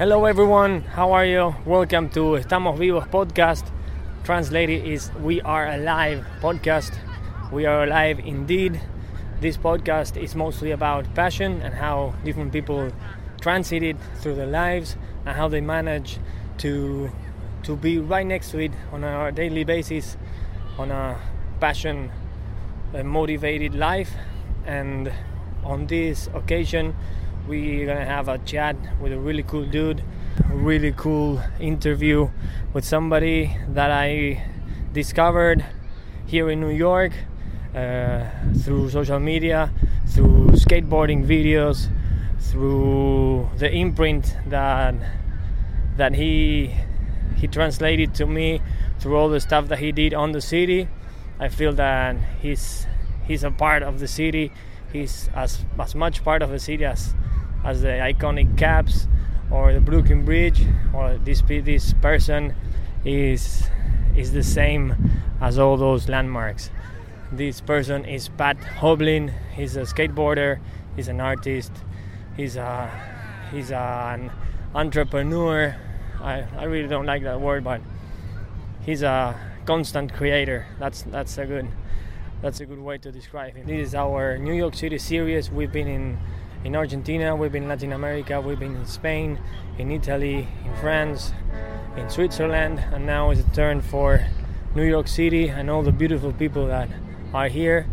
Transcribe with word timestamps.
Hello 0.00 0.24
everyone, 0.24 0.80
how 0.80 1.12
are 1.12 1.26
you? 1.26 1.54
Welcome 1.66 2.08
to 2.16 2.38
Estamos 2.40 2.78
Vivos 2.78 3.04
podcast. 3.08 3.70
Translated 4.24 4.82
is 4.86 5.12
We 5.20 5.42
Are 5.42 5.68
Alive 5.68 6.24
podcast. 6.40 6.96
We 7.52 7.66
are 7.66 7.84
alive 7.84 8.18
indeed. 8.20 8.80
This 9.42 9.58
podcast 9.58 10.16
is 10.16 10.34
mostly 10.34 10.70
about 10.70 11.14
passion 11.14 11.60
and 11.60 11.74
how 11.74 12.14
different 12.24 12.50
people 12.50 12.90
transit 13.42 13.82
it 13.82 13.98
through 14.22 14.36
their 14.36 14.46
lives 14.46 14.96
and 15.26 15.36
how 15.36 15.48
they 15.48 15.60
manage 15.60 16.18
to 16.64 17.10
to 17.64 17.76
be 17.76 17.98
right 17.98 18.26
next 18.26 18.52
to 18.52 18.58
it 18.58 18.72
on 18.92 19.04
a 19.04 19.30
daily 19.32 19.64
basis 19.64 20.16
on 20.78 20.90
a 20.90 21.20
passion 21.60 22.10
motivated 23.04 23.74
life 23.74 24.12
and 24.64 25.12
on 25.62 25.88
this 25.88 26.30
occasion 26.32 26.96
we're 27.50 27.86
gonna 27.86 28.04
have 28.04 28.28
a 28.28 28.38
chat 28.38 28.76
with 29.00 29.12
a 29.12 29.18
really 29.18 29.42
cool 29.42 29.66
dude 29.66 30.02
a 30.48 30.54
really 30.54 30.92
cool 30.92 31.42
interview 31.58 32.30
with 32.72 32.84
somebody 32.84 33.56
that 33.68 33.90
i 33.90 34.40
discovered 34.92 35.64
here 36.26 36.48
in 36.48 36.60
new 36.60 36.70
york 36.70 37.12
uh, 37.74 38.24
through 38.62 38.88
social 38.88 39.18
media 39.18 39.72
through 40.06 40.46
skateboarding 40.52 41.26
videos 41.26 41.88
through 42.38 43.48
the 43.58 43.70
imprint 43.70 44.36
that 44.46 44.94
that 45.96 46.14
he 46.14 46.74
he 47.36 47.48
translated 47.48 48.14
to 48.14 48.26
me 48.26 48.60
through 48.98 49.16
all 49.16 49.28
the 49.28 49.40
stuff 49.40 49.68
that 49.68 49.78
he 49.78 49.92
did 49.92 50.14
on 50.14 50.32
the 50.32 50.40
city. 50.40 50.88
I 51.38 51.48
feel 51.48 51.72
that 51.74 52.16
he's 52.40 52.86
he's 53.26 53.44
a 53.44 53.50
part 53.50 53.82
of 53.82 53.98
the 53.98 54.08
city. 54.08 54.52
He's 54.92 55.30
as 55.34 55.64
as 55.78 55.94
much 55.94 56.22
part 56.22 56.42
of 56.42 56.50
the 56.50 56.58
city 56.58 56.84
as 56.84 57.14
as 57.64 57.82
the 57.82 57.88
iconic 57.88 58.56
caps 58.56 59.06
or 59.50 59.72
the 59.72 59.80
Brooklyn 59.80 60.24
Bridge 60.24 60.62
or 60.94 61.16
this 61.18 61.42
this 61.42 61.92
person 61.94 62.54
is 63.04 63.68
is 64.16 64.32
the 64.32 64.42
same 64.42 64.94
as 65.40 65.58
all 65.58 65.76
those 65.76 66.08
landmarks. 66.08 66.70
This 67.32 67.60
person 67.60 68.04
is 68.04 68.28
Pat 68.28 68.58
Hoblin. 68.58 69.32
He's 69.52 69.76
a 69.76 69.82
skateboarder. 69.82 70.58
He's 70.96 71.08
an 71.08 71.20
artist. 71.20 71.72
He's 72.36 72.56
a 72.56 72.90
he's 73.52 73.70
an 73.70 74.30
entrepreneur. 74.74 75.76
I, 76.20 76.44
I 76.58 76.64
really 76.64 76.88
don't 76.88 77.06
like 77.06 77.22
that 77.22 77.40
word, 77.40 77.64
but 77.64 77.80
he's 78.82 79.02
a 79.02 79.38
constant 79.64 80.12
creator. 80.12 80.66
That's 80.78 81.02
that's 81.02 81.38
a 81.38 81.46
good 81.46 81.68
that's 82.42 82.60
a 82.60 82.66
good 82.66 82.80
way 82.80 82.98
to 82.98 83.12
describe 83.12 83.54
him. 83.54 83.66
This 83.66 83.88
is 83.88 83.94
our 83.94 84.38
New 84.38 84.54
York 84.54 84.74
City 84.74 84.98
series. 84.98 85.50
We've 85.50 85.72
been 85.72 85.88
in 85.88 86.18
in 86.64 86.76
Argentina, 86.76 87.34
we've 87.34 87.52
been 87.52 87.62
in 87.64 87.68
Latin 87.68 87.92
America, 87.92 88.40
we've 88.40 88.58
been 88.58 88.76
in 88.76 88.86
Spain, 88.86 89.38
in 89.78 89.90
Italy, 89.90 90.46
in 90.64 90.76
France, 90.76 91.32
in 91.96 92.08
Switzerland, 92.10 92.84
and 92.92 93.06
now 93.06 93.30
it's 93.30 93.40
a 93.40 93.50
turn 93.50 93.80
for 93.80 94.26
New 94.74 94.84
York 94.84 95.08
City 95.08 95.48
and 95.48 95.70
all 95.70 95.82
the 95.82 95.92
beautiful 95.92 96.32
people 96.32 96.66
that 96.66 96.88
are 97.32 97.48
here. 97.48 97.86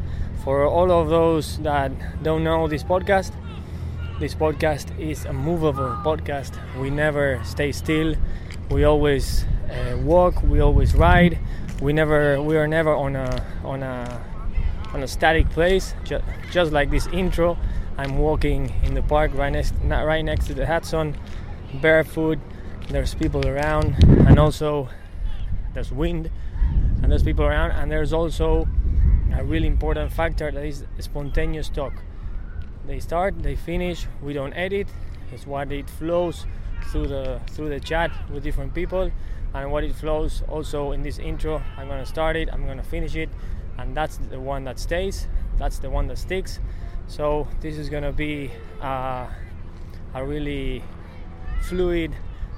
For 0.44 0.66
all 0.66 0.92
of 0.92 1.10
those 1.10 1.58
that 1.60 1.92
don't 2.23 2.44
know 2.44 2.68
this 2.68 2.84
podcast, 2.84 3.32
this 4.20 4.34
podcast 4.34 4.98
is 5.00 5.26
a 5.26 5.34
movable 5.34 5.95
podcast. 6.04 6.58
We 6.80 6.90
never 6.90 7.42
stay 7.44 7.72
still. 7.72 8.16
We 8.70 8.84
always 8.84 9.45
uh, 9.70 9.98
walk. 9.98 10.42
We 10.44 10.60
always 10.60 10.95
ride. 10.95 11.38
We 11.82 11.94
never. 11.94 12.42
We 12.42 12.58
are 12.58 12.68
never 12.68 12.95
on 12.95 13.16
a 13.16 13.45
on 13.64 13.84
a 13.84 14.23
on 14.94 15.04
a 15.04 15.08
static 15.08 15.50
place. 15.52 15.94
Just, 16.04 16.23
just 16.52 16.72
like 16.72 16.90
this 16.90 17.08
intro, 17.08 17.58
I'm 17.98 18.20
walking 18.20 18.72
in 18.84 18.94
the 18.94 19.02
park 19.02 19.31
right 19.34 19.52
next 19.52 19.73
right 19.84 20.23
next 20.23 20.45
to 20.48 20.53
the 20.53 20.67
Hudson, 20.67 21.17
barefoot. 21.81 22.38
There's 22.89 23.16
people 23.16 23.45
around, 23.48 23.95
and 24.04 24.38
also 24.38 24.88
there's 25.73 25.92
wind, 25.92 26.30
and 27.02 27.12
there's 27.12 27.23
people 27.23 27.44
around, 27.44 27.72
and 27.72 27.92
there's 27.92 28.14
also 28.14 28.67
a 29.36 29.44
really 29.44 29.67
important 29.67 30.14
factor 30.14 30.52
that 30.52 30.64
is 30.64 30.86
spontaneous 30.99 31.70
talk. 31.70 31.94
They 32.86 32.99
start, 32.99 33.42
they 33.42 33.55
finish. 33.55 34.05
We 34.22 34.33
don't 34.33 34.54
edit. 34.54 34.88
It's 35.33 35.48
what 35.48 35.72
it 35.72 35.89
flows 35.89 36.45
through 36.92 37.08
the 37.08 37.42
through 37.49 37.70
the 37.70 37.80
chat 37.80 38.11
with 38.30 38.43
different 38.43 38.76
people, 38.76 39.11
and 39.55 39.72
what 39.72 39.83
it 39.83 39.95
flows 39.95 40.43
also 40.48 40.92
in 40.92 41.02
this 41.02 41.17
intro. 41.17 41.64
I'm 41.76 41.88
gonna 41.88 42.05
start 42.05 42.36
it. 42.36 42.48
I'm 42.54 42.67
gonna 42.67 42.83
finish 42.83 43.16
it, 43.16 43.30
and 43.80 43.98
that's 43.98 44.17
the 44.17 44.39
one 44.39 44.66
that 44.66 44.77
stays. 44.77 45.27
That's 45.58 45.80
the 45.80 45.89
one 45.89 46.08
that 46.08 46.20
sticks. 46.20 46.60
So 47.08 47.48
this 47.62 47.78
is 47.78 47.90
gonna 47.90 48.12
be 48.12 48.52
uh, 48.82 49.28
a 50.14 50.26
really 50.26 50.84
fluid, 51.64 52.14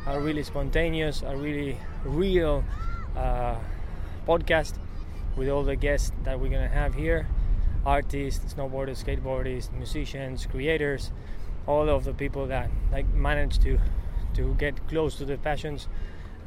a 0.07 0.19
really 0.19 0.43
spontaneous, 0.43 1.21
a 1.21 1.35
really 1.35 1.77
real 2.03 2.63
uh, 3.15 3.55
podcast 4.27 4.73
with 5.35 5.49
all 5.49 5.63
the 5.63 5.75
guests 5.75 6.11
that 6.23 6.39
we're 6.39 6.49
gonna 6.49 6.67
have 6.67 6.95
here. 6.95 7.27
Artists, 7.85 8.53
snowboarders, 8.53 9.03
skateboarders, 9.03 9.71
musicians, 9.71 10.45
creators, 10.45 11.11
all 11.67 11.87
of 11.87 12.03
the 12.03 12.13
people 12.13 12.47
that 12.47 12.69
like 12.91 13.07
manage 13.13 13.59
to 13.59 13.79
to 14.33 14.55
get 14.55 14.87
close 14.87 15.15
to 15.15 15.25
the 15.25 15.37
passions 15.37 15.87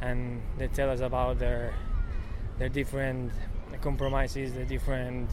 and 0.01 0.43
they 0.59 0.69
tell 0.69 0.91
us 0.91 1.01
about 1.01 1.39
their 1.39 1.73
their 2.59 2.69
different 2.69 3.33
compromises, 3.81 4.53
the 4.53 4.65
different 4.65 5.31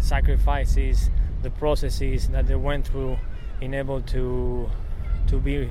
sacrifices, 0.00 1.10
the 1.42 1.50
processes 1.50 2.28
that 2.28 2.46
they 2.46 2.54
went 2.54 2.86
through 2.86 3.16
in 3.60 3.74
able 3.74 4.00
to 4.02 4.68
to 5.26 5.38
be 5.38 5.70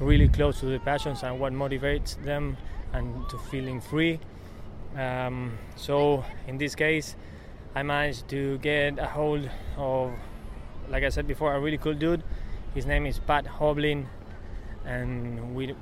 really 0.00 0.28
close 0.28 0.60
to 0.60 0.66
the 0.66 0.78
passions 0.80 1.22
and 1.22 1.38
what 1.38 1.52
motivates 1.52 2.22
them 2.24 2.56
and 2.92 3.28
to 3.28 3.38
feeling 3.38 3.80
free. 3.80 4.18
Um, 4.96 5.58
so 5.76 6.24
in 6.46 6.58
this 6.58 6.74
case, 6.74 7.16
I 7.74 7.82
managed 7.82 8.28
to 8.28 8.58
get 8.58 8.98
a 8.98 9.06
hold 9.06 9.50
of, 9.76 10.12
like 10.88 11.02
I 11.02 11.08
said 11.08 11.26
before, 11.26 11.54
a 11.54 11.60
really 11.60 11.78
cool 11.78 11.94
dude. 11.94 12.22
His 12.74 12.86
name 12.86 13.06
is 13.06 13.18
Pat 13.18 13.44
Hoblin, 13.44 14.06
and 14.84 15.54
we, 15.54 15.74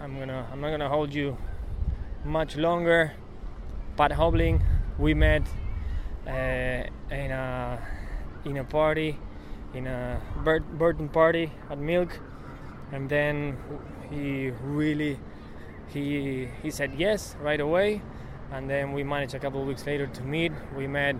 I'm 0.00 0.18
gonna, 0.18 0.46
I'm 0.52 0.60
not 0.60 0.70
gonna 0.70 0.88
hold 0.88 1.12
you 1.12 1.36
much 2.24 2.56
longer. 2.56 3.12
Pat 3.96 4.12
Hoblin, 4.12 4.62
we 4.98 5.14
met 5.14 5.42
uh, 6.26 6.84
in 7.10 7.30
a 7.30 7.78
in 8.44 8.56
a 8.56 8.64
party, 8.64 9.18
in 9.74 9.86
a 9.86 10.20
Burton 10.44 11.08
party 11.08 11.52
at 11.70 11.78
Milk, 11.78 12.18
and 12.92 13.08
then 13.08 13.56
he 14.10 14.50
really 14.62 15.18
he 15.88 16.48
he 16.62 16.70
said 16.70 16.92
yes 16.96 17.36
right 17.40 17.60
away 17.60 18.02
and 18.52 18.68
then 18.68 18.92
we 18.92 19.04
managed 19.04 19.34
a 19.34 19.38
couple 19.38 19.60
of 19.60 19.66
weeks 19.66 19.86
later 19.86 20.06
to 20.06 20.22
meet. 20.22 20.52
We 20.76 20.86
met 20.86 21.16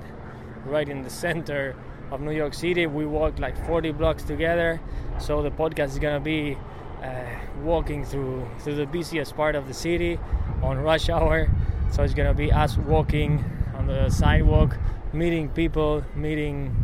right 0.65 0.89
in 0.89 1.03
the 1.03 1.11
center 1.11 1.77
of 2.11 2.21
New 2.21 2.33
York 2.33 2.55
City. 2.55 2.87
We 2.87 3.07
walked 3.07 3.39
like 3.39 3.57
40 3.67 3.93
blocks 3.93 4.25
together. 4.25 4.81
So 5.19 5.43
the 5.43 5.51
podcast 5.51 5.91
is 5.91 5.99
gonna 5.99 6.21
be 6.21 6.57
uh, 7.03 7.25
walking 7.63 8.05
through 8.05 8.49
through 8.59 8.75
the 8.75 8.87
busiest 8.87 9.37
part 9.37 9.55
of 9.55 9.69
the 9.69 9.75
city 9.75 10.19
on 10.63 10.79
rush 10.79 11.09
hour. 11.09 11.49
So 11.93 12.03
it's 12.03 12.15
gonna 12.15 12.35
be 12.35 12.53
us 12.53 12.77
walking 12.77 13.45
on 13.77 13.87
the 13.87 14.11
sidewalk, 14.11 14.77
meeting 15.13 15.49
people, 15.49 16.05
meeting. 16.17 16.75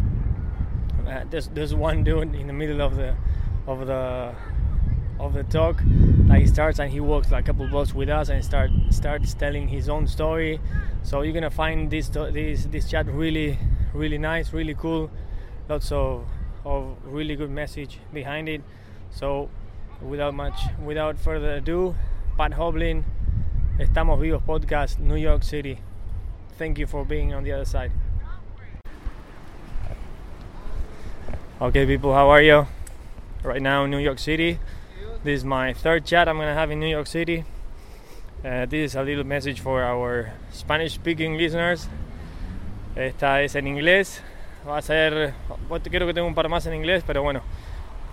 Uh, 1.06 1.24
there's 1.30 1.48
there's 1.48 1.74
one 1.74 2.02
dude 2.02 2.34
in 2.34 2.46
the 2.46 2.52
middle 2.52 2.80
of 2.82 2.96
the 2.96 3.14
of 3.66 3.86
the 3.86 4.34
of 5.18 5.32
the 5.32 5.44
talk 5.44 5.80
like 6.26 6.40
he 6.40 6.46
starts 6.46 6.78
and 6.78 6.90
he 6.90 7.00
walks 7.00 7.30
like 7.30 7.44
a 7.44 7.46
couple 7.46 7.66
blocks 7.68 7.94
with 7.94 8.08
us 8.08 8.28
and 8.28 8.44
start 8.44 8.70
starts 8.90 9.34
telling 9.34 9.68
his 9.68 9.88
own 9.88 10.06
story. 10.06 10.60
So 11.02 11.22
you're 11.22 11.32
gonna 11.32 11.50
find 11.50 11.90
this 11.90 12.08
this 12.08 12.66
this 12.66 12.90
chat 12.90 13.06
really 13.06 13.58
really 13.94 14.18
nice 14.18 14.52
really 14.52 14.74
cool. 14.74 15.10
Lots 15.68 15.92
of 15.92 16.26
of 16.64 16.96
really 17.04 17.36
good 17.36 17.50
message 17.50 17.98
behind 18.12 18.48
it. 18.48 18.62
So 19.10 19.48
without 20.02 20.34
much 20.34 20.58
without 20.84 21.18
further 21.18 21.54
ado 21.56 21.94
Pat 22.36 22.52
Hoblin 22.52 23.04
Estamos 23.78 24.20
Vivos 24.20 24.42
podcast 24.42 24.98
New 24.98 25.16
York 25.16 25.42
City. 25.42 25.78
Thank 26.58 26.78
you 26.78 26.86
for 26.86 27.04
being 27.04 27.32
on 27.32 27.44
the 27.44 27.52
other 27.52 27.64
side 27.64 27.92
okay 31.60 31.86
people 31.86 32.12
how 32.12 32.28
are 32.28 32.42
you 32.42 32.66
right 33.42 33.62
now 33.62 33.84
in 33.84 33.90
New 33.90 33.98
York 33.98 34.18
City 34.18 34.58
this 35.26 35.40
is 35.40 35.44
my 35.44 35.72
third 35.72 36.04
chat 36.04 36.28
I'm 36.28 36.36
gonna 36.36 36.54
have 36.54 36.70
in 36.70 36.78
New 36.78 36.86
York 36.86 37.08
City. 37.08 37.44
Uh, 38.44 38.64
this 38.66 38.92
is 38.92 38.94
a 38.94 39.02
little 39.02 39.24
message 39.24 39.58
for 39.58 39.82
our 39.82 40.32
Spanish 40.52 40.94
speaking 40.94 41.36
listeners. 41.36 41.88
Esta 42.94 43.42
es 43.42 43.56
en 43.56 43.66
inglés. 43.66 44.22
Va 44.64 44.78
a 44.78 44.82
ser. 44.82 45.34
Creo 45.68 46.06
que 46.06 46.14
tengo 46.14 46.28
un 46.28 46.34
par 46.36 46.48
más 46.48 46.66
en 46.66 46.74
inglés, 46.74 47.02
pero 47.04 47.24
bueno. 47.24 47.42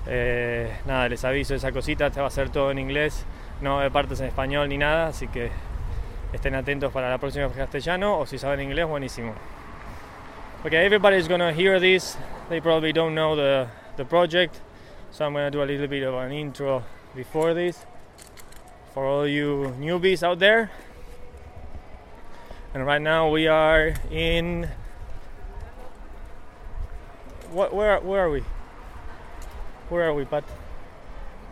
Eh, 0.07 0.75
nada, 0.88 1.07
les 1.07 1.24
aviso 1.24 1.54
esa 1.54 1.72
cosita. 1.72 2.10
Te 2.10 2.19
va 2.19 2.25
a 2.25 2.31
ser 2.31 2.50
todo 2.50 2.72
en 2.72 2.80
inglés. 2.80 3.25
No 3.62 3.80
de 3.80 3.92
partes 3.92 4.19
en 4.19 4.25
español 4.25 4.69
ni 4.69 4.80
nada. 4.80 5.10
Así 5.10 5.28
que 5.28 5.51
estén 6.34 6.56
atentos 6.56 6.92
para 6.92 7.12
la 7.12 7.19
próxima 7.19 7.46
en 7.46 7.51
castellano. 7.51 8.18
O 8.18 8.25
si 8.25 8.39
saben 8.39 8.60
inglés, 8.60 8.88
buenísimo. 8.88 9.36
Okay, 10.66 10.84
everybody's 10.84 11.28
gonna 11.28 11.54
hear 11.54 11.80
this. 11.80 12.18
They 12.53 12.61
probably 12.61 12.94
don't 12.94 13.15
know 13.15 13.35
the, 13.35 13.67
the 13.97 14.05
project. 14.05 14.61
So 15.09 15.25
I'm 15.25 15.33
gonna 15.33 15.50
do 15.50 15.63
a 15.63 15.65
little 15.65 15.88
bit 15.88 16.03
of 16.03 16.13
an 16.13 16.31
intro 16.31 16.83
before 17.15 17.55
this. 17.55 17.83
for 18.94 19.07
all 19.07 19.27
you 19.27 19.73
newbies 19.79 20.21
out 20.21 20.38
there. 20.38 20.69
And 22.75 22.85
right 22.85 23.01
now 23.01 23.27
we 23.27 23.47
are 23.47 23.95
in 24.11 24.69
what 27.50 27.73
where 27.73 28.00
where 28.01 28.25
are 28.25 28.29
we? 28.29 28.44
Where 29.89 30.03
are 30.07 30.13
we, 30.13 30.23
Pat? 30.23 30.44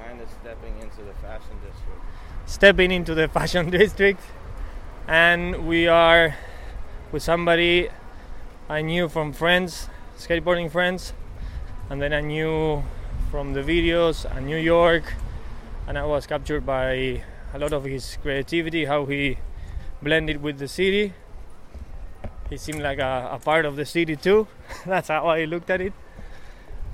Kind 0.06 0.22
of 0.22 0.30
stepping 0.30 0.78
into 0.82 1.02
the 1.02 1.16
fashion 1.16 1.58
district. 1.66 2.02
Stepping 2.46 2.92
into 2.92 3.16
the 3.16 3.28
fashion 3.40 3.72
district 3.72 4.22
and 5.08 5.68
we 5.68 5.88
are 5.88 6.36
with 7.12 7.24
somebody 7.24 7.90
I 8.70 8.84
knew 8.84 9.10
from 9.10 9.34
friends, 9.34 9.88
skateboarding 10.22 10.72
friends, 10.72 11.14
and 11.90 12.02
then 12.02 12.14
I 12.14 12.22
knew 12.22 12.84
from 13.32 13.54
the 13.54 13.62
videos 13.62 14.26
in 14.38 14.46
New 14.46 14.58
York, 14.58 15.14
and 15.88 15.98
I 15.98 16.06
was 16.06 16.28
captured 16.28 16.66
by 16.66 17.24
a 17.54 17.60
lot 17.60 17.74
of 17.74 17.84
his 17.84 18.18
creativity, 18.22 18.86
how 18.86 19.06
he 19.06 19.38
blended 20.02 20.42
with 20.42 20.60
the 20.60 20.68
city. 20.68 21.14
He 22.50 22.58
seemed 22.58 22.82
like 22.82 23.00
a, 23.00 23.30
a 23.34 23.40
part 23.40 23.66
of 23.66 23.76
the 23.76 23.86
city 23.86 24.16
too. 24.16 24.48
That's 24.86 25.08
how 25.08 25.28
I 25.28 25.46
looked 25.46 25.70
at 25.70 25.82
it. 25.82 25.94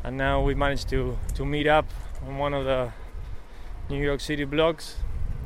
And 0.03 0.17
now 0.17 0.41
we 0.41 0.55
managed 0.55 0.87
to, 0.89 1.17
to 1.35 1.45
meet 1.45 1.67
up 1.67 1.85
on 2.25 2.37
one 2.37 2.53
of 2.53 2.65
the 2.65 2.93
New 3.89 4.01
York 4.01 4.21
City 4.21 4.45
blocks. 4.45 4.97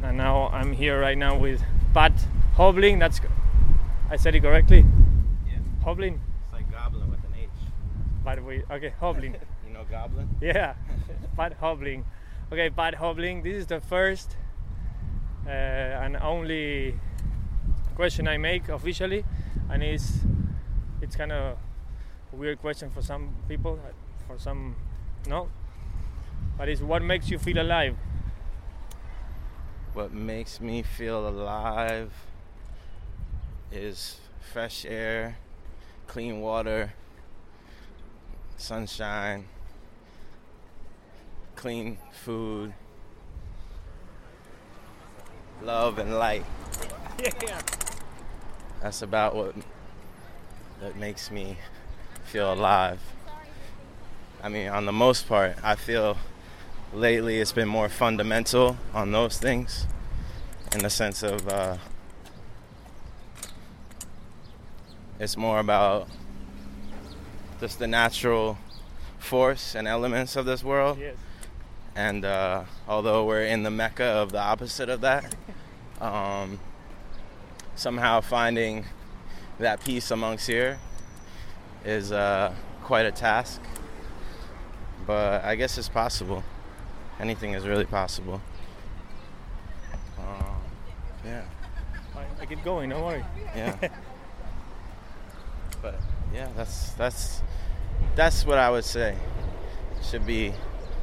And 0.03 0.17
now 0.17 0.49
I'm 0.49 0.73
here 0.73 0.99
right 0.99 1.17
now 1.17 1.37
with 1.37 1.61
Pat 1.93 2.13
Hobling. 2.55 2.99
That's 2.99 3.21
I 4.09 4.17
said 4.17 4.35
it 4.35 4.41
correctly. 4.41 4.85
Yeah. 5.47 5.59
Hoblin. 5.85 6.19
It's 6.43 6.53
like 6.53 6.69
goblin 6.71 7.09
with 7.09 7.23
an 7.23 7.33
H. 7.39 7.49
But 8.23 8.43
we 8.43 8.63
okay, 8.69 8.93
hobbling. 8.99 9.35
You 9.67 9.73
know 9.73 9.85
goblin? 9.89 10.27
yeah, 10.41 10.73
Pat 11.37 11.53
hobbling. 11.53 12.03
Okay, 12.51 12.69
Pat 12.69 12.95
hobbling. 12.95 13.41
This 13.41 13.55
is 13.55 13.67
the 13.67 13.79
first 13.79 14.35
uh, 15.45 15.49
and 15.49 16.17
only 16.17 16.99
question 17.95 18.27
I 18.27 18.37
make 18.37 18.67
officially, 18.69 19.23
and 19.69 19.81
it's 19.81 20.19
it's 21.01 21.15
kind 21.15 21.31
of 21.31 21.57
a 22.33 22.35
weird 22.35 22.59
question 22.59 22.89
for 22.91 23.01
some 23.01 23.33
people, 23.47 23.79
uh, 23.83 23.91
for 24.27 24.37
some 24.37 24.75
no. 25.27 25.49
But 26.57 26.69
it's 26.69 26.81
what 26.81 27.01
makes 27.01 27.29
you 27.29 27.39
feel 27.39 27.59
alive. 27.61 27.95
What 29.93 30.13
makes 30.13 30.61
me 30.61 30.83
feel 30.83 31.27
alive 31.27 32.11
is 33.71 34.19
fresh 34.53 34.85
air, 34.85 35.37
clean 36.07 36.39
water, 36.41 36.93
sunshine, 38.61 39.43
clean 41.55 41.97
food, 42.11 42.73
love 45.63 45.97
and 45.97 46.17
light. 46.17 46.45
Yeah. 47.45 47.61
That's 48.81 49.03
about 49.03 49.35
what 49.35 49.53
that 50.79 50.95
makes 50.95 51.29
me 51.29 51.57
feel 52.25 52.51
alive. 52.51 52.99
I 54.41 54.49
mean, 54.49 54.69
on 54.69 54.87
the 54.87 54.91
most 54.91 55.27
part, 55.27 55.55
I 55.63 55.75
feel 55.75 56.17
lately 56.93 57.39
it's 57.39 57.51
been 57.51 57.67
more 57.67 57.89
fundamental 57.89 58.77
on 58.91 59.11
those 59.11 59.37
things 59.37 59.85
in 60.73 60.79
the 60.79 60.89
sense 60.89 61.21
of 61.21 61.47
uh, 61.47 61.77
it's 65.19 65.37
more 65.37 65.59
about 65.59 66.07
just 67.61 67.77
the 67.77 67.87
natural 67.87 68.57
force 69.19 69.75
and 69.75 69.87
elements 69.87 70.35
of 70.35 70.45
this 70.45 70.63
world. 70.63 70.97
Yes. 70.99 71.15
And 71.95 72.25
uh, 72.25 72.63
although 72.87 73.23
we're 73.25 73.45
in 73.45 73.61
the 73.61 73.69
mecca 73.69 74.03
of 74.03 74.31
the 74.31 74.39
opposite 74.39 74.89
of 74.89 75.01
that, 75.01 75.35
um, 76.01 76.59
somehow 77.75 78.19
finding 78.21 78.85
that 79.59 79.83
peace 79.83 80.09
amongst 80.09 80.47
here 80.47 80.79
is 81.85 82.11
uh, 82.11 82.51
quite 82.83 83.05
a 83.05 83.11
task. 83.11 83.61
But 85.05 85.43
I 85.43 85.55
guess 85.55 85.77
it's 85.77 85.89
possible. 85.89 86.43
Anything 87.19 87.53
is 87.53 87.67
really 87.67 87.85
possible. 87.85 88.41
Um, 90.17 90.61
yeah, 91.23 91.43
I, 92.15 92.41
I 92.41 92.45
get 92.45 92.63
going. 92.63 92.89
Don't 92.89 93.03
worry. 93.03 93.23
yeah. 93.55 93.75
but 95.83 95.99
yeah, 96.33 96.47
that's 96.55 96.91
that's 96.93 97.41
that's 98.15 98.45
what 98.45 98.57
I 98.57 98.69
would 98.69 98.85
say 98.85 99.15
should 100.03 100.25
be 100.25 100.53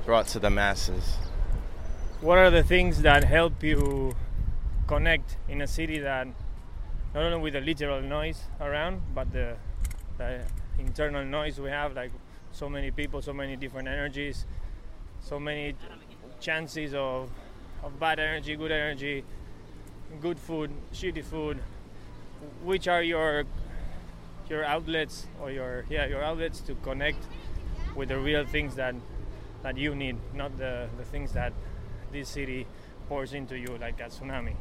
brought 0.05 0.26
to 0.28 0.38
the 0.38 0.50
masses. 0.50 1.16
What 2.20 2.38
are 2.38 2.50
the 2.50 2.62
things 2.62 3.02
that 3.02 3.25
help 3.25 3.62
you 3.62 4.14
connect 4.87 5.37
in 5.49 5.62
a 5.62 5.66
city 5.66 5.99
that 6.00 6.26
not 7.14 7.22
only 7.22 7.38
with 7.38 7.55
the 7.55 7.60
literal 7.60 8.02
noise 8.02 8.43
around, 8.60 9.02
but 9.14 9.32
the, 9.32 9.56
the 10.19 10.43
internal 10.78 11.25
noise 11.25 11.58
we 11.60 11.70
have, 11.70 11.94
like 11.94 12.10
so 12.52 12.69
many 12.69 12.90
people, 12.90 13.22
so 13.22 13.32
many 13.32 13.56
different 13.56 13.88
energies, 13.88 14.46
so 15.20 15.38
many 15.38 15.75
chances 16.40 16.93
of, 16.94 17.31
of 17.82 17.99
bad 17.99 18.19
energy, 18.19 18.56
good 18.56 18.72
energy, 18.72 19.25
good 20.20 20.38
food, 20.38 20.70
shitty 20.93 21.25
food. 21.25 21.58
Which 22.62 22.87
are 22.87 23.02
your 23.02 23.44
your 24.50 24.65
outlets 24.65 25.27
or 25.41 25.50
your 25.50 25.85
yeah 25.89 26.06
your 26.06 26.23
outlets 26.23 26.61
to 26.61 26.75
connect 26.77 27.23
with 27.95 28.09
the 28.09 28.19
real 28.19 28.47
things 28.47 28.75
that 28.77 28.95
that 29.62 29.77
you 29.77 29.95
need, 29.95 30.17
not 30.35 30.56
the, 30.56 30.89
the 30.97 31.05
things 31.05 31.33
that 31.33 31.53
this 32.12 32.29
city 32.29 32.67
pours 33.09 33.33
into 33.33 33.59
you 33.59 33.77
like 33.81 34.00
a 34.00 34.05
tsunami. 34.05 34.55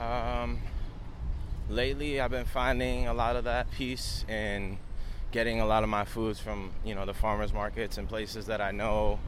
Um, 0.00 0.60
lately, 1.68 2.20
I've 2.20 2.30
been 2.30 2.44
finding 2.44 3.08
a 3.08 3.14
lot 3.14 3.36
of 3.36 3.44
that 3.44 3.70
peace 3.72 4.24
in 4.28 4.78
getting 5.32 5.60
a 5.60 5.66
lot 5.66 5.82
of 5.82 5.88
my 5.88 6.04
foods 6.04 6.38
from 6.38 6.70
you 6.84 6.94
know 6.94 7.04
the 7.04 7.14
farmers 7.14 7.52
markets 7.52 7.98
and 7.98 8.08
places 8.08 8.46
that 8.46 8.60
I 8.60 8.70
know. 8.70 9.18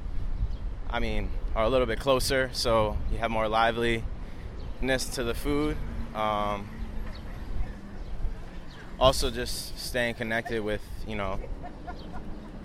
I 0.91 1.01
mean, 1.01 1.31
are 1.55 1.65
a 1.65 1.69
little 1.69 1.87
bit 1.87 2.01
closer, 2.01 2.51
so 2.53 2.97
you 3.13 3.19
have 3.19 3.31
more 3.31 3.49
liveliness 3.49 4.05
to 5.15 5.25
the 5.25 5.35
food. 5.35 5.77
Um, 6.15 6.69
also, 9.01 9.31
just 9.31 9.79
staying 9.79 10.15
connected 10.15 10.63
with 10.63 10.83
you 11.07 11.17
know 11.17 11.39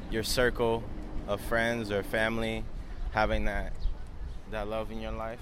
your 0.10 0.24
circle 0.24 0.84
of 1.28 1.40
friends 1.42 1.92
or 1.92 2.04
family, 2.04 2.64
having 3.12 3.46
that 3.46 3.74
that 4.52 4.68
love 4.68 4.92
in 4.92 5.00
your 5.02 5.12
life. 5.12 5.40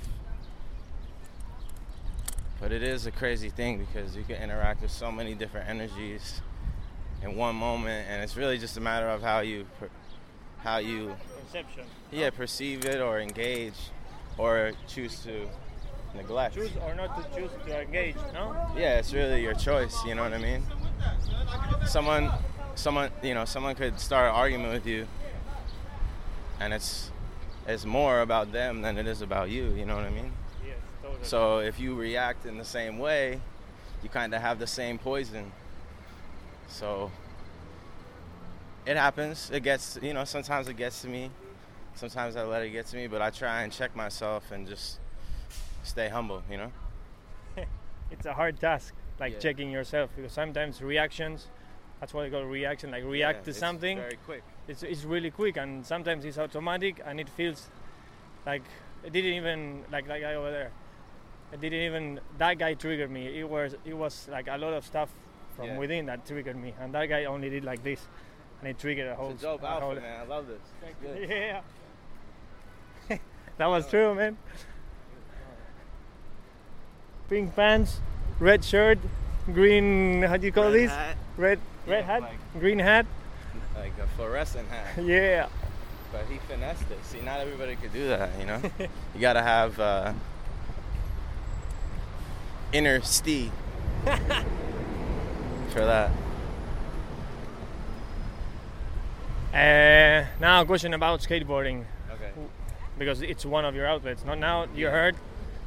But 2.60 2.72
it 2.72 2.84
is 2.84 3.06
a 3.08 3.12
crazy 3.12 3.50
thing 3.50 3.80
because 3.80 4.16
you 4.16 4.24
can 4.24 4.36
interact 4.36 4.82
with 4.82 4.92
so 4.92 5.12
many 5.12 5.34
different 5.34 5.68
energies 5.68 6.42
in 7.24 7.36
one 7.36 7.56
moment, 7.56 8.08
and 8.10 8.24
it's 8.24 8.38
really 8.38 8.58
just 8.58 8.78
a 8.78 8.82
matter 8.82 9.10
of 9.10 9.22
how 9.22 9.40
you 9.40 9.66
per- 9.80 9.90
how 10.60 10.78
you 10.78 11.16
Conception. 11.40 11.86
yeah 12.12 12.30
perceive 12.30 12.86
it 12.86 13.02
or 13.02 13.20
engage 13.20 13.74
or 14.38 14.74
choose 14.88 15.20
to 15.24 15.48
neglect. 16.16 16.56
Choose 16.56 16.72
or 16.86 16.96
not 16.96 17.18
to 17.18 17.40
choose 17.40 17.52
to 17.66 17.82
engage, 17.82 18.16
no? 18.34 18.56
Yeah, 18.76 19.00
it's 19.00 19.14
really 19.14 19.42
your 19.42 19.54
choice. 19.54 20.04
You 20.06 20.16
know 20.16 20.24
what 20.24 20.34
I 20.34 20.38
mean? 20.38 20.64
Someone, 21.86 22.32
someone, 22.76 23.12
you 23.24 23.34
know, 23.34 23.46
someone 23.46 23.76
could 23.76 24.00
start 24.00 24.30
an 24.30 24.36
argument 24.36 24.74
with 24.74 24.86
you, 24.86 25.08
and 26.60 26.74
it's 26.74 27.12
it's 27.68 27.86
more 27.86 28.22
about 28.22 28.52
them 28.52 28.82
than 28.82 28.98
it 28.98 29.08
is 29.08 29.22
about 29.22 29.50
you. 29.50 29.74
You 29.74 29.86
know 29.86 29.96
what 29.96 30.06
I 30.06 30.10
mean? 30.10 30.32
Yes, 30.66 30.78
totally. 31.02 31.24
So 31.24 31.60
if 31.60 31.80
you 31.80 31.96
react 31.96 32.46
in 32.46 32.58
the 32.58 32.66
same 32.66 32.98
way, 32.98 33.40
you 34.04 34.10
kind 34.10 34.34
of 34.34 34.42
have 34.42 34.60
the 34.60 34.68
same 34.68 34.98
poison. 34.98 35.52
So 36.68 37.12
it 38.86 38.98
happens. 38.98 39.52
It 39.54 39.62
gets, 39.62 40.00
you 40.02 40.14
know, 40.14 40.24
sometimes 40.24 40.68
it 40.68 40.78
gets 40.78 41.02
to 41.04 41.08
me. 41.08 41.30
Sometimes 41.94 42.36
I 42.36 42.44
let 42.44 42.64
it 42.64 42.70
get 42.70 42.88
to 42.88 42.96
me, 42.96 43.08
but 43.08 43.22
I 43.22 43.30
try 43.30 43.64
and 43.64 43.72
check 43.72 43.96
myself 43.96 44.52
and 44.52 44.68
just 44.68 45.00
stay 45.84 46.10
humble, 46.10 46.44
you 46.50 46.58
know? 46.58 46.72
it's 48.12 48.26
a 48.26 48.34
hard 48.34 48.60
task, 48.60 48.94
like 49.20 49.34
Yeah. 49.34 49.40
checking 49.40 49.72
yourself, 49.72 50.10
because 50.16 50.32
sometimes 50.32 50.82
reactions, 50.82 51.48
that's 52.00 52.14
what 52.14 52.26
I 52.26 52.30
call 52.30 52.44
reaction, 52.44 52.92
like 52.92 53.04
react 53.04 53.40
Yeah, 53.40 53.44
to 53.44 53.50
it's 53.52 53.60
something, 53.60 53.98
very 53.98 54.18
quick. 54.26 54.44
it's, 54.68 54.84
it's 54.84 55.04
really 55.04 55.32
quick, 55.32 55.58
and 55.58 55.86
sometimes 55.86 56.26
it's 56.26 56.38
automatic, 56.38 57.02
and 57.06 57.20
it 57.20 57.30
feels 57.30 57.70
like 58.46 58.64
it 59.04 59.12
didn't 59.14 59.34
even, 59.34 59.84
like 59.92 60.08
that 60.08 60.22
guy 60.22 60.36
over 60.36 60.52
there, 60.52 60.72
it 61.52 61.60
didn't 61.60 61.82
even, 61.82 62.20
that 62.38 62.58
guy 62.58 62.74
triggered 62.74 63.12
me. 63.12 63.40
It 63.40 63.50
was, 63.50 63.76
it 63.84 63.94
was 63.94 64.28
like 64.30 64.48
a 64.48 64.58
lot 64.58 64.74
of 64.74 64.86
stuff 64.86 65.10
from 65.56 65.66
Yeah. 65.66 65.78
within 65.78 66.06
that 66.06 66.26
triggered 66.26 66.56
me, 66.56 66.74
and 66.80 66.94
that 66.94 67.08
guy 67.08 67.26
only 67.26 67.50
did 67.50 67.64
like 67.66 67.84
this, 67.84 68.08
and 68.62 68.70
it 68.70 68.80
triggered 68.80 69.08
a 69.08 69.16
whole. 69.16 69.32
It's 69.32 69.42
a 69.44 69.46
dope 69.48 69.64
outfit, 69.64 70.02
man. 70.02 70.22
I 70.22 70.24
love 70.26 70.48
this. 70.48 70.62
It's 70.84 70.96
good. 71.02 71.30
Yeah. 73.10 73.18
that 73.58 73.66
was 73.66 73.88
true, 73.90 74.16
man. 74.16 74.38
Pink 77.32 77.56
pants, 77.56 78.02
red 78.42 78.62
shirt, 78.62 79.00
green. 79.54 80.22
How 80.24 80.36
do 80.36 80.46
you 80.46 80.52
call 80.52 80.66
Red 80.66 80.74
this? 80.74 80.92
hat, 80.92 81.16
Red 81.38 81.60
red 81.88 82.00
Yeah, 82.02 82.06
hat, 82.06 82.22
like- 82.24 82.60
green 82.60 82.78
hat. 82.80 83.06
like 83.74 83.94
a 84.04 84.08
fluorescent 84.18 84.68
hat. 84.68 85.02
Yeah. 85.06 85.48
But 86.12 86.26
he 86.30 86.40
finessed 86.40 86.92
it. 86.92 87.00
See, 87.06 87.22
not 87.22 87.40
everybody 87.40 87.78
could 87.78 87.94
do 87.94 88.10
that, 88.10 88.32
you 88.38 88.46
know? 88.46 88.60
you 89.16 89.22
gotta 89.22 89.42
have 89.42 89.80
uh, 89.80 90.12
inner 92.74 93.00
Steve 93.00 93.54
for 95.70 95.86
that. 95.86 96.12
Uh, 99.54 100.26
now, 100.42 100.60
a 100.62 100.66
question 100.66 100.94
about 100.94 101.22
skateboarding 101.22 101.86
Okay. 102.12 102.32
because 103.00 103.22
it's 103.22 103.46
one 103.46 103.64
of 103.64 103.74
your 103.74 103.88
outlets. 103.88 104.26
Not 104.26 104.38
now 104.38 104.68
you 104.76 104.88
heard, 104.88 105.16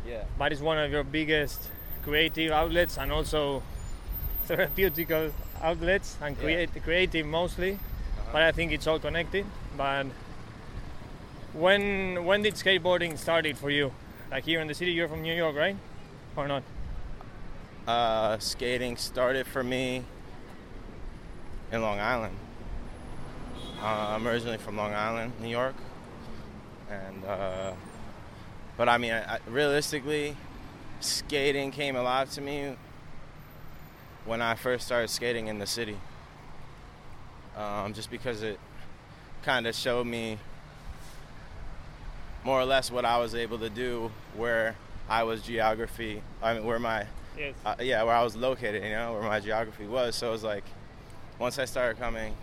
Yeah. 0.07 0.25
but 0.39 0.53
it's 0.53 0.61
one 0.61 0.79
of 0.79 0.91
your 0.91 1.03
biggest 1.05 1.71
creative 2.03 2.53
outlets 2.53 2.99
and 2.99 3.11
also 3.11 3.63
therapeutical 4.49 5.33
outlets 5.63 6.17
and 6.21 6.37
Yeah. 6.37 6.43
create, 6.43 6.83
creative 6.85 7.27
mostly. 7.27 7.73
Uh-huh. 7.73 8.31
But 8.33 8.43
I 8.43 8.53
think 8.53 8.73
it's 8.73 8.87
all 8.87 8.99
connected. 8.99 9.47
But 9.77 10.07
when 11.53 12.25
when 12.25 12.43
did 12.43 12.55
skateboarding 12.55 13.17
started 13.19 13.57
for 13.57 13.71
you? 13.71 13.93
Like 14.31 14.45
here 14.45 14.61
in 14.61 14.67
the 14.69 14.75
city, 14.75 14.93
you're 14.93 15.09
from 15.09 15.23
New 15.23 15.35
York, 15.35 15.57
right? 15.57 15.77
Or 16.37 16.49
not? 16.49 16.63
Uh, 17.87 18.39
skating 18.39 18.97
started 18.97 19.47
for 19.47 19.63
me 19.63 20.05
in 21.71 21.81
Long 21.83 22.01
Island. 22.01 22.35
Uh, 23.81 24.15
I'm 24.17 24.27
originally 24.27 24.57
from 24.59 24.77
Long 24.77 24.93
Island, 24.95 25.33
New 25.41 25.49
York, 25.49 25.75
and 26.91 27.25
uh, 27.25 27.73
but 28.76 28.88
I 28.88 28.99
mean, 28.99 29.12
I, 29.12 29.38
realistically, 29.47 30.37
skating 31.00 31.71
came 31.71 31.97
alive 31.97 32.31
to 32.33 32.40
me 32.40 32.76
when 34.25 34.40
I 34.40 34.54
first 34.54 34.87
started 34.87 35.09
skating 35.09 35.49
in 35.49 35.59
the 35.59 35.66
city. 35.66 35.99
Um, 37.57 37.95
just 37.95 38.11
because 38.11 38.43
it 38.43 38.59
kind 39.43 39.66
of 39.66 39.75
showed 39.75 40.07
me 40.07 40.38
more 42.43 42.61
or 42.61 42.64
less 42.64 42.90
what 42.90 43.04
I 43.04 43.19
was 43.19 43.35
able 43.35 43.59
to 43.59 43.71
do 43.71 44.11
where 44.37 44.76
I 45.09 45.23
was 45.23 45.43
geography. 45.43 46.23
I 46.43 46.54
mean, 46.54 46.64
where 46.64 46.78
my 46.78 47.07
Yes. 47.38 47.54
uh, 47.66 47.75
yeah, 47.81 48.02
where 48.04 48.14
I 48.14 48.23
was 48.23 48.37
located, 48.37 48.83
you 48.85 48.90
know, 48.90 49.12
where 49.12 49.23
my 49.23 49.40
geography 49.40 49.87
was. 49.87 50.14
So 50.14 50.28
it 50.28 50.33
was 50.33 50.45
like, 50.45 50.64
once 51.38 51.59
I 51.59 51.64
started 51.64 51.99
coming 51.99 52.35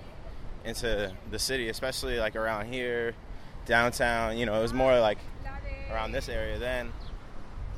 into 0.66 1.14
the 1.30 1.40
city, 1.40 1.70
especially 1.70 2.20
like 2.20 2.36
around 2.36 2.72
here, 2.72 3.14
downtown, 3.66 4.38
you 4.38 4.46
know, 4.46 4.58
it 4.60 4.62
was 4.62 4.74
more 4.74 5.00
like 5.00 5.18
around 5.92 6.12
this 6.12 6.30
area 6.30 6.58
then. 6.58 6.92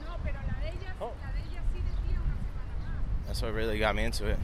No, 0.05 0.15
pero 0.23 0.35
la 0.47 0.53
de 0.61 0.67
ella, 0.77 0.93
Oh. 1.01 1.05
la 1.21 1.31
de 1.31 1.39
ella 1.49 1.61
sí 1.73 1.81
decía 1.81 2.17
una 2.19 2.35
semana 2.35 2.79
más. 2.79 3.27
That's 3.27 3.41
what 3.41 3.53
really 3.53 3.79
got 3.79 3.95
me 3.95 4.03
into 4.03 4.27
it. 4.27 4.39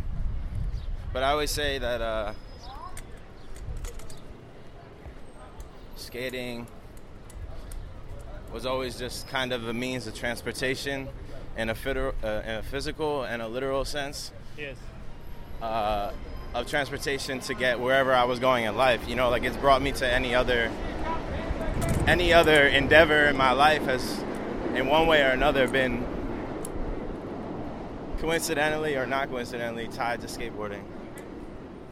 But 1.13 1.23
I 1.23 1.31
always 1.31 1.51
say 1.51 1.77
that 1.79 2.01
uh, 2.01 2.33
skating 5.95 6.67
was 8.53 8.65
always 8.65 8.97
just 8.97 9.27
kind 9.27 9.51
of 9.53 9.67
a 9.67 9.73
means 9.73 10.07
of 10.07 10.15
transportation 10.15 11.07
in 11.57 11.69
a, 11.69 11.75
fitter, 11.75 12.13
uh, 12.23 12.41
in 12.45 12.55
a 12.55 12.63
physical 12.63 13.23
and 13.23 13.41
a 13.41 13.47
literal 13.47 13.85
sense. 13.85 14.31
Yes. 14.57 14.75
uh, 15.61 16.11
of 16.55 16.67
transportation 16.67 17.39
to 17.41 17.53
get 17.53 17.79
wherever 17.79 18.11
I 18.13 18.23
was 18.23 18.39
going 18.39 18.65
in 18.65 18.75
life. 18.75 19.07
You 19.07 19.15
know, 19.15 19.29
like 19.29 19.43
it's 19.43 19.57
brought 19.57 19.81
me 19.83 19.91
to 19.93 20.07
any 20.11 20.33
other 20.33 20.71
any 22.09 22.33
other 22.33 22.65
endeavor 22.65 23.25
in 23.25 23.37
my 23.37 23.51
life 23.51 23.83
has, 23.83 24.23
in 24.73 24.87
one 24.87 25.05
way 25.05 25.21
or 25.21 25.27
another, 25.27 25.67
been 25.67 26.03
coincidentally 28.19 28.95
or 28.95 29.05
not 29.05 29.29
coincidentally 29.29 29.87
tied 29.89 30.19
to 30.21 30.27
skateboarding. 30.27 30.81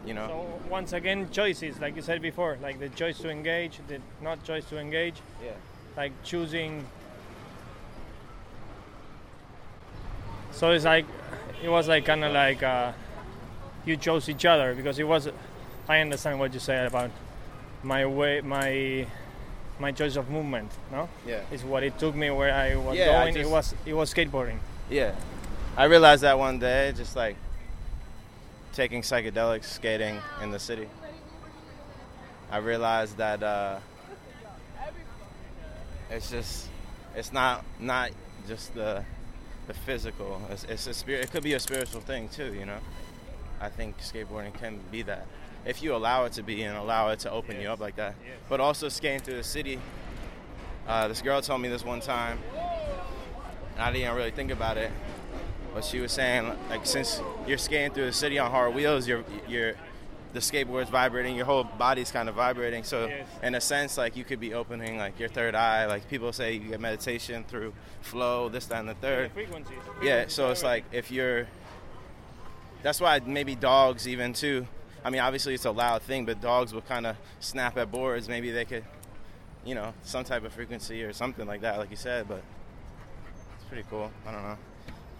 You 0.07 0.15
know, 0.15 0.27
So 0.27 0.69
once 0.69 0.93
again, 0.93 1.29
choices, 1.31 1.79
like 1.79 1.95
you 1.95 2.01
said 2.01 2.19
before, 2.24 2.57
like 2.63 2.79
the 2.79 2.89
choice 2.89 3.19
to 3.19 3.29
engage, 3.29 3.79
the 3.88 4.01
not 4.19 4.43
choice 4.43 4.65
to 4.69 4.79
engage, 4.79 5.21
yeah, 5.43 5.51
like 5.95 6.12
choosing. 6.24 6.83
So 10.51 10.71
it's 10.71 10.86
like, 10.86 11.05
it 11.63 11.69
was 11.69 11.88
like 11.88 12.05
kind 12.05 12.24
of 12.24 12.33
like 12.33 12.63
uh, 12.63 12.91
you 13.86 13.97
chose 13.97 14.29
each 14.29 14.45
other 14.45 14.74
because 14.74 14.97
it 14.97 15.07
was. 15.07 15.29
I 15.88 16.00
understand 16.00 16.39
what 16.39 16.53
you 16.53 16.59
said 16.59 16.88
about 16.88 17.12
my 17.83 18.05
way, 18.05 18.41
my 18.41 19.05
my 19.79 19.91
choice 19.91 20.15
of 20.15 20.29
movement. 20.29 20.72
No, 20.91 21.07
yeah, 21.25 21.41
is 21.51 21.63
what 21.63 21.84
it 21.84 21.98
took 22.00 22.15
me 22.15 22.29
where 22.31 22.53
I 22.53 22.75
was 22.75 22.98
Yeah, 22.98 23.22
I 23.22 23.31
going. 23.31 23.38
it 23.46 23.50
was 23.50 23.75
it 23.86 23.93
was 23.93 24.13
skateboarding. 24.13 24.57
yeah. 24.89 25.13
I 25.75 25.84
realized 25.86 26.24
that 26.24 26.39
one 26.39 26.57
day, 26.57 26.91
just 26.98 27.15
like 27.15 27.36
taking 28.74 29.03
psychedelics, 29.03 29.65
skating 29.65 30.19
in 30.41 30.50
the 30.50 30.57
city. 30.60 30.88
I 32.50 32.57
realized 32.57 33.17
that 33.17 33.43
uh, 33.43 33.77
it's 36.10 36.29
just 36.31 36.67
it's 37.15 37.31
not 37.34 37.63
not 37.79 38.12
just 38.48 38.74
the 38.74 39.03
the 39.67 39.74
physical. 39.74 40.41
It's, 40.50 40.63
it's 40.63 40.88
a 40.88 40.93
spirit. 40.93 41.25
It 41.25 41.31
could 41.31 41.43
be 41.43 41.53
a 41.53 41.60
spiritual 41.60 42.01
thing 42.01 42.29
too. 42.29 42.53
You 42.53 42.65
know, 42.65 42.77
I 43.60 43.69
think 43.69 43.98
skateboarding 44.00 44.53
can 44.53 44.79
be 44.91 45.01
that 45.03 45.27
if 45.67 45.83
you 45.83 45.93
allow 45.95 46.25
it 46.25 46.33
to 46.33 46.43
be 46.43 46.63
and 46.63 46.77
allow 46.77 47.09
it 47.09 47.19
to 47.19 47.31
open 47.31 47.59
you 47.62 47.67
up 47.69 47.79
like 47.79 47.97
that. 47.97 48.15
Yes. 48.24 48.38
But 48.50 48.59
also 48.59 48.89
skating 48.89 49.19
through 49.19 49.36
the 49.38 49.43
city. 49.43 49.79
Uh, 50.88 51.07
this 51.09 51.21
girl 51.21 51.41
told 51.41 51.62
me 51.62 51.67
this 51.67 51.83
one 51.83 52.00
time. 52.00 52.39
and 53.75 53.83
I 53.83 53.91
didn't 53.91 54.15
really 54.15 54.31
think 54.31 54.51
about 54.51 54.77
it, 54.77 54.91
but 55.74 55.83
she 55.83 56.00
was 56.00 56.12
saying 56.12 56.51
like 56.69 56.86
since 56.86 57.21
you're 57.45 57.57
skating 57.57 57.91
through 57.93 58.05
the 58.05 58.13
city 58.13 58.39
on 58.39 58.50
hard 58.50 58.74
wheels, 58.74 59.07
you're 59.07 59.24
you're 59.47 59.74
the 60.33 60.39
skateboard's 60.39 60.89
vibrating, 60.89 61.36
your 61.36 61.45
whole 61.45 61.63
body's 61.63 62.12
kind 62.12 62.29
of 62.29 62.36
vibrating. 62.36 62.83
So 62.83 63.07
Yes. 63.07 63.27
in 63.43 63.55
a 63.55 63.62
sense, 63.62 63.97
like 63.97 64.15
you 64.15 64.24
could 64.24 64.39
be 64.39 64.53
opening 64.53 64.97
like 64.97 65.19
your 65.19 65.29
third 65.29 65.55
eye. 65.55 65.86
Like 65.86 66.07
people 66.09 66.31
say, 66.31 66.53
you 66.53 66.69
get 66.69 66.79
meditation 66.79 67.43
through 67.47 67.74
flow, 68.01 68.47
this, 68.50 68.65
that, 68.67 68.79
and 68.79 68.89
the 68.89 68.93
third. 68.95 69.31
frequencies. 69.33 69.77
Yeah, 70.01 70.25
so 70.27 70.51
it's 70.51 70.63
like 70.63 70.86
if 70.91 71.12
you're. 71.12 71.47
That's 72.83 73.01
why 73.01 73.19
maybe 73.25 73.55
dogs 73.55 74.07
even 74.07 74.33
too. 74.33 74.67
I 75.07 75.09
mean, 75.09 75.21
obviously 75.21 75.53
it's 75.53 75.63
a 75.63 75.71
loud 75.71 76.01
thing, 76.01 76.25
but 76.25 76.41
dogs 76.41 76.73
will 76.73 76.81
kind 76.81 77.07
of 77.07 77.15
snap 77.39 77.77
at 77.77 77.89
boards. 77.89 78.27
Maybe 78.27 78.51
they 78.51 78.65
could, 78.65 78.83
you 79.63 79.73
know, 79.73 79.93
some 80.03 80.25
type 80.25 80.43
of 80.43 80.51
frequency 80.51 81.01
or 81.01 81.13
something 81.13 81.47
like 81.47 81.61
that, 81.61 81.77
like 81.77 81.89
you 81.89 81.95
said. 81.95 82.27
But 82.27 82.43
it's 83.55 83.63
pretty 83.69 83.85
cool. 83.89 84.11
I 84.27 84.33
don't 84.33 84.43
know. 84.43 84.57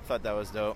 Thought 0.04 0.24
that 0.24 0.36
was 0.36 0.52
dope. 0.52 0.76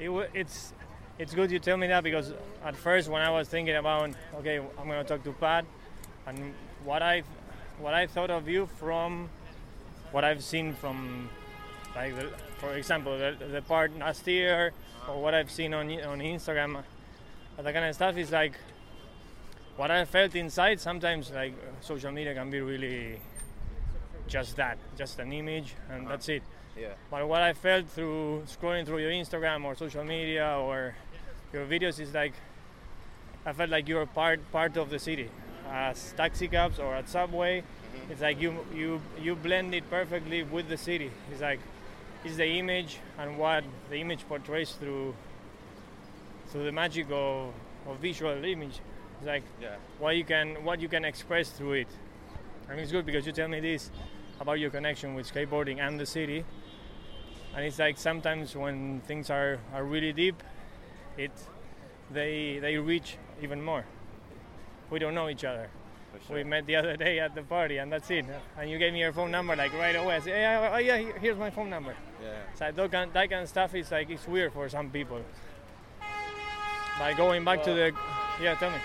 It, 0.00 0.08
wa- 0.08 0.26
it's 0.34 0.72
it's 1.20 1.32
good 1.32 1.52
you 1.52 1.60
tell 1.60 1.76
me 1.76 1.86
that 1.86 2.02
because 2.02 2.34
at 2.64 2.74
first 2.74 3.08
when 3.08 3.22
I 3.22 3.30
was 3.30 3.48
thinking 3.48 3.76
about 3.76 4.10
okay 4.38 4.58
I'm 4.58 4.88
gonna 4.88 5.04
talk 5.04 5.22
to 5.22 5.32
Pat 5.32 5.64
and 6.26 6.54
what 6.84 7.02
I 7.02 7.22
what 7.78 7.94
I 7.94 8.08
thought 8.08 8.30
of 8.30 8.48
you 8.48 8.66
from 8.80 9.28
what 10.10 10.24
I've 10.24 10.42
seen 10.42 10.74
from 10.74 11.30
like 11.94 12.16
the, 12.16 12.30
for 12.58 12.74
example 12.74 13.16
the, 13.16 13.36
the 13.46 13.62
part 13.62 13.96
last 13.96 14.26
year 14.26 14.72
or 15.08 15.22
what 15.22 15.34
I've 15.34 15.52
seen 15.52 15.72
on 15.72 15.88
on 16.02 16.18
Instagram 16.18 16.82
uh, 17.58 17.62
that 17.62 17.72
kind 17.74 17.84
of 17.86 17.94
stuff 17.94 18.16
is 18.16 18.30
like 18.30 18.52
what 19.76 19.90
I 19.90 20.04
felt 20.04 20.34
inside 20.34 20.80
sometimes 20.80 21.30
like 21.30 21.54
social 21.80 22.10
media 22.12 22.34
can 22.34 22.50
be 22.50 22.60
really 22.60 23.20
just 24.26 24.56
that 24.56 24.78
just 24.96 25.18
an 25.18 25.32
image 25.32 25.74
and 25.90 26.02
Uh-huh. 26.02 26.10
that's 26.10 26.28
it 26.28 26.42
Yeah. 26.76 26.94
but 27.10 27.26
what 27.26 27.42
I 27.42 27.52
felt 27.54 27.88
through 27.88 28.42
scrolling 28.46 28.84
through 28.86 28.98
your 28.98 29.10
Instagram 29.10 29.64
or 29.64 29.74
social 29.74 30.04
media 30.04 30.56
or 30.58 30.94
your 31.52 31.66
videos 31.66 31.98
is 32.00 32.12
like 32.14 32.34
I 33.46 33.52
felt 33.52 33.70
like 33.70 33.88
you're 33.88 34.04
part 34.06 34.40
part 34.52 34.76
of 34.76 34.90
the 34.90 34.98
city. 34.98 35.30
As 35.70 36.12
taxi 36.16 36.48
cabs 36.48 36.78
or 36.78 36.94
at 36.94 37.08
subway, 37.08 37.62
it's 38.10 38.20
like 38.20 38.38
you 38.40 38.50
you 38.74 39.00
you 39.20 39.34
blend 39.36 39.74
it 39.74 39.88
perfectly 39.88 40.42
with 40.42 40.68
the 40.68 40.76
city. 40.76 41.10
It's 41.32 41.40
like 41.40 41.60
it's 42.24 42.36
the 42.36 42.46
image 42.58 42.98
and 43.18 43.38
what 43.38 43.64
the 43.90 43.96
image 43.96 44.26
portrays 44.28 44.72
through 44.72 45.14
through 46.48 46.64
the 46.64 46.72
magic 46.72 47.06
of, 47.10 47.52
of 47.86 47.98
visual 47.98 48.44
image. 48.44 48.80
It's 49.18 49.26
like 49.26 49.42
Yeah. 49.60 49.76
what 49.98 50.16
you 50.16 50.24
can 50.24 50.64
what 50.64 50.80
you 50.80 50.88
can 50.88 51.04
express 51.04 51.50
through 51.50 51.72
it. 51.84 51.88
And 52.68 52.78
it's 52.80 52.92
good 52.92 53.06
because 53.06 53.26
you 53.26 53.32
tell 53.32 53.48
me 53.48 53.60
this 53.60 53.90
about 54.40 54.58
your 54.58 54.70
connection 54.70 55.14
with 55.14 55.32
skateboarding 55.32 55.78
and 55.80 55.98
the 55.98 56.06
city. 56.06 56.44
And 57.56 57.64
it's 57.64 57.78
like 57.78 57.98
sometimes 57.98 58.54
when 58.54 59.00
things 59.06 59.30
are, 59.30 59.58
are 59.74 59.84
really 59.84 60.12
deep, 60.12 60.42
it 61.16 61.32
they 62.10 62.58
they 62.60 62.76
reach 62.76 63.16
even 63.42 63.62
more. 63.62 63.84
We 64.90 64.98
don't 64.98 65.14
know 65.14 65.28
each 65.28 65.44
other. 65.44 65.68
For 66.26 66.34
We 66.34 66.44
met 66.44 66.66
the 66.66 66.76
other 66.76 66.96
day 66.96 67.18
at 67.20 67.34
the 67.34 67.42
party, 67.42 67.76
and 67.78 67.92
that's 67.92 68.10
it. 68.10 68.24
And 68.58 68.70
you 68.70 68.78
gave 68.78 68.92
me 68.92 69.00
your 69.00 69.12
phone 69.12 69.30
number 69.30 69.54
like 69.54 69.72
right 69.74 69.94
away. 69.94 70.16
I 70.16 70.20
said, 70.20 70.56
oh, 70.64 70.70
oh, 70.74 70.78
yeah, 70.78 70.96
here's 71.20 71.36
my 71.36 71.50
phone 71.50 71.68
number. 71.68 71.94
Yeah. 72.22 72.30
So 72.54 72.72
that 72.72 72.90
kind, 72.92 73.12
that 73.12 73.28
kind 73.30 73.42
of 73.42 73.48
stuff 73.48 73.74
is 73.74 73.90
like 73.90 74.08
it's 74.08 74.26
weird 74.26 74.52
for 74.54 74.68
some 74.70 74.88
people. 74.90 75.20
By 76.98 77.14
going 77.14 77.44
back 77.44 77.62
to 77.62 77.72
the, 77.72 77.92
yeah, 78.40 78.54
tell 78.56 78.70
me. 78.70 78.78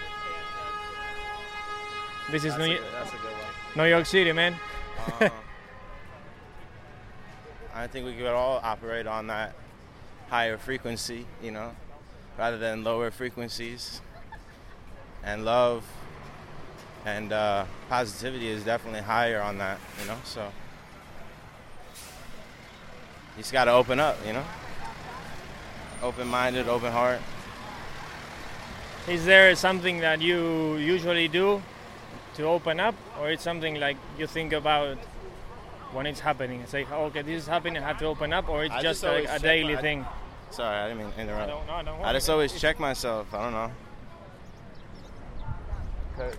This 2.32 2.46
is 2.46 2.56
New, 2.58 2.64
a, 2.64 2.68
a 2.68 2.78
good. 2.78 2.86
New 3.76 3.86
York 3.86 4.06
City, 4.06 4.32
man. 4.32 4.56
Uh, 5.20 5.30
I 7.76 7.88
think 7.88 8.06
we 8.06 8.14
could 8.14 8.28
all 8.28 8.60
operate 8.64 9.08
on 9.08 9.28
that 9.28 9.56
higher 10.30 10.58
frequency, 10.58 11.26
you 11.42 11.52
know, 11.52 11.72
rather 12.38 12.58
than 12.58 12.84
lower 12.84 13.10
frequencies. 13.10 14.00
And 15.24 15.44
love 15.44 15.84
and 17.06 17.34
uh, 17.34 17.66
positivity 17.90 18.48
is 18.48 18.64
definitely 18.64 19.02
higher 19.02 19.42
on 19.42 19.58
that. 19.58 19.80
You 20.02 20.08
know, 20.08 20.18
so 20.24 20.52
you 23.36 23.42
just 23.42 23.52
got 23.52 23.66
to 23.66 23.72
open 23.72 24.00
up. 24.00 24.18
You 24.26 24.34
know, 24.34 24.46
open-minded, 26.04 26.68
open 26.68 26.92
heart. 26.92 27.20
Is 29.08 29.26
there 29.26 29.54
something 29.56 30.00
that 30.00 30.22
you 30.22 30.76
usually 30.78 31.28
do 31.28 31.62
to 32.36 32.44
open 32.46 32.80
up, 32.80 32.96
or 33.20 33.30
it's 33.32 33.44
something 33.44 33.80
like 33.80 33.98
you 34.18 34.28
think 34.28 34.54
about 34.54 34.98
when 35.92 36.06
it's 36.06 36.22
happening? 36.22 36.62
It's 36.62 36.74
like, 36.74 36.90
okay, 36.92 37.22
this 37.22 37.44
is 37.44 37.48
happening, 37.48 37.84
I 37.84 37.88
have 37.88 37.98
to 38.00 38.06
open 38.06 38.32
up, 38.32 38.48
or 38.48 38.64
it's 38.64 38.74
I 38.74 38.82
just, 38.82 39.02
just 39.02 39.06
always 39.06 39.30
a, 39.30 39.40
daily 39.40 39.76
my- 39.76 39.82
thing? 39.82 40.06
Sorry, 40.52 40.78
I 40.78 40.88
didn't 40.88 41.00
mean 41.04 41.12
to 41.12 41.18
I 41.20 41.24
interrupt. 41.24 41.50
don't, 41.50 41.86
no, 41.86 41.92
don't 41.92 42.06
I 42.06 42.14
just 42.14 42.30
always 42.30 42.52
It's- 42.52 42.62
check 42.62 42.80
myself. 42.80 43.34
I 43.34 43.44
don't 43.44 43.54
know. 43.54 43.72
'Cause 46.16 46.34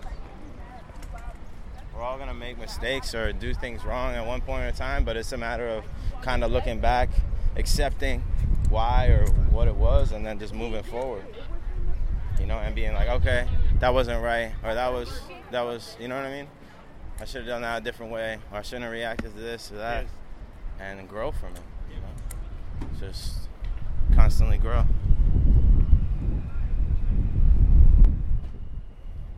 we're 1.93 2.01
all 2.01 2.17
gonna 2.17 2.33
make 2.33 2.57
mistakes 2.57 3.13
or 3.13 3.33
do 3.33 3.53
things 3.53 3.83
wrong 3.83 4.15
at 4.15 4.25
one 4.25 4.39
point 4.41 4.63
in 4.63 4.73
time, 4.73 5.03
but 5.03 5.17
it's 5.17 5.33
a 5.33 5.37
matter 5.37 5.67
of 5.67 5.83
kind 6.21 6.43
of 6.45 6.51
looking 6.51 6.79
back, 6.79 7.09
accepting 7.57 8.21
why 8.69 9.07
or 9.07 9.27
what 9.51 9.67
it 9.67 9.75
was, 9.75 10.13
and 10.13 10.25
then 10.25 10.39
just 10.39 10.53
moving 10.53 10.81
forward. 10.83 11.25
You 12.39 12.45
know, 12.47 12.57
and 12.59 12.75
being 12.75 12.93
like, 12.93 13.07
okay, 13.09 13.47
that 13.79 13.93
wasn't 13.93 14.21
right, 14.23 14.51
or 14.63 14.73
that 14.73 14.91
was 14.91 15.09
that 15.51 15.61
was, 15.61 15.95
you 15.99 16.07
know 16.07 16.15
what 16.15 16.25
I 16.25 16.31
mean? 16.31 16.47
I 17.19 17.25
should 17.25 17.41
have 17.41 17.47
done 17.47 17.61
that 17.61 17.81
a 17.81 17.83
different 17.83 18.11
way, 18.11 18.37
or 18.51 18.57
I 18.57 18.61
shouldn't 18.61 18.83
have 18.83 18.91
reacted 18.91 19.33
to 19.35 19.39
this 19.41 19.71
or 19.71 19.75
that, 19.77 20.03
Yes. 20.03 20.11
and 20.79 21.07
grow 21.07 21.31
from 21.31 21.53
it. 21.53 21.61
You 21.89 22.01
know, 22.01 22.87
just 22.99 23.47
constantly 24.13 24.57
grow. 24.57 24.83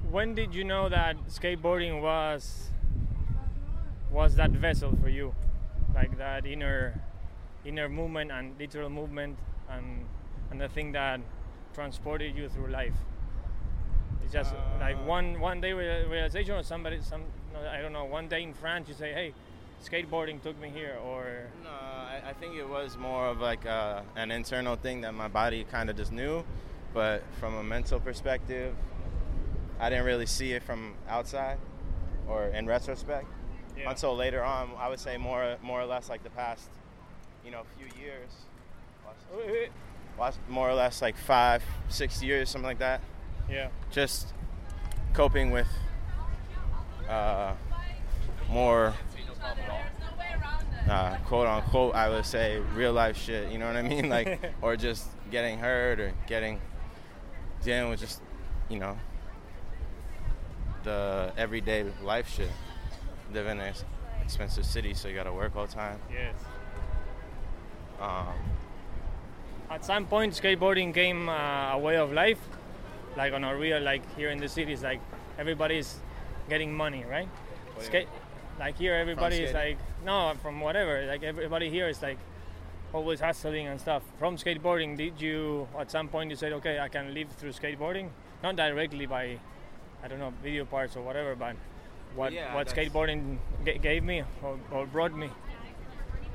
When 0.09 0.33
did 0.33 0.55
you 0.55 0.63
know 0.63 0.89
that 0.89 1.17
skateboarding 1.27 2.01
was 2.01 2.71
was 4.11 4.35
that 4.35 4.51
vessel 4.51 4.95
for 5.01 5.09
you, 5.09 5.35
like 5.93 6.17
that 6.17 6.45
inner 6.45 6.99
inner 7.65 7.89
movement 7.89 8.31
and 8.31 8.57
literal 8.57 8.89
movement, 8.89 9.37
and 9.69 10.05
and 10.49 10.59
the 10.61 10.69
thing 10.69 10.93
that 10.93 11.19
transported 11.87 12.35
you 12.35 12.49
through 12.49 12.69
life? 12.81 12.97
It's 14.23 14.33
just 14.33 14.53
like 14.79 14.97
Uh, 14.97 15.15
one 15.15 15.39
one 15.39 15.61
day 15.61 15.73
realization, 15.73 16.53
or 16.55 16.63
somebody 16.63 16.97
some 17.01 17.23
I 17.75 17.79
don't 17.83 17.93
know. 17.93 18.05
One 18.19 18.27
day 18.27 18.41
in 18.49 18.53
France, 18.53 18.89
you 18.89 18.95
say, 19.03 19.11
"Hey, 19.19 19.29
skateboarding 19.87 20.41
took 20.41 20.57
me 20.59 20.69
here," 20.79 20.97
or 21.09 21.23
No, 21.63 21.69
I, 21.69 22.15
I 22.31 22.33
think 22.39 22.55
it 22.55 22.67
was 22.77 22.97
more 22.97 23.27
of 23.33 23.37
like 23.49 23.63
uh, 23.65 24.01
an 24.23 24.31
internal 24.31 24.75
thing 24.75 25.01
that 25.01 25.13
my 25.13 25.27
body 25.41 25.63
kind 25.75 25.87
of 25.91 25.95
just 26.01 26.11
knew, 26.11 26.43
but 26.93 27.21
from 27.39 27.53
a 27.55 27.63
mental 27.63 27.99
perspective, 27.99 28.75
I 29.79 29.89
didn't 29.89 30.05
really 30.05 30.25
see 30.37 30.49
it 30.57 30.63
from 30.63 30.95
outside 31.07 31.59
or 32.27 32.39
in 32.57 32.65
retrospect 32.67 33.27
Yeah. 33.77 33.89
until 33.91 34.15
later 34.15 34.43
on. 34.43 34.63
I 34.83 34.89
would 34.89 34.99
say 34.99 35.17
more, 35.17 35.55
more 35.61 35.79
or 35.83 35.85
less 35.85 36.09
like 36.09 36.23
the 36.23 36.33
past, 36.41 36.69
you 37.45 37.51
know, 37.53 37.61
few 37.77 37.87
years, 38.03 38.31
Wait, 39.35 39.47
wait. 39.55 39.71
Last- 40.19 40.39
more 40.49 40.69
or 40.69 40.73
less 40.73 41.01
like 41.01 41.15
five, 41.17 41.63
six 41.89 42.21
years, 42.23 42.49
something 42.49 42.65
like 42.67 42.79
that. 42.79 43.01
yeah, 43.49 43.69
Just 43.91 44.33
coping 45.13 45.51
with 45.51 45.67
uh, 47.09 47.53
more 48.49 48.93
uh, 50.89 51.17
quote 51.25 51.47
unquote, 51.47 51.93
I 51.95 52.09
would 52.09 52.25
say 52.25 52.59
real 52.75 52.93
life 52.93 53.17
shit. 53.17 53.51
You 53.51 53.57
know 53.57 53.67
what 53.67 53.75
I 53.75 53.81
mean? 53.81 54.09
Like, 54.17 54.53
or 54.61 54.75
just 54.75 55.07
getting 55.31 55.59
hurt 55.59 55.99
or 55.99 56.13
getting 56.27 56.59
dealing 57.63 57.89
with 57.89 57.99
just, 57.99 58.21
you 58.69 58.79
know, 58.79 58.97
the 60.83 61.31
everyday 61.37 61.85
life 62.03 62.29
shit. 62.29 62.49
Live 63.33 63.47
in 63.47 63.59
an 63.59 63.73
expensive 64.23 64.65
city, 64.65 64.93
so 64.93 65.07
you 65.09 65.15
gotta 65.15 65.33
work 65.33 65.55
all 65.55 65.65
the 65.67 65.73
time. 65.73 65.99
yes. 66.11 66.33
Um, 67.99 68.27
At 69.69 69.83
some 69.83 70.05
point, 70.05 70.33
skateboarding 70.33 70.93
came 70.93 71.27
uh, 71.29 71.73
a 71.73 71.77
way 71.77 71.97
of 71.97 72.13
life, 72.13 72.39
like 73.17 73.33
on 73.33 73.43
a 73.43 73.55
real, 73.55 73.81
like 73.81 74.01
here 74.15 74.29
in 74.29 74.37
the 74.37 74.47
cities, 74.47 74.81
like 74.81 75.01
everybody's 75.37 75.99
getting 76.49 76.73
money, 76.73 77.03
right? 77.09 77.27
You 77.77 77.83
Skate, 77.83 78.07
like 78.59 78.77
here, 78.77 78.93
everybody 78.95 79.37
is 79.37 79.53
like, 79.53 79.77
no, 80.05 80.33
from 80.41 80.61
whatever. 80.61 81.05
Like 81.05 81.23
everybody 81.23 81.69
here 81.69 81.89
is 81.89 82.01
like 82.01 82.17
always 82.93 83.19
hustling 83.19 83.67
and 83.67 83.79
stuff. 83.79 84.03
From 84.17 84.37
skateboarding, 84.37 84.97
did 84.97 85.21
you 85.21 85.67
at 85.77 85.91
some 85.91 86.07
point 86.07 86.29
you 86.29 86.35
said, 86.37 86.53
okay, 86.53 86.79
I 86.79 86.87
can 86.87 87.13
live 87.13 87.29
through 87.37 87.51
skateboarding, 87.51 88.09
not 88.41 88.55
directly 88.55 89.05
by, 89.05 89.37
I 90.01 90.07
don't 90.07 90.19
know, 90.19 90.33
video 90.41 90.63
parts 90.63 90.95
or 90.95 91.01
whatever, 91.01 91.35
but 91.35 91.55
what 92.15 92.31
Yeah, 92.31 92.55
what 92.55 92.67
skateboarding 92.67 93.37
g- 93.65 93.77
gave 93.79 94.03
me 94.03 94.23
or, 94.41 94.57
or 94.71 94.85
brought 94.85 95.13
me. 95.13 95.29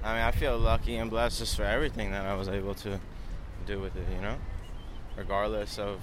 I 0.05 0.15
mean, 0.15 0.23
I 0.23 0.31
feel 0.33 0.59
lucky 0.59 0.97
and 0.97 1.09
blessed 1.09 1.39
just 1.39 1.57
for 1.57 1.65
everything 1.65 2.11
that 2.11 2.27
I 2.27 2.35
was 2.35 2.49
able 2.49 2.75
to 2.75 3.01
do 3.63 3.81
with 3.81 3.97
it, 3.97 4.07
you 4.15 4.21
know? 4.21 4.37
Regardless 5.17 5.79
of 5.79 6.01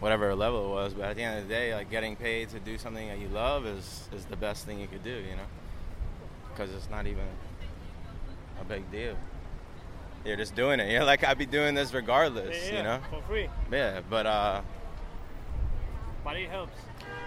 whatever 0.00 0.34
level 0.34 0.66
it 0.66 0.70
was. 0.70 0.94
But 0.94 1.04
at 1.10 1.16
the 1.16 1.22
end 1.22 1.38
of 1.40 1.48
the 1.48 1.54
day, 1.54 1.74
like 1.74 1.90
getting 1.90 2.16
paid 2.16 2.48
to 2.50 2.58
do 2.60 2.78
something 2.78 3.08
that 3.08 3.18
you 3.18 3.28
love 3.28 3.66
is, 3.66 4.08
is 4.14 4.24
the 4.26 4.36
best 4.36 4.64
thing 4.66 4.80
you 4.80 4.86
could 4.88 5.02
do, 5.04 5.10
you 5.10 5.36
know? 5.36 5.46
Because 6.52 6.72
it's 6.74 6.90
not 6.90 7.06
even 7.06 7.24
a 8.60 8.64
big 8.64 8.90
deal. 8.90 9.16
You're 10.24 10.36
just 10.36 10.54
doing 10.54 10.78
it. 10.80 10.90
You're 10.92 11.04
like, 11.04 11.24
I'd 11.24 11.38
be 11.38 11.46
doing 11.46 11.74
this 11.74 11.92
regardless, 11.94 12.68
Yeah, 12.70 12.76
you 12.76 12.82
know? 12.82 12.98
for 13.10 13.22
free, 13.22 13.48
Yeah, 13.70 14.00
but 14.08 14.26
uh, 14.26 14.60
but 16.24 16.36
it 16.36 16.48
helps. 16.48 16.76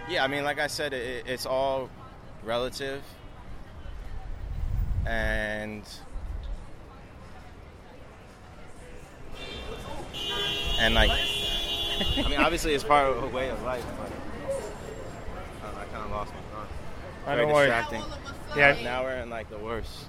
yeah, 0.10 0.24
I 0.24 0.28
mean, 0.28 0.46
like 0.46 0.60
I 0.60 0.68
said, 0.68 0.94
it, 0.94 1.26
it's 1.28 1.46
all 1.46 1.90
relative, 2.46 3.04
and 5.06 5.84
and 10.86 10.94
like, 10.94 11.10
I 11.12 12.30
mean, 12.30 12.40
obviously, 12.40 12.74
it's 12.74 12.84
part 12.84 13.08
of 13.10 13.24
a 13.24 13.28
way 13.28 13.50
of 13.50 13.62
life, 13.64 13.84
but 13.98 14.12
I, 15.68 15.72
don't 15.72 15.80
I 15.80 15.86
kind 15.86 16.06
of 16.06 16.12
lost 16.12 16.32
my 16.34 16.40
thought. 16.56 16.68
I 17.26 17.36
Very 17.36 17.46
don't 17.48 17.56
worry. 17.56 17.66
distracting. 17.68 18.04
Yeah, 18.56 18.78
Now 18.84 19.04
we're 19.04 19.16
in 19.16 19.30
like 19.30 19.50
the 19.50 19.58
worst, 19.58 20.06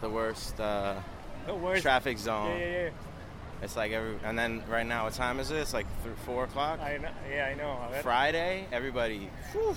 the 0.00 0.10
worst 0.10 0.60
uh, 0.60 0.94
the 1.46 1.54
worst. 1.54 1.82
traffic 1.82 2.18
zone. 2.18 2.50
Yeah, 2.50 2.58
yeah, 2.58 2.82
yeah. 2.84 2.90
It's 3.62 3.76
like 3.76 3.92
every, 3.92 4.14
and 4.24 4.38
then 4.38 4.62
right 4.68 4.86
now, 4.86 5.04
what 5.04 5.14
time 5.14 5.38
is 5.40 5.50
it? 5.50 5.56
It's 5.56 5.74
like 5.74 5.86
th- 6.04 6.14
four 6.24 6.44
o'clock. 6.44 6.80
I 6.80 6.98
know, 6.98 7.08
yeah, 7.30 7.46
I 7.46 7.54
know. 7.54 7.78
Friday, 8.02 8.66
everybody, 8.72 9.28
whew, 9.52 9.74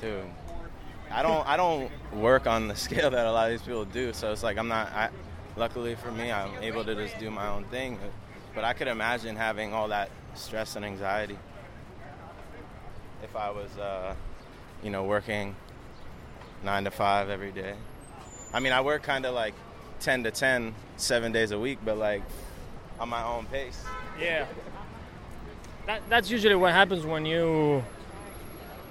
dude. 0.00 0.24
I 1.10 1.22
don't, 1.22 1.46
I 1.46 1.56
don't 1.56 1.90
work 2.12 2.46
on 2.46 2.66
the 2.68 2.76
scale 2.86 3.10
that 3.10 3.26
a 3.26 3.30
lot 3.32 3.50
of 3.50 3.58
these 3.58 3.62
people 3.66 3.84
do. 3.84 4.12
So 4.12 4.32
it's 4.32 4.42
like 4.42 4.58
I'm 4.58 4.68
not. 4.68 4.92
I, 4.92 5.08
luckily 5.56 5.94
for 5.94 6.10
me, 6.12 6.30
I'm 6.32 6.50
able 6.62 6.84
to 6.84 6.94
just 6.94 7.18
do 7.18 7.30
my 7.30 7.46
own 7.48 7.64
thing. 7.64 7.98
But 8.54 8.64
I 8.64 8.72
could 8.72 8.88
imagine 8.88 9.36
having 9.36 9.72
all 9.72 9.88
that 9.88 10.10
stress 10.34 10.76
and 10.76 10.84
anxiety 10.84 11.38
if 13.22 13.34
I 13.34 13.50
was, 13.50 13.76
uh, 13.78 14.14
you 14.82 14.90
know, 14.90 15.04
working 15.04 15.56
nine 16.62 16.84
to 16.84 16.90
five 16.90 17.30
every 17.30 17.50
day. 17.50 17.74
I 18.52 18.60
mean, 18.60 18.72
I 18.72 18.80
work 18.80 19.02
kind 19.02 19.26
of 19.26 19.34
like 19.34 19.54
ten 20.00 20.22
to 20.24 20.30
10, 20.30 20.74
seven 20.96 21.32
days 21.32 21.50
a 21.50 21.58
week, 21.58 21.78
but 21.84 21.98
like 21.98 22.22
on 23.00 23.08
my 23.08 23.22
own 23.24 23.46
pace. 23.46 23.82
Yeah. 24.20 24.46
That, 25.86 26.02
that's 26.08 26.30
usually 26.30 26.54
what 26.54 26.72
happens 26.72 27.04
when 27.04 27.26
you 27.26 27.82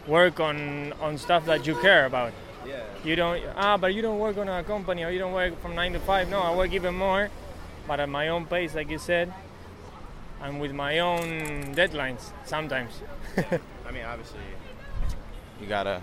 work 0.08 0.40
on 0.40 0.94
on 1.00 1.18
stuff 1.18 1.46
that 1.46 1.66
you 1.66 1.76
care 1.76 2.06
about. 2.06 2.34
Yeah. 2.68 2.84
You 3.04 3.16
don't 3.16 3.42
ah, 3.56 3.78
but 3.78 3.94
you 3.94 4.02
don't 4.02 4.20
work 4.20 4.38
on 4.38 4.48
a 4.48 4.64
company 4.64 5.04
or 5.04 5.10
you 5.10 5.20
don't 5.20 5.34
work 5.34 5.60
from 5.62 5.76
nine 5.76 5.94
to 5.94 6.00
five. 6.00 6.30
No, 6.30 6.40
I 6.40 6.56
work 6.56 6.72
even 6.74 6.96
more, 6.96 7.30
but 7.88 8.00
at 8.00 8.10
my 8.10 8.30
own 8.30 8.46
pace, 8.46 8.76
like 8.76 8.90
you 8.90 9.00
said, 9.00 9.34
and 10.44 10.60
with 10.60 10.74
my 10.74 11.00
own 11.00 11.74
deadlines 11.74 12.32
sometimes. 12.46 13.02
I 13.38 13.92
mean, 13.92 14.04
obviously, 14.04 14.40
you 15.60 15.68
gotta. 15.68 16.02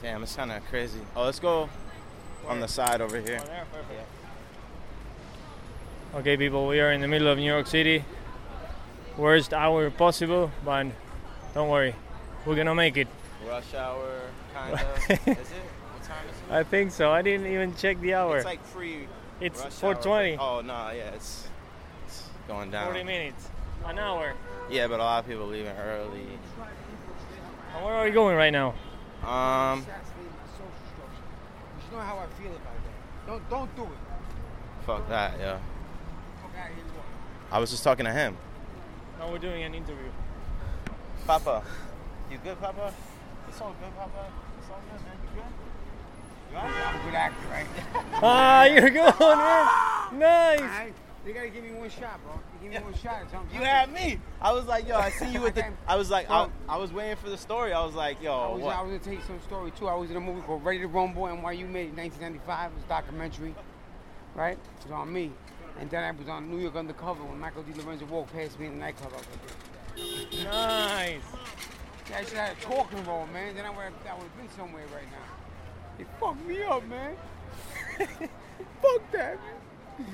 Damn, 0.00 0.22
it's 0.22 0.36
kind 0.36 0.52
of 0.52 0.64
crazy. 0.66 1.00
Oh, 1.16 1.24
let's 1.24 1.40
go 1.40 1.68
on 2.46 2.60
the 2.60 2.68
side 2.68 3.00
over 3.00 3.20
here. 3.20 3.42
Okay, 6.14 6.36
people, 6.36 6.66
we 6.68 6.80
are 6.80 6.92
in 6.92 7.00
the 7.00 7.08
middle 7.08 7.28
of 7.28 7.38
New 7.38 7.44
York 7.44 7.66
City. 7.66 8.04
Worst 9.16 9.52
hour 9.52 9.90
possible, 9.90 10.50
but 10.64 10.86
don't 11.54 11.68
worry, 11.68 11.94
we're 12.44 12.54
gonna 12.54 12.74
make 12.74 12.96
it. 12.96 13.08
Rush 13.48 13.74
hour, 13.74 14.20
kind 14.54 14.74
of. 14.74 14.80
is 15.10 15.10
it? 15.10 15.28
What 15.28 16.02
time 16.04 16.24
is 16.30 16.36
it? 16.36 16.54
I 16.54 16.62
think 16.62 16.92
so. 16.92 17.10
I 17.10 17.22
didn't 17.22 17.46
even 17.46 17.74
check 17.74 18.00
the 18.00 18.14
hour. 18.14 18.36
It's 18.36 18.46
like 18.46 18.64
free. 18.64 19.08
It's 19.40 19.62
4:20. 19.62 20.38
hour. 20.38 20.58
Oh 20.58 20.60
no, 20.60 20.90
yeah, 20.90 21.10
it's 21.14 21.48
going 22.48 22.70
down. 22.70 22.86
40 22.86 23.04
minutes, 23.04 23.48
an 23.86 23.98
hour. 23.98 24.34
Yeah, 24.70 24.86
but 24.88 25.00
a 25.00 25.02
lot 25.02 25.24
of 25.24 25.28
people 25.30 25.46
leaving 25.46 25.76
early. 25.76 26.26
And 27.74 27.84
where 27.84 27.94
are 27.94 28.04
we 28.04 28.10
going 28.10 28.36
right 28.36 28.50
now? 28.52 28.74
Um, 29.24 29.84
You 31.90 31.96
know 31.96 32.02
how 32.02 32.18
I 32.18 32.26
feel 32.42 32.50
about 32.50 32.62
that. 32.62 33.26
Don't 33.26 33.50
don't 33.50 33.76
do 33.76 33.82
it. 33.84 33.98
fuck 34.84 35.08
that, 35.08 35.34
yeah. 35.38 35.58
Okay, 36.46 36.68
here 36.68 36.76
you 36.76 36.82
go. 36.92 37.00
I 37.52 37.58
was 37.58 37.70
just 37.70 37.82
talking 37.84 38.04
to 38.06 38.12
him. 38.12 38.36
No, 39.18 39.30
we're 39.30 39.38
doing 39.38 39.62
an 39.62 39.74
interview. 39.74 40.10
Papa. 41.26 41.62
You 42.30 42.38
good, 42.44 42.60
Papa? 42.60 42.92
It's 43.48 43.60
all 43.60 43.74
good, 43.80 43.94
Papa. 43.96 44.26
It's 44.60 44.68
all 44.70 44.80
good, 44.90 45.00
man. 45.06 45.16
You 45.22 45.30
good? 45.40 46.52
You 46.52 46.58
all 46.58 46.64
right? 46.64 46.86
I'm 46.86 47.00
a 47.00 47.04
good 47.04 47.14
actor, 47.14 47.48
right? 47.50 47.66
Ah, 48.22 48.64
you're 48.64 48.90
good, 48.90 49.14
man. 49.20 49.68
Nice. 50.12 50.92
They 51.26 51.32
gotta 51.32 51.48
give 51.48 51.64
me 51.64 51.72
one 51.72 51.90
shot, 51.90 52.20
bro. 52.22 52.38
They 52.62 52.68
give 52.68 52.78
me 52.78 52.84
one 52.84 52.94
shot 52.94 53.28
something. 53.32 53.50
You 53.58 53.64
had 53.64 53.92
me. 53.92 54.20
I 54.40 54.52
was 54.52 54.66
like, 54.66 54.86
yo, 54.86 54.96
I 54.96 55.10
see 55.10 55.28
you 55.32 55.40
with 55.40 55.56
the. 55.56 55.64
I 55.88 55.96
was 55.96 56.08
like, 56.08 56.30
I, 56.30 56.48
I 56.68 56.76
was 56.76 56.92
waiting 56.92 57.16
for 57.16 57.28
the 57.28 57.36
story. 57.36 57.72
I 57.72 57.84
was 57.84 57.96
like, 57.96 58.20
I 58.20 58.24
yo, 58.24 58.52
was, 58.52 58.62
what? 58.62 58.76
I 58.76 58.80
was 58.80 58.90
gonna 58.90 59.02
tell 59.02 59.12
you 59.12 59.26
some 59.26 59.40
story 59.40 59.72
too. 59.72 59.88
I 59.88 59.94
was 59.96 60.08
in 60.08 60.16
a 60.16 60.20
movie 60.20 60.40
called 60.42 60.64
Ready 60.64 60.78
to 60.78 60.86
Rumble 60.86 61.26
you 61.52 61.66
made 61.66 61.88
it 61.88 61.90
in 61.90 61.96
1995. 61.96 62.70
It 62.70 62.74
was 62.76 62.84
a 62.84 62.88
documentary, 62.88 63.56
right? 64.36 64.56
It 64.56 64.84
was 64.84 64.92
on 64.92 65.12
me. 65.12 65.32
And 65.80 65.90
then 65.90 66.04
I 66.04 66.12
was 66.12 66.28
on 66.28 66.48
New 66.48 66.58
York 66.58 66.76
Undercover 66.76 67.24
when 67.24 67.40
Michael 67.40 67.64
DeLorenzo 67.64 68.08
walked 68.08 68.32
past 68.32 68.60
me 68.60 68.66
in 68.66 68.74
the 68.74 68.78
nightclub. 68.78 69.12
I 69.12 69.16
was 69.16 69.26
like. 69.26 70.44
Nice. 70.44 71.22
Yeah, 72.08 72.18
I 72.18 72.24
should 72.24 72.34
have 72.34 72.48
had 72.50 72.56
a 72.56 72.60
talking 72.60 73.04
role, 73.04 73.26
man. 73.32 73.56
Then 73.56 73.64
I 73.64 73.70
would 73.70 73.78
have, 73.80 73.94
I 74.08 74.14
would 74.14 74.22
have 74.22 74.36
been 74.36 74.50
somewhere 74.56 74.84
right 74.94 75.10
now. 75.10 75.98
They 75.98 76.04
fucked 76.20 76.46
me 76.46 76.62
up, 76.62 76.86
man. 76.86 77.16
Fuck 78.80 79.12
that, 79.12 79.38
man. 79.40 80.06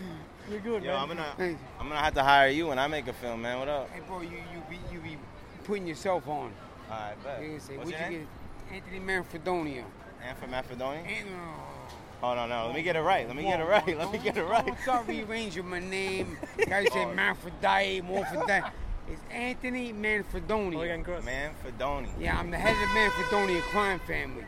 You're 0.53 0.61
good, 0.61 0.83
Yo, 0.85 0.93
man. 0.93 1.01
I'm 1.01 1.09
gonna, 1.09 1.35
Thanks. 1.38 1.62
I'm 1.81 1.88
gonna 1.88 2.01
have 2.01 2.12
to 2.15 2.23
hire 2.23 2.49
you 2.49 2.67
when 2.67 2.79
I 2.79 2.87
make 2.87 3.09
a 3.09 3.12
film, 3.15 3.41
man. 3.41 3.59
What 3.59 3.69
up? 3.69 3.88
Hey, 3.88 4.01
bro, 4.07 4.21
you 4.21 4.29
you 4.29 4.62
be 4.69 4.79
you 4.93 5.01
be 5.01 5.17
putting 5.65 5.87
yourself 5.87 6.29
on. 6.29 6.53
All 6.91 6.99
right, 6.99 7.15
bet. 7.25 7.41
They 7.41 7.59
say, 7.59 7.79
What's 7.79 7.91
your 7.91 8.01
you 8.01 8.11
name? 8.11 8.29
get? 8.71 8.77
Anthony 8.77 9.01
Manfredonia. 9.01 9.85
And 10.29 10.38
from 10.38 10.51
Macedonia? 10.51 11.03
And, 11.05 11.29
uh, 11.31 11.62
Oh 12.23 12.35
no, 12.35 12.47
no. 12.47 12.67
Let 12.67 12.75
me 12.75 12.81
oh, 12.81 12.85
get 12.85 12.97
it 12.97 13.01
right. 13.01 13.27
Let 13.27 13.35
me 13.35 13.43
get 13.45 13.61
it 13.61 13.65
right. 13.65 13.99
Let 13.99 14.12
me 14.12 14.19
get 14.19 14.37
it 14.37 14.45
right. 14.45 14.67
Don't 14.67 14.79
start 14.81 15.09
rearranging 15.09 15.67
my 15.67 15.81
name. 15.81 16.37
Guys 16.69 16.93
say 16.93 17.07
Manfredite, 17.07 18.07
Morphodite. 18.07 18.71
It's 19.11 19.23
Anthony 19.31 19.93
Manfredonia. 19.93 20.75
Morgan 20.75 21.03
Cross. 21.03 21.25
Manfredoni. 21.25 22.09
Yeah, 22.21 22.38
I'm 22.38 22.51
the 22.51 22.59
head 22.59 22.75
of 22.75 22.79
the 22.79 22.87
Manfredonia 22.87 23.61
crime 23.62 24.01
family. 24.07 24.45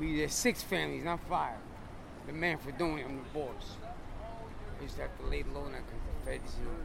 We 0.00 0.16
there's 0.16 0.32
six 0.32 0.62
families, 0.62 1.04
not 1.04 1.20
five. 1.28 1.54
The 2.26 2.32
Manfredonia, 2.32 3.04
I'm 3.04 3.18
the 3.18 3.38
boss. 3.38 3.76
I 4.84 4.86
used 4.86 4.96
to 4.96 5.02
have 5.08 5.16
to 5.18 5.26
lay 5.28 5.42
low 5.54 5.64
now 5.64 5.80
because 5.80 6.04
the 6.04 6.30
feds, 6.30 6.56
you 6.60 6.66
know, 6.66 6.76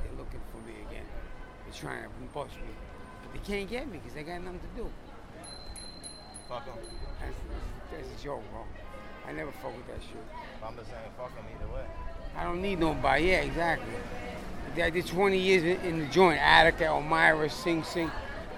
they're 0.00 0.16
looking 0.16 0.40
for 0.48 0.56
me 0.66 0.80
again. 0.88 1.04
They're 1.64 1.76
trying 1.76 2.04
to 2.04 2.08
bust 2.32 2.56
me. 2.56 2.72
But 3.20 3.34
they 3.34 3.44
can't 3.46 3.68
get 3.68 3.86
me 3.86 3.98
because 3.98 4.14
they 4.14 4.22
got 4.22 4.40
nothing 4.40 4.60
to 4.60 4.82
do. 4.82 4.90
Fuck 6.48 6.64
him. 6.64 6.72
That's, 7.20 7.36
that's, 7.92 8.08
that's 8.08 8.18
a 8.18 8.24
joke, 8.24 8.40
bro. 8.50 8.64
I 9.28 9.32
never 9.32 9.52
fuck 9.60 9.76
with 9.76 9.86
that 9.88 10.00
shit. 10.00 10.24
I'm 10.64 10.74
just 10.74 10.88
saying, 10.88 11.02
fuck 11.18 11.36
him 11.36 11.44
either 11.54 11.70
way. 11.70 11.84
I 12.34 12.44
don't 12.44 12.62
need 12.62 12.80
nobody. 12.80 13.26
Yeah, 13.26 13.42
exactly. 13.42 13.92
I 14.82 14.88
did 14.88 15.06
20 15.06 15.36
years 15.36 15.80
in, 15.84 15.98
the 15.98 16.06
joint, 16.06 16.40
Attica, 16.40 16.86
Elmira, 16.86 17.50
Sing 17.50 17.84
Sing. 17.84 18.10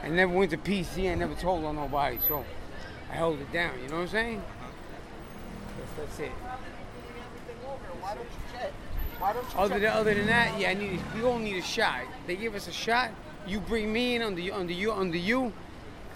I 0.04 0.10
never 0.10 0.32
went 0.32 0.52
to 0.52 0.58
PC. 0.58 1.10
I 1.10 1.16
never 1.16 1.34
told 1.34 1.64
on 1.64 1.74
nobody, 1.74 2.18
so 2.24 2.44
I 3.10 3.16
held 3.16 3.40
it 3.40 3.52
down. 3.52 3.72
You 3.82 3.88
know 3.88 3.96
what 3.96 4.02
I'm 4.02 4.08
saying? 4.10 4.38
Uh-huh. 4.38 4.68
That's, 5.76 6.18
that's 6.18 6.20
it. 6.20 6.32
Other 9.56 9.78
than, 9.78 9.90
other 9.92 10.14
than 10.14 10.26
that, 10.26 10.58
yeah, 10.58 10.70
I 10.70 10.74
need. 10.74 11.00
We 11.14 11.22
all 11.22 11.38
need 11.38 11.56
a 11.56 11.62
shot. 11.62 12.00
They 12.26 12.36
give 12.36 12.54
us 12.54 12.68
a 12.68 12.72
shot. 12.72 13.10
You 13.46 13.60
bring 13.60 13.92
me 13.92 14.14
in 14.16 14.22
under 14.22 14.40
you, 14.40 14.52
under 14.52 14.72
you, 14.72 14.92
under 14.92 15.16
you. 15.16 15.52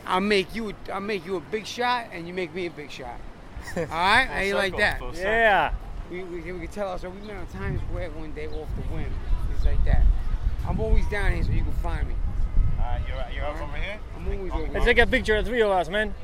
I'll 0.06 0.20
make 0.20 0.54
you. 0.54 0.74
I'll 0.92 1.00
make 1.00 1.24
you 1.26 1.36
a 1.36 1.40
big 1.40 1.66
shot, 1.66 2.08
and 2.12 2.28
you 2.28 2.34
make 2.34 2.54
me 2.54 2.66
a 2.66 2.70
big 2.70 2.90
shot. 2.90 3.18
All 3.76 3.82
right? 3.84 4.28
I 4.30 4.42
ain't 4.44 4.56
like 4.56 4.76
that. 4.76 5.00
Yeah. 5.14 5.72
We, 6.10 6.24
we, 6.24 6.42
can- 6.42 6.54
we 6.54 6.66
can 6.66 6.74
tell 6.74 6.88
ourselves 6.88 7.18
we 7.20 7.26
met 7.26 7.36
on 7.36 7.46
Times 7.46 7.80
Square 7.82 8.10
one 8.10 8.32
day 8.32 8.48
off 8.48 8.68
the 8.76 8.82
whim. 8.94 9.12
It's 9.54 9.64
like 9.64 9.82
that. 9.84 10.02
I'm 10.66 10.80
always 10.80 11.06
down 11.08 11.32
here 11.32 11.44
so 11.44 11.50
you 11.50 11.62
can 11.62 11.72
find 11.74 12.06
me. 12.08 12.14
All 12.78 12.84
right, 12.84 13.00
you're, 13.08 13.36
you're 13.36 13.44
up 13.44 13.62
over 13.62 13.76
here? 13.76 13.98
I'm 14.16 14.26
always 14.26 14.52
over 14.52 14.72
Let's 14.72 14.84
take 14.84 14.98
a 14.98 15.06
picture 15.06 15.36
of 15.36 15.46
three 15.46 15.62
of 15.62 15.70
us, 15.70 15.88
man. 15.88 16.14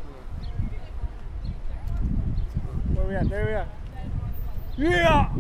Where 2.95 3.07
we 3.07 3.15
at? 3.15 3.29
There 3.29 3.47
we 4.79 4.85
are. 4.85 4.91
Yeah. 4.91 5.31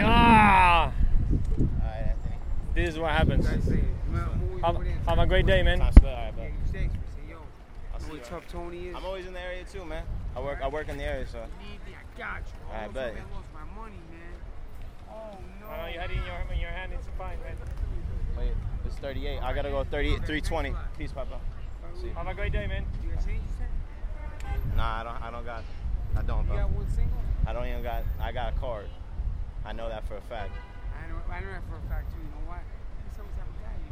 Ah. 0.00 0.86
All 0.86 1.66
right, 1.80 1.96
Anthony. 2.08 2.36
This 2.74 2.90
is 2.90 2.98
what 2.98 3.10
happens. 3.12 3.46
That's 3.46 3.66
it. 3.68 3.84
Man, 4.10 4.60
I'm 4.64 4.74
Have, 4.76 4.86
have 5.06 5.18
a 5.18 5.26
great 5.26 5.46
day, 5.46 5.62
man. 5.62 5.78
Times 5.78 5.94
Square, 5.96 6.16
all 6.16 6.24
right, 6.24 6.34
Yeah, 6.36 6.42
bet. 6.44 6.52
you 6.52 6.72
text 6.80 6.94
me, 6.94 7.00
say, 7.14 7.30
yo, 7.30 7.36
I'll 7.92 8.00
you 8.00 8.04
see 8.04 8.08
know 8.08 8.14
you. 8.14 8.20
what 8.20 8.24
tough 8.30 8.48
Tony 8.48 8.86
is? 8.88 8.96
I'm 8.96 9.04
always 9.04 9.26
in 9.26 9.32
the 9.32 9.40
area 9.40 9.64
too, 9.64 9.84
man. 9.84 10.04
I 10.36 10.40
work, 10.40 10.60
I 10.62 10.68
work 10.68 10.88
in 10.88 10.96
the 10.96 11.04
area, 11.04 11.26
so. 11.26 11.38
I 11.40 12.18
got 12.18 12.38
you. 12.38 12.52
All 12.74 12.80
right, 12.82 12.92
bet. 12.92 13.14
I 13.14 13.34
lost 13.34 13.48
my 13.52 13.80
money, 13.80 13.96
man. 14.10 14.32
Oh, 15.10 15.36
no. 15.60 15.66
Oh, 15.66 15.86
you 15.92 15.98
had 16.00 16.10
it 16.10 16.16
in 16.16 16.24
your, 16.24 16.52
in 16.54 16.60
your 16.60 16.70
hand. 16.70 16.92
It's 16.94 17.06
fine, 17.18 17.36
man. 17.44 17.56
Wait, 18.38 18.52
it's 18.86 18.96
38. 18.96 19.40
I 19.40 19.52
gotta 19.52 19.68
go 19.70 19.84
38, 19.84 20.16
320. 20.26 20.74
Peace, 20.98 21.12
Papa. 21.12 21.38
See. 22.00 22.08
Have 22.16 22.26
a 22.26 22.34
great 22.34 22.52
day, 22.52 22.66
man. 22.66 22.84
You 23.04 23.10
got 23.10 23.24
change. 23.26 23.42
Nah, 24.76 25.00
I 25.00 25.02
don't, 25.04 25.22
I 25.22 25.30
don't 25.30 25.44
got, 25.44 25.62
I 26.16 26.22
don't, 26.22 26.44
You 26.44 26.48
bro. 26.48 26.56
got 26.56 26.70
one 26.70 26.90
single? 26.90 27.18
I 27.46 27.52
don't 27.52 27.66
even 27.66 27.82
got, 27.82 28.04
I 28.20 28.32
got 28.32 28.54
a 28.54 28.58
card. 28.58 28.86
I 29.64 29.72
know 29.72 29.88
that 29.88 30.06
for 30.08 30.16
a 30.16 30.20
fact. 30.22 30.50
I 30.94 31.08
know, 31.08 31.18
I 31.30 31.40
know 31.40 31.46
that 31.52 31.62
for 31.68 31.76
a 31.76 31.88
fact, 31.88 32.10
too. 32.12 32.18
You 32.18 32.24
know 32.30 32.50
why? 32.50 32.58
You're 32.58 33.14
some 33.16 33.26
type 33.36 33.46
of 33.46 33.56
guy. 33.62 33.74
You 33.78 33.90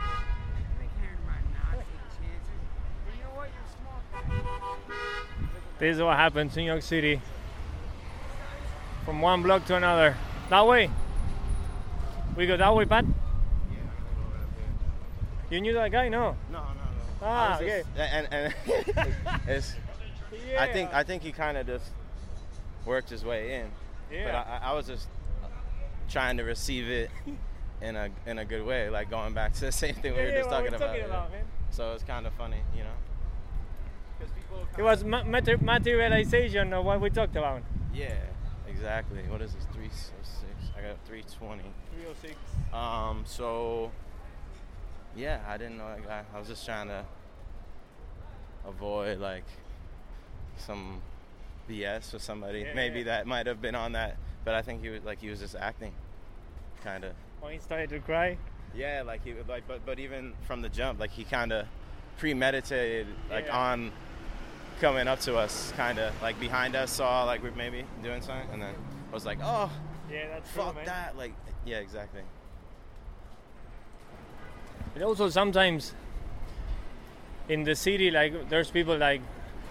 you 0.75 0.83
ain't 0.83 0.95
carrying 1.01 1.25
my 1.27 1.39
not 1.55 1.85
chances. 2.19 2.61
But 3.07 3.15
you 3.17 3.23
know 3.25 3.35
what? 3.37 3.49
You're 3.55 3.65
a 3.65 3.75
smart 3.79 4.85
guy. 4.89 5.79
This 5.79 5.97
is 5.97 6.03
what 6.03 6.17
happens 6.17 6.57
in 6.57 6.65
New 6.65 6.71
York 6.71 6.83
City. 6.83 7.21
From 9.05 9.21
one 9.23 9.43
block 9.43 9.65
to 9.67 9.77
another. 9.77 10.17
That 10.51 10.67
way. 10.67 10.91
We 12.37 12.47
go 12.47 12.57
that 12.57 12.75
way, 12.75 12.85
Pat. 12.85 13.05
Yeah, 13.05 13.11
I 13.11 13.13
go 13.13 13.17
a 13.17 14.29
little 14.29 14.31
bit 14.31 14.41
up 14.43 15.49
there. 15.49 15.55
You 15.57 15.61
knew 15.61 15.73
that 15.75 15.91
guy? 15.91 16.09
No. 16.09 16.37
No, 16.51 16.59
no, 16.59 16.59
no. 16.61 16.67
Ah, 17.23 17.59
I 17.59 17.63
was 17.63 17.71
just- 17.71 17.89
And, 17.97 18.29
and 18.33 18.55
it's, 19.49 19.75
I 20.59 20.67
think, 20.69 20.93
I 20.93 21.03
think 21.03 21.23
he 21.23 21.33
kind 21.33 21.57
of 21.57 21.67
just 21.67 21.91
worked 22.85 23.11
his 23.11 23.25
way 23.25 23.55
in. 23.61 23.71
But 24.11 24.17
Yeah. 24.17 24.61
I, 24.63 24.71
I 24.71 24.75
was 24.75 24.87
just 24.87 25.09
trying 26.11 26.37
to 26.37 26.43
receive 26.43 26.89
it 26.89 27.11
in 27.83 27.97
a 27.97 28.11
in 28.27 28.39
a 28.39 28.45
good 28.45 28.65
way, 28.67 28.91
like 28.91 29.09
going 29.09 29.33
back 29.33 29.53
to 29.55 29.61
the 29.63 29.73
same 29.73 29.95
thing 29.95 30.13
we 30.15 30.21
were 30.21 30.29
yeah, 30.29 30.39
just 30.39 30.51
talking 30.51 30.71
we're 30.73 30.77
about. 30.77 30.87
talking 30.89 31.01
yeah. 31.03 31.07
about, 31.07 31.33
man. 31.33 31.45
So 31.71 31.93
it's 31.95 32.05
kind 32.05 32.27
of 32.27 32.33
funny, 32.35 32.59
you 32.77 32.83
know. 32.83 32.97
'Cause 34.19 34.29
people 34.35 34.67
It 34.77 34.83
was 34.83 35.03
mater- 35.05 35.57
materialization 35.59 36.73
of 36.75 36.85
what 36.85 37.01
we 37.01 37.09
talked 37.09 37.37
about. 37.37 37.63
Yeah, 37.95 38.15
exactly. 38.69 39.23
What 39.29 39.41
is 39.41 39.55
this? 39.55 39.65
Three 39.73 39.89
six. 39.89 40.43
I 40.77 40.83
got 40.83 40.97
three 41.07 41.23
twenty. 41.39 41.65
306. 41.95 42.35
Um. 42.75 43.23
So. 43.27 43.91
Yeah, 45.17 45.41
I 45.49 45.57
didn't 45.57 45.77
know 45.79 45.89
that 45.89 46.07
guy. 46.07 46.23
I 46.35 46.39
was 46.39 46.47
just 46.47 46.65
trying 46.65 46.87
to 46.89 47.05
avoid 48.67 49.19
like 49.19 49.45
some 50.57 51.01
BS 51.69 52.13
with 52.13 52.23
somebody. 52.23 52.61
Yeah, 52.61 52.75
Maybe 52.75 52.99
yeah. 53.01 53.05
that 53.07 53.27
might 53.27 53.47
have 53.47 53.61
been 53.61 53.75
on 53.75 53.93
that, 53.93 54.17
but 54.51 54.57
I 54.57 54.63
think 54.63 54.83
he 54.83 54.89
was 54.89 55.05
like 55.05 55.21
he 55.21 55.31
was 55.31 55.39
just 55.39 55.55
acting, 55.55 55.93
kind 56.83 57.05
of. 57.05 57.13
When 57.41 57.53
he 57.53 57.61
started 57.61 57.89
to 57.91 58.01
cry. 58.01 58.37
Yeah, 58.75 59.05
like 59.07 59.23
he 59.25 59.33
would 59.33 59.49
like, 59.49 59.63
but 59.69 59.87
but 59.87 60.01
even 60.01 60.33
from 60.45 60.61
the 60.61 60.69
jump, 60.69 60.99
like 60.99 61.13
he 61.13 61.23
kind 61.23 61.53
of 61.53 61.67
premeditated, 62.19 63.07
like 63.31 63.47
Yeah. 63.47 63.57
on 63.57 63.93
coming 64.81 65.07
up 65.07 65.21
to 65.21 65.37
us, 65.37 65.73
kind 65.77 66.01
of 66.01 66.21
like 66.21 66.41
behind 66.41 66.75
us, 66.75 66.91
saw 66.91 67.23
like 67.23 67.45
we're 67.45 67.53
maybe 67.53 67.85
doing 68.03 68.23
something, 68.23 68.49
and 68.53 68.61
then 68.61 68.75
was 69.13 69.25
like, 69.25 69.39
oh, 69.41 69.71
Yeah, 70.11 70.27
that's 70.31 70.53
true, 70.53 70.65
fuck 70.65 70.75
man. 70.75 70.87
that, 70.87 71.17
like 71.17 71.33
yeah, 71.65 71.77
exactly. 71.79 72.23
But 74.95 75.03
also 75.05 75.29
sometimes 75.29 75.95
in 77.49 77.63
the 77.63 77.77
city, 77.77 78.11
like 78.11 78.49
there's 78.49 78.69
people 78.73 78.97
like 78.99 79.23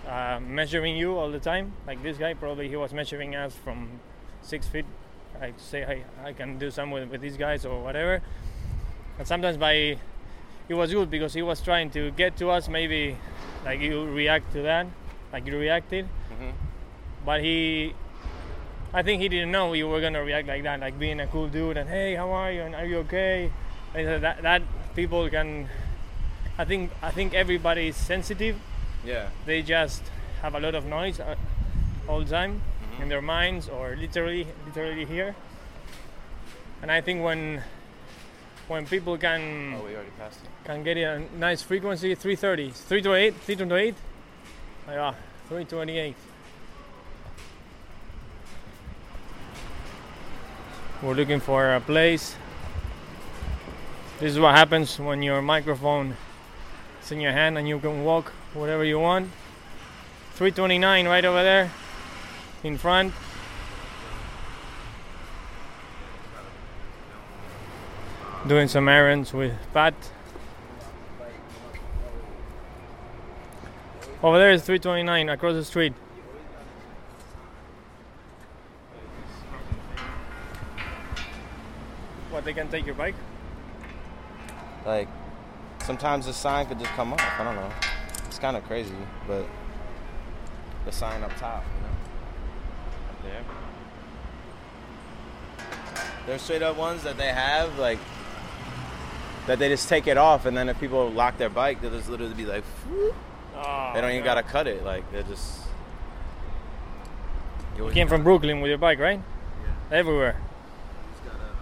uh, 0.08 0.40
measuring 0.42 0.96
you 0.96 1.18
all 1.18 1.30
the 1.32 1.40
time. 1.42 1.74
Like 1.86 2.02
this 2.02 2.18
guy, 2.18 2.34
probably 2.34 2.70
he 2.70 2.78
was 2.78 2.94
measuring 2.94 3.36
us 3.36 3.54
from 3.56 4.00
six 4.42 4.68
feet. 4.68 4.86
I 5.42 5.54
say, 5.58 5.84
hey, 5.86 6.04
I 6.24 6.34
can 6.34 6.58
do 6.58 6.70
some 6.72 6.92
with, 6.92 7.10
with 7.10 7.22
these 7.22 7.38
guys 7.38 7.66
or 7.66 7.82
whatever. 7.82 8.22
And 9.18 9.28
sometimes 9.28 9.58
by 9.58 9.98
it 10.68 10.74
was 10.76 10.92
good 10.92 11.10
because 11.10 11.34
he 11.34 11.42
was 11.42 11.62
trying 11.62 11.90
to 11.92 12.12
get 12.12 12.38
to 12.38 12.50
us. 12.50 12.68
Maybe 12.68 13.18
like 13.66 13.80
you 13.80 14.06
react 14.06 14.52
to 14.54 14.62
that, 14.64 14.88
like 15.32 15.46
you 15.48 15.58
reacted. 15.58 16.06
hmm 16.30 16.52
But 17.26 17.42
he, 17.42 17.94
I 18.94 19.02
think 19.04 19.22
he 19.22 19.30
didn't 19.30 19.52
know 19.52 19.74
you 19.74 19.88
were 19.88 20.02
gonna 20.02 20.24
react 20.24 20.48
like 20.48 20.64
that, 20.64 20.80
like 20.80 20.98
being 21.00 21.20
a 21.20 21.28
cool 21.28 21.48
dude 21.48 21.78
and 21.78 21.90
hey, 21.90 22.16
how 22.16 22.32
are 22.32 22.52
you 22.52 22.62
and 22.62 22.76
are 22.76 22.86
you 22.86 22.98
okay? 23.00 23.52
And 23.94 24.24
that 24.24 24.42
that 24.42 24.62
people 24.96 25.30
can. 25.30 25.70
I 26.58 26.66
think 26.66 26.92
I 27.02 27.12
think 27.12 27.34
everybody 27.34 27.88
is 27.90 27.96
sensitive. 27.96 28.58
Yeah, 29.06 29.30
They 29.46 29.62
just 29.62 30.04
have 30.42 30.56
a 30.56 30.60
lot 30.60 30.76
of 30.76 30.86
noise 30.86 31.20
uh, 31.22 31.36
all 32.08 32.20
the 32.20 32.30
time 32.30 32.62
in 33.02 33.10
their 33.10 33.22
minds 33.22 33.70
or 33.70 33.96
literally 33.96 34.48
literally 34.66 35.06
here. 35.06 35.36
And 36.82 36.92
I 36.92 37.02
think 37.02 37.24
when 37.24 37.62
when 38.68 38.86
people 38.86 39.18
can 39.18 39.76
oh, 39.76 39.86
we 39.86 39.96
already 39.96 40.12
passed 40.18 40.42
it. 40.44 40.50
can 40.66 40.84
get 40.84 40.98
a 40.98 41.24
nice 41.38 41.62
frequency 41.62 42.14
330 42.14 42.70
328 42.70 43.34
328 43.34 43.96
yeah 44.88 45.14
328 45.48 46.16
we're 51.02 51.16
looking 51.16 51.40
for 51.40 51.74
a 51.74 51.82
place 51.82 52.36
This 54.20 54.34
is 54.34 54.40
what 54.40 54.54
happens 54.54 55.00
when 55.00 55.24
your 55.24 55.42
microphone 55.42 56.18
is 57.02 57.10
in 57.10 57.22
your 57.22 57.32
hand 57.32 57.58
and 57.58 57.66
you 57.70 57.80
can 57.80 58.04
walk 58.04 58.34
whatever 58.54 58.84
you 58.84 59.00
want. 59.00 59.30
329 60.34 61.08
right 61.08 61.24
over 61.24 61.42
there 61.42 61.72
in 62.64 62.78
front. 62.78 63.14
Doing 68.48 68.68
some 68.68 68.88
errands 68.88 69.34
with 69.34 69.54
Pat. 69.74 69.94
Over 74.22 74.38
there 74.38 74.52
is 74.52 74.64
329 74.64 75.30
across 75.30 75.54
the 75.54 75.64
street. 75.64 75.94
What, 82.30 82.44
they 82.44 82.54
can 82.54 82.70
take 82.70 82.86
your 82.86 82.96
bike? 82.96 83.16
Like, 84.86 85.08
sometimes 85.84 86.26
the 86.26 86.34
sign 86.34 86.66
could 86.66 86.80
just 86.80 86.92
come 86.92 87.14
off. 87.14 87.40
I 87.40 87.44
don't 87.44 87.56
know. 87.56 87.72
It's 88.28 88.40
kind 88.40 88.56
of 88.56 88.64
crazy, 88.66 88.96
but 89.28 89.46
the 90.86 90.92
sign 90.92 91.24
up 91.24 91.36
top, 91.38 91.64
there. 93.24 93.44
There's 96.26 96.42
straight 96.42 96.62
up 96.62 96.78
ones 96.78 97.04
that 97.04 97.18
they 97.18 97.30
have, 97.30 97.80
like, 97.80 98.00
that 99.48 99.58
they 99.58 99.68
just 99.68 99.90
take 99.90 100.06
it 100.06 100.18
off, 100.18 100.46
and 100.46 100.56
then 100.56 100.70
if 100.70 100.80
people 100.80 101.10
lock 101.10 101.38
their 101.38 101.50
bike, 101.50 101.82
they'll 101.82 101.90
just 101.90 102.08
literally 102.10 102.36
be 102.36 102.46
like, 102.46 102.64
"Whoop." 102.88 103.16
Oh, 103.56 103.92
they 103.94 104.02
don't 104.02 104.12
even 104.12 104.24
gotta 104.24 104.44
cut 104.44 104.68
it. 104.68 104.84
Like, 104.86 105.12
they're 105.12 105.24
just. 105.24 105.62
You 107.76 107.90
came 107.92 108.08
from 108.08 108.24
Brooklyn 108.24 108.62
with 108.62 108.70
your 108.70 108.78
bike, 108.78 109.00
right? 109.00 109.20
Yeah. 109.20 109.98
Everywhere. 109.98 110.36
Just 111.12 111.24
gotta 111.24 111.46
um, 111.46 111.58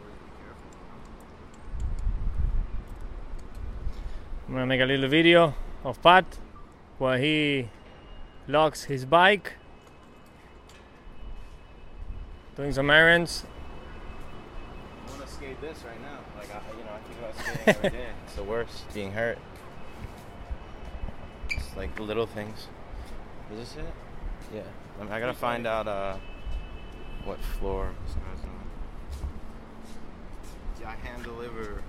always 0.00 0.14
be 0.16 0.30
careful. 0.40 0.66
I'm 4.48 4.54
gonna 4.54 4.66
make 4.66 4.80
a 4.80 4.86
little 4.86 5.08
video 5.08 5.54
of 5.84 6.02
Pat 6.02 6.24
while 6.98 7.18
he 7.18 7.68
locks 8.48 8.84
his 8.84 9.04
bike, 9.04 9.52
doing 12.58 12.72
some 12.72 12.90
errands. 12.90 13.44
I 15.06 15.10
want 15.10 15.22
to 15.22 15.28
skate 15.28 15.60
this 15.60 15.78
right 15.84 16.02
now. 16.02 16.18
Like, 16.36 16.50
I, 16.50 16.60
you 16.76 16.84
know, 16.84 16.90
I 16.92 16.98
think 16.98 17.18
about 17.20 17.36
skating 17.38 17.84
every 17.84 17.98
day. 17.98 18.06
It's 18.26 18.34
the 18.34 18.42
worst, 18.42 18.92
being 18.92 19.12
hurt. 19.12 19.38
It's 21.50 21.76
like 21.76 21.94
the 21.94 22.02
little 22.02 22.26
things. 22.26 22.66
Is 23.52 23.58
this 23.58 23.76
it? 23.76 23.92
Yeah. 24.52 24.62
I, 24.98 25.04
mean, 25.04 25.12
I 25.12 25.20
gotta 25.20 25.34
find 25.34 25.66
out 25.68 25.86
uh, 25.86 26.16
what 27.24 27.38
floor 27.38 27.90
this 28.04 28.14
guy's 28.16 28.44
on. 28.44 28.66
Yeah, 30.80 30.90
I 30.90 31.06
hand 31.06 31.22
deliver 31.22 31.82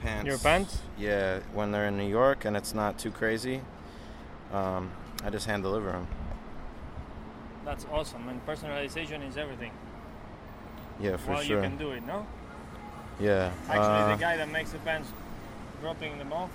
pants. 0.00 0.26
Your 0.26 0.38
pants? 0.38 0.78
Yeah, 0.98 1.38
when 1.52 1.70
they're 1.70 1.86
in 1.86 1.96
New 1.96 2.08
York 2.08 2.44
and 2.44 2.56
it's 2.56 2.74
not 2.74 2.98
too 2.98 3.12
crazy, 3.12 3.60
um, 4.52 4.90
I 5.24 5.30
just 5.30 5.46
hand 5.46 5.62
deliver 5.62 5.92
them. 5.92 6.08
That's 7.64 7.86
awesome, 7.90 8.28
and 8.28 8.44
personalization 8.46 9.26
is 9.28 9.36
everything. 9.36 9.70
Yeah, 11.00 11.16
for 11.16 11.32
well, 11.32 11.40
sure. 11.42 11.56
you 11.56 11.62
can 11.68 11.76
do 11.76 11.92
it, 11.92 12.06
no? 12.06 12.26
Yeah. 13.18 13.50
Actually, 13.68 13.84
uh, 13.84 14.16
the 14.16 14.20
guy 14.20 14.36
that 14.36 14.50
makes 14.50 14.70
the 14.70 14.78
pants 14.78 15.10
dropping 15.80 16.18
them 16.18 16.32
off. 16.32 16.50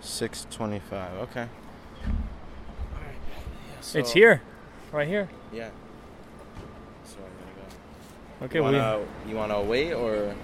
Six 0.00 0.46
twenty-five. 0.50 1.14
Okay. 1.28 1.46
it's 3.94 4.12
here, 4.12 4.42
right 4.92 5.08
here. 5.08 5.28
Yeah. 5.52 5.70
That's 7.02 7.16
where 7.16 7.26
I'm 7.26 7.32
gonna 7.38 7.68
go. 8.40 8.44
Okay, 8.46 8.58
you 8.58 8.62
wanna, 8.62 9.06
you 9.28 9.36
wanna 9.36 9.62
wait 9.62 9.92
or 9.92 10.34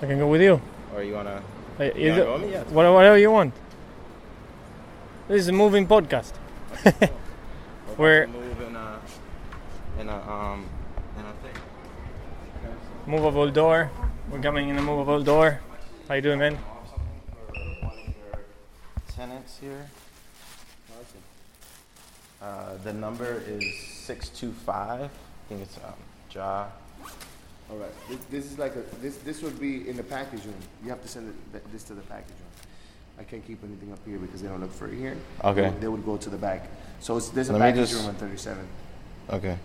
I 0.00 0.06
can 0.06 0.18
go 0.18 0.26
with 0.28 0.40
you. 0.42 0.60
or 0.94 1.02
you 1.02 1.14
wanna? 1.14 1.42
Uh, 1.78 1.84
You 1.84 2.12
either- 2.12 2.24
wanna 2.24 2.24
go 2.24 2.32
with 2.34 2.42
me? 2.42 2.52
Yeah. 2.52 2.60
it's 2.62 2.70
what- 2.72 2.92
whatever 2.92 3.18
you 3.18 3.30
want. 3.30 3.54
This 5.28 5.42
is 5.42 5.48
a 5.48 5.52
moving 5.52 5.86
podcast. 5.86 6.32
We're 7.98 8.24
about 8.24 8.34
We're- 8.34 8.48
to 8.48 8.48
move 8.48 8.60
in 8.68 8.76
a 8.76 9.00
in 10.00 10.08
a 10.08 10.30
um 10.30 10.66
in 11.18 11.24
a 11.24 11.32
thing. 11.42 11.62
Okay, 12.64 12.74
Movable 13.06 13.50
door. 13.50 13.90
We're 14.30 14.40
coming 14.40 14.68
in 14.68 14.78
a 14.78 14.82
movable 14.82 15.22
door. 15.22 15.60
How 16.08 16.14
you 16.14 16.22
doing, 16.22 16.38
man? 16.38 16.56
something 16.56 17.06
for 17.30 17.86
one 17.86 17.98
of 17.98 18.06
your 18.06 18.44
tenants 19.14 19.58
here. 19.58 19.90
Uh, 22.40 22.76
the 22.82 22.92
number 22.92 23.42
is 23.46 23.62
six 23.78 24.28
two 24.28 24.52
five. 24.66 25.02
I 25.04 25.48
think 25.48 25.62
it's 25.62 25.76
um, 25.78 25.92
Ja. 26.34 26.66
All 27.70 27.76
right. 27.76 27.90
This, 28.08 28.18
this 28.30 28.44
is 28.52 28.58
like 28.58 28.74
a 28.74 28.82
this 29.00 29.16
this 29.18 29.42
would 29.42 29.60
be 29.60 29.88
in 29.88 29.96
the 29.96 30.02
package 30.02 30.44
room. 30.44 30.56
You 30.82 30.90
have 30.90 31.02
to 31.02 31.08
send 31.08 31.28
it, 31.54 31.72
this 31.72 31.84
to 31.84 31.94
the 31.94 32.02
package 32.02 32.30
room. 32.30 32.71
I 33.18 33.24
can't 33.24 33.46
keep 33.46 33.62
anything 33.64 33.92
up 33.92 33.98
here 34.06 34.18
because 34.18 34.42
they 34.42 34.48
don't 34.48 34.60
look 34.60 34.72
free 34.72 34.98
here. 34.98 35.16
Okay. 35.44 35.60
They, 35.62 35.68
would- 35.68 35.80
they 35.82 35.88
would 35.88 36.04
go 36.04 36.16
to 36.16 36.30
the 36.30 36.36
back. 36.36 36.68
So 37.00 37.16
it's, 37.16 37.28
there's 37.30 37.48
a 37.48 37.52
Let 37.52 37.58
me 37.60 37.66
package 37.72 37.90
just- 37.90 38.00
room 38.00 38.08
on 38.10 38.14
37. 38.16 38.66
Okay. 39.30 39.58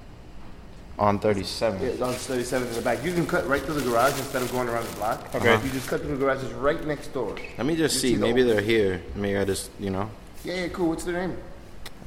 On 1.00 1.20
thirty 1.20 1.44
seven. 1.44 1.80
Yeah, 1.80 2.04
on 2.06 2.14
37 2.16 2.68
in 2.70 2.74
the 2.74 2.82
back. 2.82 3.04
You 3.04 3.14
can 3.14 3.28
cut 3.28 3.48
right 3.48 3.62
through 3.62 3.76
the 3.76 3.88
garage 3.88 4.18
instead 4.18 4.42
of 4.42 4.52
going 4.52 4.68
around 4.68 4.88
the 4.88 4.96
block. 4.96 5.36
Okay. 5.36 5.54
You 5.64 5.70
just 5.70 5.88
cut 5.88 6.02
through 6.02 6.18
the 6.18 6.26
garage. 6.26 6.44
It's 6.44 6.52
right 6.54 6.84
next 6.88 7.10
door. 7.14 7.36
Let 7.56 7.68
me 7.68 7.76
just 7.76 7.94
You 7.96 8.02
see. 8.02 8.08
see 8.10 8.16
the 8.16 8.22
Maybe 8.22 8.42
old- 8.42 8.50
they're 8.52 8.62
here. 8.62 9.04
Maybe 9.16 9.38
I 9.38 9.46
just 9.46 9.70
you 9.80 9.92
know. 9.92 10.10
Yeah, 10.44 10.56
yeah, 10.62 10.68
cool. 10.70 10.90
What's 10.90 11.04
their 11.04 11.14
name? 11.28 11.38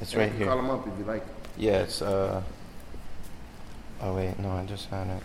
It's 0.01 0.13
Yeah, 0.13 0.19
right 0.19 0.25
you 0.25 0.31
can 0.31 0.39
here. 0.39 0.47
Call 0.49 0.57
them 0.57 0.71
up 0.71 0.89
if 0.89 0.99
you 0.99 1.05
like. 1.05 1.25
Yeah, 1.57 1.83
it's 1.83 2.03
uh. 2.03 2.43
Oh 4.03 4.17
wait, 4.17 4.37
no, 4.41 4.51
I 4.51 4.65
just 4.67 4.89
found 4.91 5.13
it. 5.13 5.23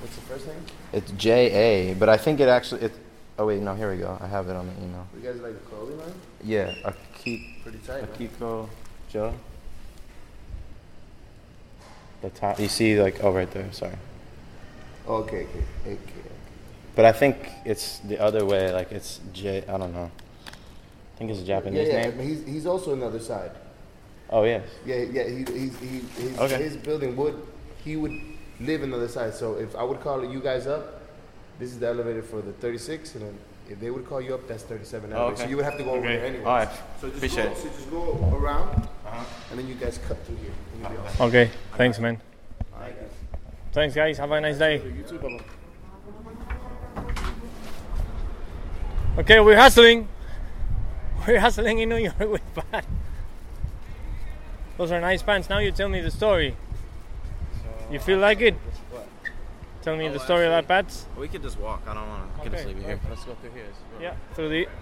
What's 0.00 0.14
the 0.14 0.22
first 0.22 0.46
name? 0.46 0.62
It's 0.92 1.10
J 1.12 1.90
A, 1.90 1.94
but 1.94 2.08
I 2.08 2.16
think 2.16 2.38
it 2.38 2.48
actually 2.48 2.82
it. 2.82 2.92
Oh 3.38 3.46
wait, 3.46 3.60
no, 3.60 3.74
here 3.74 3.90
we 3.90 3.98
go. 3.98 4.16
I 4.20 4.26
have 4.28 4.48
it 4.48 4.54
on 4.54 4.66
the 4.66 4.72
email. 4.84 5.06
You 5.16 5.22
guys 5.22 5.40
like 5.40 5.52
a 5.52 5.68
clothing 5.68 5.98
line? 5.98 6.12
Yeah, 6.44 6.72
Akiko, 6.84 7.62
Pretty 7.62 7.78
tight. 7.78 8.12
Akiko 8.14 8.68
Joe. 9.08 9.34
The 12.22 12.30
top, 12.30 12.58
you 12.60 12.68
see, 12.68 13.00
like, 13.00 13.22
oh, 13.22 13.32
right 13.32 13.50
there. 13.50 13.70
Sorry, 13.72 13.92
Okay, 15.06 15.46
okay, 15.46 15.64
okay. 15.92 15.98
but 16.94 17.04
I 17.04 17.12
think 17.12 17.36
it's 17.66 17.98
the 17.98 18.18
other 18.18 18.44
way. 18.46 18.72
Like, 18.72 18.92
it's 18.92 19.20
J. 19.32 19.64
I 19.68 19.76
don't 19.76 19.92
know. 19.92 20.10
I 20.46 21.18
think 21.18 21.30
it's 21.30 21.40
a 21.40 21.44
Japanese 21.44 21.88
yeah, 21.88 21.94
yeah. 21.94 22.10
name. 22.10 22.18
He's 22.26 22.46
he's 22.46 22.66
also 22.66 22.92
another 22.92 23.18
side. 23.20 23.50
Oh 24.30 24.44
yes. 24.44 24.66
Yeah, 24.86 24.96
yeah. 24.96 25.24
He, 25.28 25.36
he's, 25.44 25.78
he, 25.78 25.98
his, 26.22 26.38
Okay. 26.38 26.56
his 26.62 26.76
building 26.76 27.14
would 27.16 27.40
he 27.84 27.96
would 27.96 28.12
live 28.58 28.82
in 28.82 28.90
the 28.90 28.96
other 28.96 29.08
side. 29.08 29.34
So 29.34 29.54
if 29.56 29.76
I 29.76 29.82
would 29.84 30.00
call 30.00 30.24
you 30.24 30.40
guys 30.40 30.66
up, 30.66 31.02
this 31.58 31.70
is 31.70 31.78
the 31.78 31.86
elevator 31.88 32.22
for 32.22 32.40
the 32.42 32.52
36, 32.54 33.14
and 33.14 33.22
then 33.24 33.38
if 33.70 33.80
they 33.80 33.90
would 33.90 34.06
call 34.06 34.20
you 34.20 34.34
up, 34.34 34.46
that's 34.48 34.62
37 34.64 35.12
Oh, 35.12 35.16
elevator. 35.16 35.42
So 35.42 35.48
you 35.48 35.56
would 35.56 35.64
have 35.64 35.78
to 35.78 35.84
go 35.84 35.90
over 35.90 35.98
Okay. 36.00 36.16
there 36.16 36.26
anyway. 36.26 36.44
All 36.44 36.56
right. 36.56 36.68
So 37.00 37.06
just 37.08 37.16
Appreciate 37.16 37.44
go, 37.44 37.50
it. 37.52 37.56
So 37.58 37.68
just 37.68 37.90
go 37.90 38.32
around, 38.36 38.68
Uh-huh. 39.06 39.24
and 39.50 39.58
then 39.58 39.66
you 39.68 39.74
guys 39.74 39.98
cut 40.06 40.22
through 40.26 40.36
here. 40.36 40.50
And 40.72 40.82
you'll 40.82 40.90
be 41.02 41.18
all 41.20 41.26
Okay, 41.28 41.50
thanks, 41.76 41.98
man. 41.98 42.20
right. 42.78 42.94
Thanks, 43.72 43.94
guys. 43.94 44.18
Have 44.18 44.30
a 44.30 44.40
nice 44.40 44.58
day. 44.58 44.76
You 44.76 45.02
too, 45.08 45.18
Pablo. 45.18 45.40
Okay, 49.18 49.40
we're 49.40 49.56
hustling. 49.56 50.08
We're 51.26 51.40
hustling 51.40 51.78
in 51.78 51.88
New 51.88 51.96
York 51.96 52.18
with 52.20 52.42
Pat. 52.70 52.84
Those 54.76 54.90
are 54.90 55.00
nice 55.00 55.22
pants. 55.22 55.48
Now 55.48 55.58
you 55.58 55.70
tell 55.70 55.88
me 55.88 56.00
the 56.00 56.10
story. 56.10 56.56
You 57.90 58.00
feel 58.00 58.18
like 58.18 58.40
it? 58.40 58.56
What? 59.84 59.90
Tell 59.90 59.96
me 59.98 60.08
Oh, 60.08 60.12
the 60.14 60.18
story 60.20 60.46
of 60.46 60.50
that 60.50 60.64
actually- 60.64 60.68
pants. 60.68 61.06
We 61.18 61.28
could 61.28 61.42
just 61.42 61.58
walk. 61.58 61.82
I 61.86 61.92
don't 61.92 62.08
want 62.08 62.22
to. 62.22 62.40
We 62.42 62.44
can 62.44 62.54
Okay, 62.54 62.64
just 62.64 62.66
leave 62.68 62.78
it 62.78 62.86
here. 62.86 63.00
Let's 63.10 63.24
go 63.24 63.34
through 63.34 63.50
here. 63.50 63.64
Yeah, 64.00 64.14
through 64.32 64.48
the. 64.48 64.66
Um, 64.66 64.72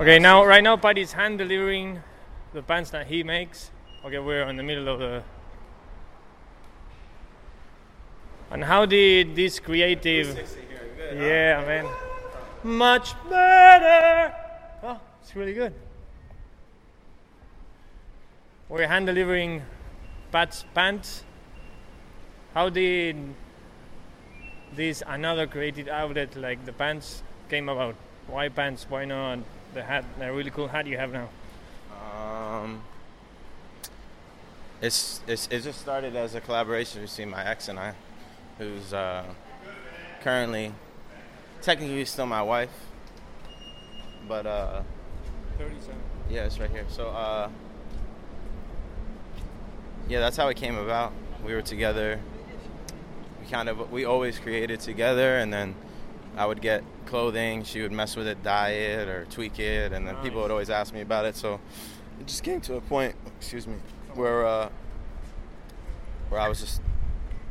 okay, 0.00 0.18
now 0.20 0.44
right 0.44 0.62
now 0.62 0.76
Pat 0.76 0.96
is 0.96 1.12
hand 1.12 1.38
delivering 1.38 2.00
the 2.54 2.62
pants 2.62 2.90
that 2.90 3.08
he 3.08 3.24
makes. 3.24 3.72
Okay, 4.04 4.20
we're 4.20 4.42
in 4.48 4.56
the 4.56 4.62
middle 4.62 4.88
of 4.88 5.00
the. 5.00 5.24
And 8.52 8.64
how 8.64 8.86
did 8.86 9.34
this 9.34 9.58
creative? 9.58 10.38
Yeah, 11.14 11.64
man. 11.66 11.86
Much 12.62 13.14
better. 13.28 14.32
Oh, 14.84 15.00
it's 15.20 15.34
really 15.34 15.52
good. 15.52 15.74
We're 18.68 18.86
hand 18.86 19.06
delivering 19.06 19.62
Pat's 20.30 20.64
pants. 20.74 21.24
How 22.58 22.68
did 22.68 23.14
this 24.74 25.00
another 25.06 25.46
creative 25.46 25.86
outlet 25.86 26.34
like 26.34 26.66
the 26.66 26.72
pants 26.72 27.22
came 27.48 27.68
about? 27.68 27.94
Why 28.26 28.48
pants? 28.48 28.84
Why 28.88 29.04
not 29.04 29.38
the 29.74 29.84
hat? 29.84 30.04
The 30.18 30.32
really 30.32 30.50
cool 30.50 30.66
hat 30.66 30.84
you 30.88 30.96
have 30.98 31.12
now. 31.12 31.28
Um, 32.02 32.82
it's, 34.82 35.20
it's 35.28 35.46
it 35.52 35.62
just 35.62 35.80
started 35.80 36.16
as 36.16 36.34
a 36.34 36.40
collaboration 36.40 37.02
between 37.02 37.30
my 37.30 37.46
ex 37.46 37.68
and 37.68 37.78
I, 37.78 37.94
who's 38.58 38.92
uh, 38.92 39.22
currently 40.22 40.72
technically 41.62 42.04
still 42.06 42.26
my 42.26 42.42
wife, 42.42 42.74
but 44.26 44.46
uh, 44.48 44.82
Thirty-seven. 45.58 46.00
yeah, 46.28 46.46
it's 46.46 46.58
right 46.58 46.70
here. 46.70 46.86
So 46.88 47.10
uh, 47.10 47.50
yeah, 50.08 50.18
that's 50.18 50.36
how 50.36 50.48
it 50.48 50.56
came 50.56 50.76
about. 50.76 51.12
We 51.46 51.54
were 51.54 51.62
together 51.62 52.18
kind 53.50 53.68
of 53.68 53.90
we 53.90 54.04
always 54.04 54.38
created 54.38 54.80
together, 54.80 55.36
and 55.36 55.52
then 55.52 55.74
I 56.36 56.46
would 56.46 56.60
get 56.60 56.84
clothing. 57.06 57.64
She 57.64 57.82
would 57.82 57.92
mess 57.92 58.16
with 58.16 58.26
it, 58.26 58.42
dye 58.42 58.70
it 58.70 59.08
or 59.08 59.24
tweak 59.26 59.58
it, 59.58 59.92
and 59.92 60.06
then 60.06 60.16
people 60.16 60.42
would 60.42 60.50
always 60.50 60.70
ask 60.70 60.92
me 60.94 61.00
about 61.00 61.24
it. 61.24 61.36
So 61.36 61.60
it 62.20 62.26
just 62.26 62.42
came 62.42 62.60
to 62.62 62.76
a 62.76 62.80
point, 62.80 63.14
excuse 63.38 63.66
me, 63.66 63.76
where 64.14 64.46
uh, 64.46 64.68
where 66.28 66.40
I 66.40 66.48
was 66.48 66.60
just 66.60 66.80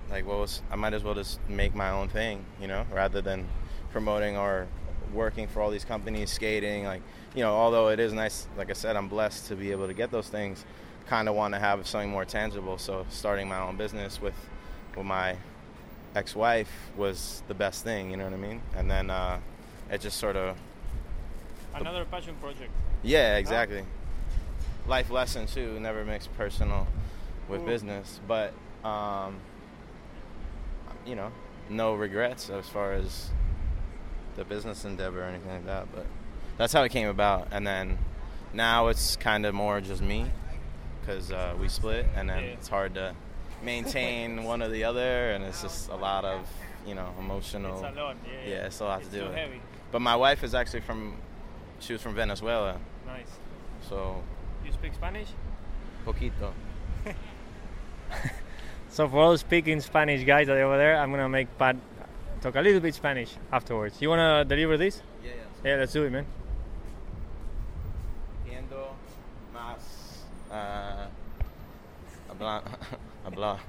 like, 0.09 0.25
well, 0.25 0.47
I 0.71 0.75
might 0.75 0.93
as 0.93 1.03
well 1.03 1.15
just 1.15 1.39
make 1.49 1.75
my 1.75 1.89
own 1.89 2.07
thing, 2.09 2.45
you 2.61 2.67
know, 2.67 2.85
rather 2.93 3.21
than 3.21 3.47
promoting 3.91 4.37
or 4.37 4.67
working 5.13 5.47
for 5.47 5.61
all 5.61 5.69
these 5.69 5.85
companies, 5.85 6.31
skating. 6.31 6.85
Like, 6.85 7.01
you 7.35 7.41
know, 7.41 7.53
although 7.53 7.89
it 7.89 7.99
is 7.99 8.13
nice, 8.13 8.47
like 8.57 8.69
I 8.69 8.73
said, 8.73 8.95
I'm 8.95 9.07
blessed 9.07 9.47
to 9.47 9.55
be 9.55 9.71
able 9.71 9.87
to 9.87 9.93
get 9.93 10.11
those 10.11 10.27
things. 10.29 10.65
Kind 11.07 11.29
of 11.29 11.35
want 11.35 11.53
to 11.53 11.59
have 11.59 11.87
something 11.87 12.09
more 12.09 12.25
tangible. 12.25 12.77
So 12.77 13.05
starting 13.09 13.47
my 13.47 13.59
own 13.59 13.77
business 13.77 14.21
with 14.21 14.35
with 14.95 15.05
my 15.05 15.37
ex-wife 16.15 16.71
was 16.95 17.43
the 17.47 17.53
best 17.53 17.83
thing. 17.83 18.09
You 18.11 18.17
know 18.17 18.23
what 18.25 18.33
I 18.33 18.37
mean? 18.37 18.61
And 18.75 18.89
then 18.89 19.09
uh, 19.09 19.39
it 19.91 20.01
just 20.01 20.17
sort 20.17 20.35
of 20.35 20.57
Another 21.75 22.05
passion 22.05 22.35
project. 22.41 22.71
yeah, 23.03 23.37
exactly. 23.37 23.83
Life 24.87 25.09
lesson 25.11 25.45
too. 25.47 25.79
Never 25.79 26.03
mix 26.05 26.27
personal 26.27 26.87
with 27.49 27.61
Ooh. 27.61 27.65
business, 27.65 28.19
but 28.27 28.53
um, 28.83 29.35
you 31.05 31.15
know, 31.15 31.31
no 31.69 31.93
regrets 31.93 32.49
as 32.49 32.67
far 32.69 32.93
as 32.93 33.29
the 34.37 34.43
business 34.45 34.85
endeavor 34.85 35.21
or 35.21 35.25
anything 35.25 35.51
like 35.51 35.65
that. 35.65 35.87
But 35.93 36.05
that's 36.57 36.73
how 36.73 36.83
it 36.83 36.89
came 36.89 37.07
about, 37.09 37.47
and 37.51 37.65
then 37.67 37.97
now 38.53 38.87
it's 38.87 39.15
kind 39.17 39.45
of 39.45 39.53
more 39.53 39.81
just 39.81 40.01
me 40.01 40.31
because 41.01 41.31
uh, 41.31 41.53
we 41.59 41.67
split, 41.67 42.05
and 42.15 42.29
then 42.29 42.39
Yeah. 42.43 42.49
it's 42.51 42.67
hard 42.69 42.93
to 42.95 43.13
maintain 43.63 44.43
one 44.43 44.61
or 44.61 44.69
the 44.69 44.83
other, 44.83 45.31
and 45.31 45.43
it's 45.43 45.61
just 45.61 45.89
a 45.89 45.95
lot 45.95 46.25
of 46.25 46.47
you 46.85 46.95
know 46.95 47.13
emotional. 47.19 47.83
It's 47.83 47.97
a 47.97 48.01
lot. 48.01 48.15
Yeah, 48.25 48.49
Yeah, 48.49 48.65
it's 48.67 48.79
a 48.79 48.85
lot 48.85 48.99
it's 49.01 49.09
to 49.09 49.15
do 49.15 49.21
too 49.21 49.27
with. 49.29 49.35
heavy. 49.37 49.61
But 49.91 50.01
my 50.01 50.15
wife 50.15 50.43
is 50.43 50.53
actually 50.53 50.81
from, 50.81 51.15
she 51.79 51.93
was 51.93 52.01
from 52.01 52.13
Venezuela, 52.15 52.77
Nice. 53.05 53.27
so 53.87 54.21
You 54.65 54.71
speak 54.73 54.93
Spanish? 54.93 55.29
poquito. 56.05 56.51
So 58.89 59.07
for 59.07 59.17
all 59.19 59.37
speaking 59.37 59.79
Spanish 59.81 60.23
guys 60.25 60.47
that 60.47 60.57
are 60.57 60.63
over 60.63 60.77
there, 60.77 60.97
I'm 60.97 61.11
gonna 61.11 61.29
make 61.29 61.47
Pat 61.59 61.75
talk 62.41 62.55
a 62.55 62.61
little 62.61 62.79
bit 62.79 62.95
Spanish 62.95 63.29
afterwards. 63.51 64.01
You 64.01 64.09
wanna 64.09 64.43
deliver 64.43 64.75
this? 64.77 65.01
Yeah, 65.23 65.31
Yeah, 65.63 65.75
let's 65.75 65.93
do 65.93 66.03
it, 66.03 66.11
man. 66.11 66.25
Entiendo 68.45 68.95
más 69.53 70.23
uh, 70.51 71.07
habla, 73.37 73.59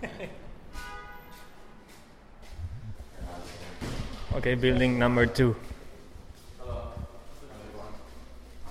habla. 0.00 0.28
Okay, 4.36 4.54
building 4.54 4.98
number 4.98 5.26
two. 5.26 5.54
I'm 6.60 6.66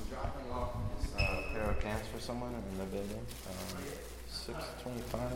dropping 0.09 0.51
off 0.51 0.73
this 0.99 1.13
uh, 1.15 1.41
pair 1.53 1.69
of 1.69 1.79
pants 1.79 2.07
for 2.13 2.19
someone 2.19 2.53
in 2.53 2.77
the 2.77 2.85
building. 2.85 3.25
Um, 3.47 3.83
Six 4.29 4.57
twenty-five. 4.81 5.31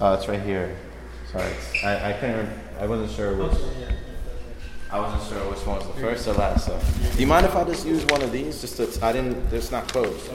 Uh, 0.00 0.16
it's 0.18 0.28
right 0.28 0.40
here. 0.42 0.76
Sorry, 1.32 1.52
I 1.84 2.10
I 2.10 2.12
couldn't. 2.14 2.50
I 2.78 2.86
wasn't 2.86 3.10
sure 3.12 3.34
which. 3.34 3.58
I 4.92 4.98
wasn't 4.98 5.22
sure 5.28 5.50
which 5.50 5.64
one 5.64 5.78
was 5.78 5.86
the 5.86 5.92
first 6.00 6.26
or 6.26 6.32
last. 6.34 6.66
So, 6.66 6.80
do 7.14 7.20
you 7.20 7.26
mind 7.26 7.46
if 7.46 7.54
I 7.54 7.62
just 7.62 7.86
use 7.86 8.04
one 8.06 8.22
of 8.22 8.32
these? 8.32 8.60
Just 8.60 8.76
to, 8.78 9.04
I 9.06 9.12
didn't. 9.12 9.52
It's 9.52 9.70
not 9.70 9.86
closed. 9.86 10.28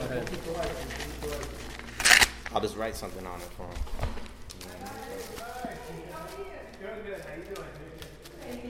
I'll 2.54 2.62
just 2.62 2.76
write 2.76 2.96
something 2.96 3.26
on 3.26 3.38
it 3.38 3.48
for 3.56 3.64
him. 3.64 3.76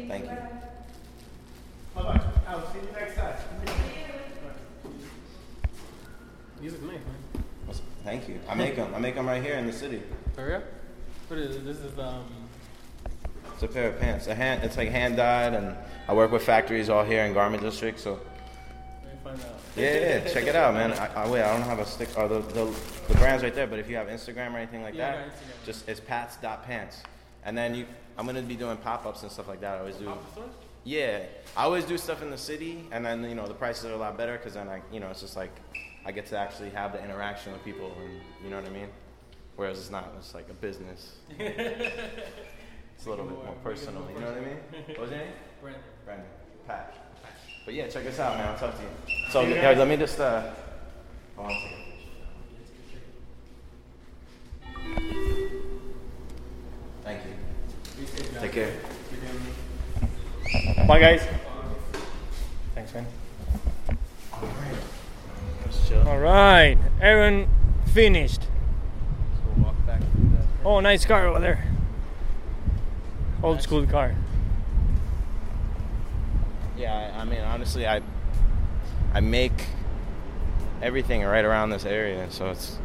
Thank 0.09 0.25
you. 0.25 0.37
Bye 1.95 2.03
bye. 2.03 2.21
I'll 2.49 2.73
see 2.73 2.79
you 2.79 2.93
next 2.93 3.17
time. 3.17 3.37
Music 6.61 6.83
nice, 6.83 6.91
man. 6.95 7.75
Thank 8.03 8.29
you. 8.29 8.41
I 8.49 8.55
make 8.55 8.75
them. 8.77 8.93
I 8.95 8.99
make 8.99 9.15
them 9.15 9.27
right 9.27 9.43
here 9.43 9.55
in 9.55 9.67
the 9.67 9.73
city. 9.73 10.03
For 10.35 10.47
real? 10.47 10.63
What 11.29 11.39
is 11.39 11.57
it? 11.57 11.65
This 11.65 11.79
is 11.79 11.97
um. 11.99 12.46
It's 13.57 13.63
a 13.63 13.69
pair 13.69 13.89
of 13.89 13.99
pants. 13.99 14.27
A 14.27 14.35
hand. 14.35 14.63
It's 14.65 14.77
like 14.77 14.91
hand 14.91 15.17
dyed, 15.17 15.55
and 15.55 15.75
I 16.09 16.13
work 16.13 16.31
with 16.31 16.43
factories 16.43 16.91
all 16.91 17.03
here 17.03 17.25
in 17.25 17.33
Garment 17.33 17.63
District. 17.63 17.99
So 17.99 18.21
find 19.25 19.41
out. 19.41 19.47
yeah, 19.75 19.95
yeah, 19.95 20.29
check 20.29 20.45
it 20.47 20.55
out, 20.55 20.75
man. 20.75 20.93
I, 20.93 21.25
I 21.25 21.31
wait. 21.31 21.41
I 21.43 21.57
don't 21.57 21.67
have 21.67 21.79
a 21.79 21.87
stick. 21.87 22.11
Or 22.19 22.29
the, 22.29 22.41
the 22.41 22.67
the 23.09 23.15
brand's 23.15 23.43
right 23.43 23.55
there. 23.55 23.67
But 23.67 23.79
if 23.79 23.89
you 23.89 23.97
have 23.97 24.09
Instagram 24.09 24.53
or 24.53 24.59
anything 24.59 24.83
like 24.83 24.95
Yeah, 24.95 25.13
that, 25.13 25.31
just 25.65 25.89
it's 25.89 26.01
Pats 26.01 26.37
dot 26.37 26.67
pants. 26.67 27.03
And 27.45 27.57
then 27.57 27.75
you, 27.75 27.87
I'm 28.19 28.27
gonna 28.27 28.43
be 28.43 28.57
doing 28.57 28.77
pop 28.77 29.07
ups 29.07 29.23
and 29.23 29.33
stuff 29.33 29.49
like 29.49 29.63
that. 29.63 29.77
I 29.77 29.79
always 29.79 29.97
do. 29.97 30.13
Yeah, 30.85 31.25
I 31.57 31.63
always 31.63 31.87
do 31.87 31.97
stuff 31.97 32.21
in 32.21 32.31
the 32.31 32.37
city, 32.37 32.85
and 32.93 33.07
then 33.07 33.25
you 33.25 33.35
know 33.35 33.47
the 33.47 33.55
prices 33.55 33.87
are 33.87 33.93
a 33.95 33.97
lot 33.97 34.19
better 34.19 34.37
because 34.37 34.53
then 34.53 34.69
I, 34.69 34.83
you 34.93 35.01
know, 35.01 35.09
it's 35.09 35.23
just 35.23 35.35
like 35.35 35.51
I 36.05 36.13
get 36.13 36.27
to 36.27 36.39
actually 36.39 36.69
have 36.71 36.93
the 36.93 37.03
interaction 37.03 37.53
with 37.53 37.65
people, 37.65 37.91
and 38.03 38.21
you 38.45 38.51
know 38.51 38.57
what 38.61 38.67
I 38.67 38.71
mean. 38.71 38.89
Whereas 39.57 39.79
it's 39.79 39.91
not, 39.91 40.13
it's 40.19 40.35
like 40.35 40.51
a 40.51 40.53
business. 40.53 41.17
it's 42.97 43.07
a 43.07 43.11
little 43.11 43.25
bit 43.27 43.35
more- 43.35 43.45
more 43.45 43.55
make 43.55 43.61
it 43.61 43.65
personal. 43.65 44.03
You 44.13 44.21
know 44.21 44.27
what 44.27 44.37
I 44.37 44.41
mean? 44.41 44.57
What's 44.97 45.11
your 45.11 45.21
name? 45.21 45.29
Brandon. 45.61 45.83
Brandon. 46.05 46.27
Pat. 46.67 46.95
But 47.65 47.75
yeah, 47.75 47.89
check 47.89 48.07
us 48.07 48.19
out, 48.19 48.37
man. 48.37 48.49
I'll 48.49 48.59
talk 48.59 48.75
to 48.77 48.83
you. 48.83 48.89
So 49.31 49.41
yeah, 49.43 49.71
let 49.73 49.89
me 49.89 49.97
just. 49.97 50.21
Uh, 50.21 50.51
hold 51.37 51.51
on 51.51 51.53
a 51.53 51.61
second. 51.61 51.83
Thank 57.05 57.21
you. 57.25 58.41
Take 58.41 58.53
care. 58.53 58.73
Bye, 60.87 61.01
guys. 61.01 61.23
Thanks, 62.75 62.95
man. 62.95 63.07
Let's 65.65 65.89
chill. 65.89 66.07
All 66.09 66.19
right, 66.19 66.77
Aaron 67.01 67.49
finished. 67.93 68.43
So 68.43 68.49
we'll 69.57 69.67
walk 69.67 69.87
back 69.87 70.01
through 70.01 70.31
that. 70.31 70.47
Oh, 70.65 70.81
nice 70.81 71.05
car 71.05 71.27
over 71.27 71.41
there. 71.41 71.65
Old 73.43 73.63
school 73.63 73.87
car. 73.87 74.15
Yeah, 76.77 77.13
I, 77.17 77.21
I 77.21 77.25
mean, 77.25 77.41
honestly, 77.41 77.87
I 77.87 78.03
I 79.13 79.21
make 79.21 79.67
everything 80.83 81.23
right 81.23 81.45
around 81.45 81.71
this 81.71 81.85
area, 81.85 82.31
so 82.31 82.51
it's 82.51 82.79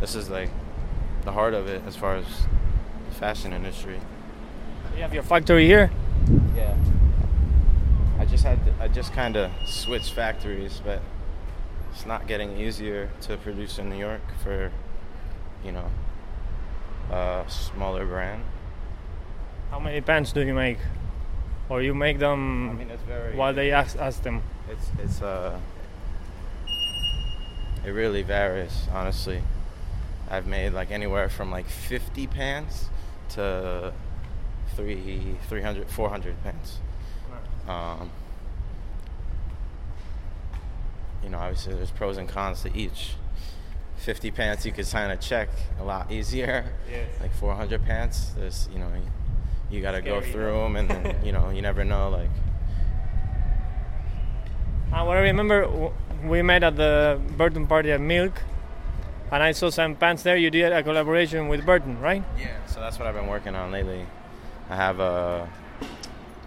this 0.00 0.14
is 0.14 0.28
like 0.28 0.50
the 1.24 1.32
heart 1.32 1.54
of 1.54 1.68
it 1.68 1.82
as 1.86 1.96
far 1.96 2.16
as 2.16 2.26
the 3.08 3.14
fashion 3.14 3.52
industry. 3.52 4.00
You 4.96 5.02
have 5.02 5.14
your 5.14 5.22
factory 5.22 5.66
here. 5.66 5.90
Yeah. 6.54 6.76
I 8.18 8.24
just 8.24 8.44
had 8.44 8.64
to, 8.66 8.74
I 8.80 8.88
just 8.88 9.12
kind 9.12 9.36
of 9.36 9.50
switched 9.66 10.12
factories, 10.12 10.80
but 10.84 11.00
it's 11.92 12.06
not 12.06 12.26
getting 12.26 12.56
easier 12.56 13.10
to 13.22 13.36
produce 13.36 13.78
in 13.78 13.90
New 13.90 13.98
York 13.98 14.22
for 14.42 14.70
you 15.64 15.72
know 15.72 15.90
a 17.10 17.44
smaller 17.48 18.06
brand. 18.06 18.42
How 19.72 19.80
many 19.80 20.02
pants 20.02 20.32
do 20.32 20.42
you 20.42 20.52
make? 20.52 20.76
Or 21.70 21.80
you 21.80 21.94
make 21.94 22.18
them 22.18 22.68
I 22.68 22.72
mean, 22.74 22.90
it's 22.90 23.02
very 23.04 23.34
while 23.34 23.54
they 23.54 23.72
ask, 23.72 23.96
ask 23.96 24.22
them? 24.22 24.42
It's 24.68 24.90
it's 25.02 25.22
uh 25.22 25.58
it 27.82 27.88
really 27.88 28.20
varies, 28.20 28.86
honestly. 28.92 29.42
I've 30.30 30.46
made 30.46 30.74
like 30.74 30.90
anywhere 30.90 31.30
from 31.30 31.50
like 31.50 31.66
50 31.70 32.26
pants 32.26 32.90
to 33.30 33.94
three 34.76 35.36
300 35.48 35.88
400 35.88 36.42
pants. 36.44 36.78
Um 37.66 38.10
you 41.24 41.30
know, 41.30 41.38
obviously 41.38 41.72
there's 41.72 41.90
pros 41.90 42.18
and 42.18 42.28
cons 42.28 42.60
to 42.64 42.76
each. 42.76 43.14
50 43.96 44.32
pants 44.32 44.66
you 44.66 44.72
could 44.72 44.86
sign 44.86 45.10
a 45.10 45.16
check 45.16 45.48
a 45.80 45.84
lot 45.84 46.12
easier. 46.12 46.66
Yes. 46.90 47.08
Like 47.22 47.32
400 47.32 47.86
pants, 47.86 48.32
there's, 48.36 48.68
you 48.70 48.78
know, 48.78 48.90
you, 49.72 49.80
got 49.80 49.92
to 49.92 50.02
go 50.02 50.20
through 50.20 50.52
them 50.52 50.76
and 50.76 50.88
then, 50.88 51.24
you 51.24 51.32
know, 51.32 51.50
you 51.50 51.62
never 51.62 51.84
know 51.84 52.10
like 52.10 52.30
Uh, 54.92 55.04
what 55.06 55.16
I 55.16 55.20
remember, 55.20 55.90
we 56.22 56.42
met 56.42 56.62
at 56.62 56.76
the 56.76 57.18
Burton 57.38 57.66
party 57.66 57.90
at 57.92 58.00
Milk, 58.00 58.42
and 59.30 59.42
I 59.42 59.52
saw 59.52 59.70
some 59.70 59.96
pants 59.96 60.22
there. 60.22 60.36
You 60.36 60.50
did 60.50 60.70
a 60.70 60.82
collaboration 60.82 61.48
with 61.48 61.64
Burton, 61.64 61.98
right? 61.98 62.22
Yeah, 62.38 62.66
so 62.66 62.80
that's 62.80 62.98
what 62.98 63.08
I've 63.08 63.14
been 63.14 63.26
working 63.26 63.54
on 63.54 63.72
lately. 63.72 64.04
I 64.68 64.76
have 64.76 65.00
uh, 65.00 65.46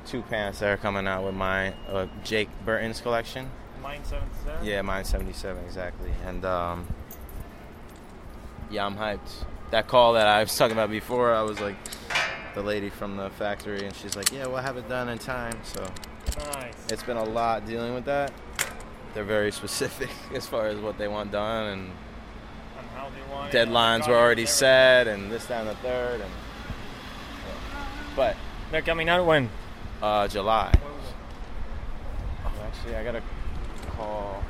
two 0.05 0.21
pants 0.21 0.59
that 0.59 0.69
are 0.69 0.77
coming 0.77 1.07
out 1.07 1.25
with 1.25 1.33
my 1.33 1.73
uh, 1.89 2.05
Jake 2.23 2.49
Burton's 2.63 3.01
collection. 3.01 3.49
Mine 3.81 4.03
77. 4.03 4.63
Yeah, 4.63 4.83
mine 4.83 5.05
77 5.05 5.65
exactly. 5.65 6.11
And 6.27 6.45
um, 6.45 6.85
yeah, 8.69 8.85
I'm 8.85 8.95
hyped. 8.95 9.45
That 9.71 9.87
call 9.87 10.13
that 10.13 10.27
I 10.27 10.41
was 10.41 10.55
talking 10.55 10.73
about 10.73 10.91
before, 10.91 11.33
I 11.33 11.41
was 11.41 11.59
like 11.59 11.75
the 12.55 12.61
lady 12.63 12.89
from 12.89 13.17
the 13.17 13.29
factory, 13.31 13.85
and 13.85 13.93
she's 13.95 14.15
like, 14.15 14.31
"Yeah, 14.31 14.47
we'll 14.47 14.57
have 14.57 14.77
it 14.77 14.87
done 14.89 15.09
in 15.09 15.17
time." 15.19 15.57
So 15.63 15.85
Nice. 16.53 16.73
it's 16.89 17.03
been 17.03 17.17
a 17.17 17.23
lot 17.23 17.65
dealing 17.67 17.93
with 17.93 18.05
that, 18.05 18.31
they're 19.13 19.23
very 19.23 19.51
specific 19.61 20.09
as 20.33 20.47
far 20.47 20.67
as 20.67 20.79
what 20.79 20.97
they 20.97 21.07
want 21.07 21.31
done, 21.31 21.65
and 21.67 21.91
And 22.79 22.87
how 22.95 23.09
they 23.09 23.33
want 23.33 23.53
it, 23.53 23.67
deadlines 23.67 24.07
were 24.07 24.15
already 24.15 24.45
set, 24.45 25.07
and 25.07 25.31
this, 25.31 25.45
that, 25.45 25.61
and 25.61 25.69
the 25.69 25.75
third, 25.75 26.21
and 26.21 26.31
but 28.15 28.35
They're 28.71 28.81
coming 28.81 29.09
out 29.09 29.25
when? 29.25 29.49
uh, 30.01 30.27
July. 30.27 30.71
Oh, 32.45 32.51
actually, 32.65 32.95
I 32.95 33.03
gotta 33.03 33.21
call. 33.97 34.43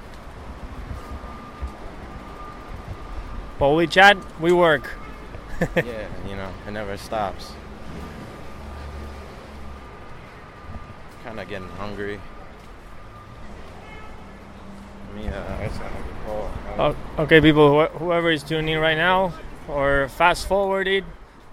But 3.58 3.70
we 3.72 3.88
chat, 3.88 4.18
we 4.42 4.52
work. 4.52 4.90
yeah, 5.76 6.08
you 6.28 6.36
know, 6.36 6.52
it 6.68 6.72
never 6.72 6.98
stops. 6.98 7.54
Kind 11.26 11.40
of 11.40 11.50
getting 11.50 11.68
hungry. 11.70 12.22
Me, 15.16 15.28
uh. 15.28 15.70
Oh, 16.78 16.96
okay, 17.18 17.42
people, 17.42 17.82
wh- 17.82 17.92
whoever 17.98 18.30
is 18.30 18.44
tuning 18.44 18.76
in 18.76 18.80
right 18.80 18.96
now, 18.96 19.34
or 19.68 20.08
fast 20.10 20.48
forwarded, 20.48 21.04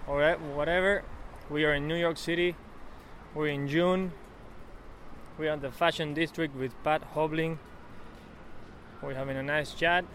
or 0.05 0.35
whatever, 0.53 1.01
we 1.49 1.65
are 1.65 1.73
in 1.73 1.87
New 1.87 1.95
York 1.95 2.17
City. 2.17 2.55
We're 3.33 3.47
in 3.47 3.67
June. 3.67 4.11
We're 5.39 5.51
at 5.53 5.63
the 5.63 5.71
Fashion 5.71 6.13
District 6.13 6.55
with 6.55 6.71
Pat 6.83 7.01
Hoblin. 7.15 7.57
We're 9.01 9.15
having 9.15 9.37
a 9.37 9.43
nice 9.43 9.73
chat 9.73 10.05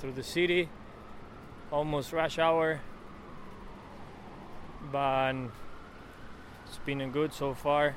through 0.00 0.14
the 0.14 0.24
city, 0.24 0.68
almost 1.70 2.12
rush 2.12 2.40
hour, 2.40 2.80
but 4.90 5.34
it's 6.66 6.78
been 6.84 7.08
good 7.12 7.32
so 7.32 7.54
far. 7.54 7.94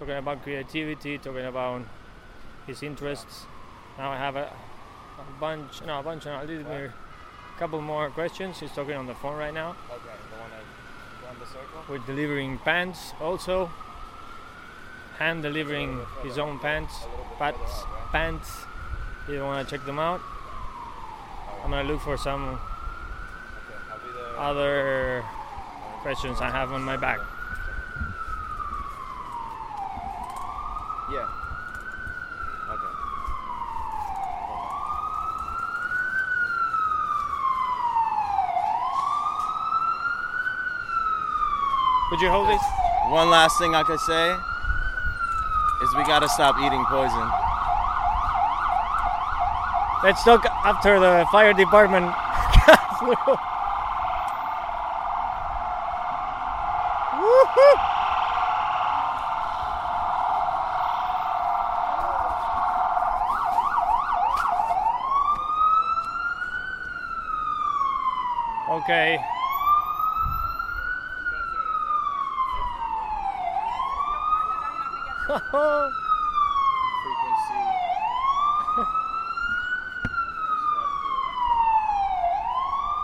Talking 0.00 0.16
about 0.16 0.42
creativity, 0.42 1.18
talking 1.18 1.44
about 1.44 1.82
his 2.66 2.82
interests. 2.82 3.44
Now 3.98 4.10
I 4.10 4.16
have 4.16 4.34
a, 4.34 4.44
a 4.44 5.38
bunch, 5.38 5.82
no, 5.84 6.00
a 6.00 6.02
bunch, 6.02 6.24
no, 6.24 6.40
a 6.40 6.44
little 6.44 6.64
bit, 6.64 6.90
a 6.90 7.58
couple 7.58 7.82
more 7.82 8.08
questions. 8.08 8.58
He's 8.60 8.72
talking 8.72 8.94
on 8.94 9.06
the 9.06 9.14
phone 9.14 9.36
right 9.36 9.52
now. 9.52 9.76
Okay, 9.90 10.16
the 10.32 10.40
one 10.40 10.50
run 11.22 11.36
the 11.38 11.44
circle. 11.44 11.84
We're 11.86 11.98
delivering 11.98 12.56
pants 12.58 13.12
also. 13.20 13.70
Hand 15.18 15.42
delivering 15.42 16.00
his 16.22 16.38
own 16.38 16.58
pants, 16.60 16.94
Pat's 17.38 17.84
pants. 18.10 18.64
If 19.24 19.34
you 19.34 19.42
want 19.42 19.68
to 19.68 19.76
check 19.76 19.84
them 19.84 19.98
out, 19.98 20.22
I'm 21.62 21.70
gonna 21.70 21.86
look 21.86 22.00
for 22.00 22.16
some 22.16 22.58
other 24.38 25.22
questions 26.00 26.40
I 26.40 26.48
have 26.48 26.72
on 26.72 26.82
my 26.82 26.96
back. 26.96 27.20
Yeah. 31.10 31.26
Okay. 32.70 32.92
Would 42.20 42.26
you 42.26 42.32
hold 42.32 42.48
this? 42.50 42.62
One 43.08 43.30
last 43.30 43.56
thing 43.56 43.74
I 43.74 43.82
could 43.82 43.98
say 43.98 44.36
is 45.80 45.94
we 45.96 46.04
gotta 46.04 46.28
stop 46.28 46.54
eating 46.60 46.84
poison. 46.84 47.30
Let's 50.04 50.22
talk 50.22 50.44
after 50.44 51.00
the 51.00 51.24
fire 51.32 51.54
department. 51.54 52.12
Woohoo! 53.00 53.38
Okay. 68.76 69.18
Frequency. 75.30 75.54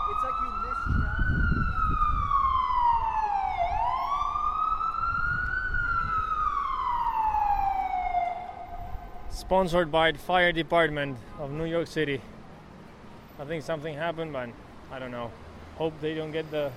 It's 0.09 0.23
like 0.23 0.37
you 0.41 0.51
missed 0.61 0.85
traffic. 0.99 1.37
Sponsored 9.47 9.89
by 9.89 10.11
the 10.11 10.17
fire 10.17 10.51
department 10.51 11.17
of 11.39 11.51
New 11.51 11.63
York 11.63 11.87
City. 11.87 12.19
I 13.39 13.45
think 13.45 13.63
something 13.63 13.93
happened, 13.93 14.33
but 14.33 14.49
I 14.91 14.99
don't 14.99 15.09
know. 15.09 15.31
Hope 15.77 15.93
they 16.01 16.13
don't 16.13 16.33
get 16.33 16.51
the 16.51 16.69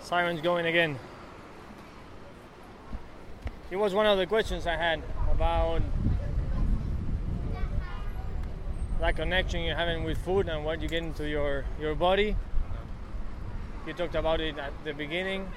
sirens 0.00 0.40
going 0.40 0.66
again. 0.66 0.98
It 3.70 3.76
was 3.76 3.94
one 3.94 4.06
of 4.06 4.18
the 4.18 4.26
questions 4.26 4.66
I 4.66 4.74
had 4.74 5.00
about 5.30 5.80
that 8.98 9.14
connection 9.14 9.62
you're 9.62 9.76
having 9.76 10.02
with 10.02 10.18
food 10.24 10.48
and 10.48 10.64
what 10.64 10.82
you 10.82 10.88
get 10.88 11.04
into 11.04 11.28
your, 11.28 11.64
your 11.80 11.94
body. 11.94 12.34
You 13.86 13.92
talked 13.92 14.16
about 14.16 14.40
it 14.40 14.58
at 14.58 14.72
the 14.82 14.92
beginning. 14.92 15.48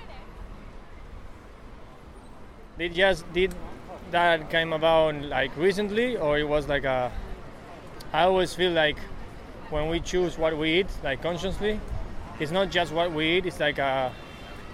Did 2.78 2.94
just 2.94 3.34
did 3.34 3.52
that 4.16 4.50
came 4.50 4.72
about 4.72 5.16
like 5.24 5.56
recently 5.58 6.16
or 6.16 6.40
it 6.40 6.48
was 6.48 6.68
like 6.68 6.86
a 6.86 7.12
I 8.14 8.24
always 8.24 8.54
feel 8.54 8.72
like 8.72 8.98
when 9.70 9.90
we 9.90 10.00
choose 10.00 10.38
what 10.38 10.58
we 10.58 10.80
eat 10.80 10.88
like 11.04 11.22
consciously 11.22 11.80
it's 12.40 12.52
not 12.52 12.72
just 12.72 12.94
what 12.94 13.12
we 13.12 13.38
eat 13.38 13.46
it's 13.46 13.60
like 13.60 13.78
a 13.78 14.14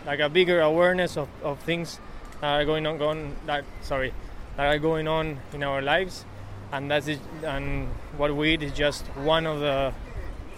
like 0.05 0.19
a 0.19 0.29
bigger 0.29 0.61
awareness 0.61 1.17
of, 1.17 1.27
of 1.43 1.59
things 1.59 1.99
that 2.41 2.53
are 2.61 2.65
going 2.65 2.85
on 2.85 2.97
going 2.97 3.35
that 3.47 3.63
sorry 3.81 4.13
that 4.57 4.67
are 4.67 4.79
going 4.79 5.07
on 5.07 5.39
in 5.53 5.63
our 5.63 5.81
lives 5.81 6.25
and 6.71 6.91
that's 6.91 7.07
it 7.07 7.19
and 7.43 7.87
what 8.17 8.35
we 8.35 8.53
eat 8.53 8.61
is 8.61 8.73
just 8.73 9.05
one 9.17 9.47
of 9.47 9.59
the 9.59 9.93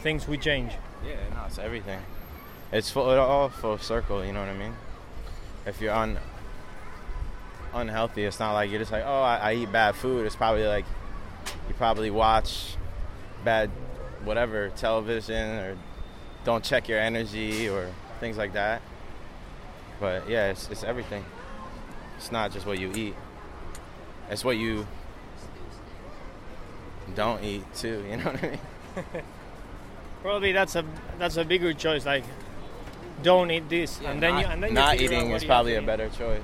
things 0.01 0.27
we 0.27 0.37
change 0.37 0.73
Yeah, 1.05 1.15
no, 1.35 1.45
it's 1.47 1.59
everything. 1.59 1.99
It's 2.71 2.89
full, 2.89 3.11
it 3.11 3.17
all 3.17 3.49
full 3.49 3.77
circle. 3.77 4.23
You 4.25 4.31
know 4.33 4.39
what 4.39 4.49
I 4.49 4.57
mean? 4.57 4.73
If 5.65 5.81
you're 5.81 5.93
un, 5.93 6.17
unhealthy, 7.73 8.23
it's 8.23 8.39
not 8.39 8.53
like 8.53 8.69
you're 8.69 8.79
just 8.79 8.91
like, 8.91 9.03
oh, 9.05 9.21
I, 9.21 9.37
I 9.37 9.53
eat 9.55 9.71
bad 9.71 9.95
food. 9.95 10.25
It's 10.25 10.35
probably 10.35 10.65
like 10.65 10.85
you 11.67 11.73
probably 11.75 12.11
watch 12.11 12.75
bad, 13.43 13.69
whatever, 14.23 14.69
television 14.69 15.59
or 15.59 15.77
don't 16.45 16.63
check 16.63 16.87
your 16.87 16.99
energy 16.99 17.69
or 17.69 17.89
things 18.19 18.37
like 18.37 18.53
that. 18.53 18.81
But 19.99 20.29
yeah, 20.29 20.51
it's, 20.51 20.69
it's 20.69 20.83
everything. 20.83 21.23
It's 22.17 22.31
not 22.31 22.51
just 22.51 22.65
what 22.65 22.79
you 22.79 22.91
eat. 22.95 23.15
It's 24.29 24.43
what 24.43 24.57
you 24.57 24.87
don't 27.15 27.43
eat 27.43 27.63
too. 27.75 28.03
You 28.09 28.17
know 28.17 28.25
what 28.25 28.43
I 28.43 28.47
mean? 28.47 28.59
probably 30.23 30.53
that's 30.53 30.75
a 30.75 30.85
that's 31.19 31.35
a 31.35 31.43
bigger 31.43 31.73
choice 31.73 32.05
like 32.05 32.23
don't 33.23 33.51
eat 33.51 33.67
this 33.67 33.99
and 34.05 34.23
then 34.23 34.35
not, 34.35 34.39
you 34.39 34.47
and 34.47 34.63
then 34.63 34.69
you 34.69 34.75
not 34.75 34.91
figure 34.91 35.17
eating 35.17 35.29
what 35.29 35.35
is 35.35 35.43
you 35.43 35.47
probably 35.47 35.75
a 35.75 35.81
better 35.81 36.09
choice. 36.09 36.41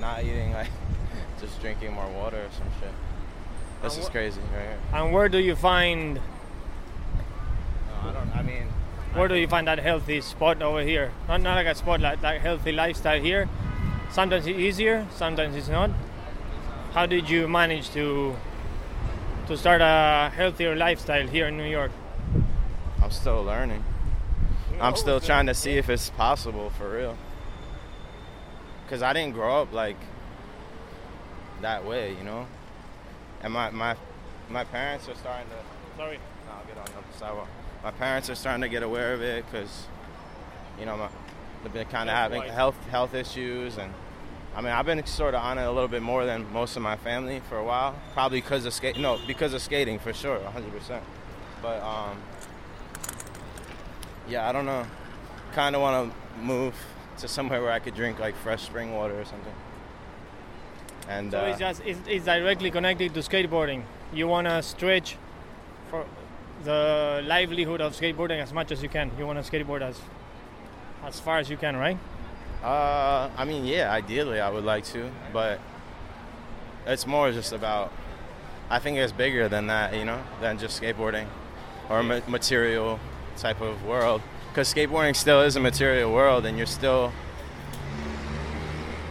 Not 0.00 0.24
eating, 0.24 0.52
like 0.52 0.68
just 1.40 1.60
drinking 1.60 1.92
more 1.92 2.08
water 2.08 2.38
or 2.38 2.50
some 2.56 2.68
shit. 2.80 2.90
This 3.82 3.94
And 3.94 4.02
is 4.04 4.08
crazy 4.08 4.40
right 4.52 4.62
here. 4.62 4.78
and 4.94 5.12
where 5.12 5.28
do 5.28 5.38
you 5.38 5.54
find 5.56 6.14
No, 6.14 8.08
I 8.08 8.12
don't. 8.12 8.36
I 8.36 8.42
mean, 8.42 8.68
where 9.14 9.28
do 9.28 9.34
you 9.34 9.46
find 9.48 9.66
that 9.66 9.78
healthy 9.78 10.20
spot 10.20 10.62
over 10.62 10.82
here 10.82 11.12
not, 11.28 11.40
not 11.40 11.54
like 11.56 11.66
a 11.66 11.74
spot 11.74 12.00
like 12.00 12.20
that 12.20 12.40
healthy 12.40 12.72
lifestyle 12.72 13.20
here 13.20 13.48
sometimes 14.10 14.46
it's 14.46 14.58
easier 14.58 15.06
sometimes 15.14 15.56
it's 15.56 15.68
not 15.68 15.90
how 16.92 17.06
did 17.06 17.28
you 17.28 17.48
manage 17.48 17.90
to 17.90 18.36
to 19.48 19.56
start 19.56 19.80
a 19.80 20.30
healthier 20.34 20.76
lifestyle 20.76 21.26
here 21.26 21.48
in 21.48 21.56
new 21.56 21.68
york 21.68 21.90
I'm 23.02 23.10
still 23.10 23.42
learning. 23.42 23.82
I'm 24.80 24.92
oh, 24.92 24.96
still 24.96 25.20
trying 25.20 25.46
to 25.46 25.54
see 25.54 25.72
if 25.78 25.88
it's 25.90 26.10
possible 26.10 26.70
for 26.70 26.88
real. 26.90 27.16
Cause 28.90 29.02
I 29.02 29.12
didn't 29.12 29.34
grow 29.34 29.62
up 29.62 29.72
like 29.72 29.96
that 31.60 31.86
way, 31.86 32.16
you 32.18 32.24
know. 32.24 32.48
And 33.40 33.52
my 33.52 33.70
my 33.70 33.94
my 34.48 34.64
parents 34.64 35.08
are 35.08 35.14
starting 35.14 35.46
to 35.46 35.96
sorry 35.96 36.18
No, 36.46 36.52
I'll 36.52 36.64
get 36.66 36.76
on 36.76 36.84
the 36.86 36.92
other 36.98 37.06
sidewalk. 37.16 37.48
My 37.84 37.92
parents 37.92 38.28
are 38.28 38.34
starting 38.34 38.62
to 38.62 38.68
get 38.68 38.82
aware 38.82 39.14
of 39.14 39.22
it 39.22 39.44
because, 39.46 39.86
you 40.78 40.86
know, 40.86 40.96
my, 40.96 41.08
they've 41.62 41.72
been 41.72 41.86
kind 41.86 42.10
of 42.10 42.16
having 42.16 42.42
health 42.42 42.76
health 42.88 43.14
issues, 43.14 43.78
and 43.78 43.94
I 44.56 44.60
mean, 44.60 44.72
I've 44.72 44.86
been 44.86 45.06
sort 45.06 45.34
of 45.34 45.42
on 45.42 45.58
it 45.58 45.62
a 45.62 45.70
little 45.70 45.88
bit 45.88 46.02
more 46.02 46.26
than 46.26 46.52
most 46.52 46.76
of 46.76 46.82
my 46.82 46.96
family 46.96 47.40
for 47.48 47.58
a 47.58 47.64
while. 47.64 47.94
Probably 48.12 48.40
because 48.40 48.66
of 48.66 48.74
skate, 48.74 48.98
no, 48.98 49.20
because 49.24 49.54
of 49.54 49.62
skating 49.62 50.00
for 50.00 50.12
sure, 50.12 50.40
100. 50.40 50.72
percent 50.72 51.04
But 51.62 51.80
um, 51.80 52.18
yeah, 54.28 54.48
I 54.48 54.52
don't 54.52 54.66
know. 54.66 54.84
Kind 55.52 55.76
of 55.76 55.82
want 55.82 56.12
to 56.12 56.40
move 56.40 56.74
to 57.20 57.28
somewhere 57.28 57.62
where 57.62 57.72
I 57.72 57.78
could 57.78 57.94
drink 57.94 58.18
like 58.18 58.34
fresh 58.36 58.62
spring 58.62 58.94
water 58.94 59.18
or 59.20 59.24
something. 59.24 59.54
And 61.08 61.32
So 61.32 61.40
uh, 61.40 61.44
it's 61.46 61.58
just 61.58 61.82
it's, 61.84 62.00
it's 62.06 62.24
directly 62.24 62.70
connected 62.70 63.14
to 63.14 63.20
skateboarding. 63.20 63.82
You 64.12 64.28
want 64.28 64.46
to 64.46 64.62
stretch 64.62 65.16
for 65.90 66.06
the 66.64 67.22
livelihood 67.26 67.80
of 67.80 67.96
skateboarding 67.96 68.42
as 68.42 68.52
much 68.52 68.70
as 68.70 68.82
you 68.82 68.88
can. 68.88 69.10
You 69.18 69.26
want 69.26 69.42
to 69.42 69.50
skateboard 69.50 69.82
as 69.82 70.00
as 71.04 71.18
far 71.18 71.38
as 71.38 71.48
you 71.48 71.56
can, 71.56 71.76
right? 71.76 71.98
Uh, 72.62 73.30
I 73.36 73.44
mean, 73.44 73.64
yeah, 73.64 73.90
ideally 73.90 74.38
I 74.38 74.50
would 74.50 74.64
like 74.64 74.84
to, 74.86 75.10
but 75.32 75.58
it's 76.86 77.06
more 77.06 77.32
just 77.32 77.52
about. 77.52 77.92
I 78.68 78.78
think 78.78 78.98
it's 78.98 79.12
bigger 79.12 79.48
than 79.48 79.66
that, 79.66 79.94
you 79.94 80.04
know, 80.04 80.22
than 80.40 80.58
just 80.58 80.80
skateboarding 80.80 81.26
or 81.88 82.02
ma- 82.04 82.20
material 82.28 83.00
type 83.36 83.60
of 83.60 83.84
world. 83.84 84.22
Because 84.50 84.74
skateboarding 84.74 85.14
still 85.14 85.42
is 85.42 85.54
a 85.54 85.60
material 85.60 86.12
world, 86.12 86.44
and 86.44 86.58
you're 86.58 86.66
still 86.66 87.12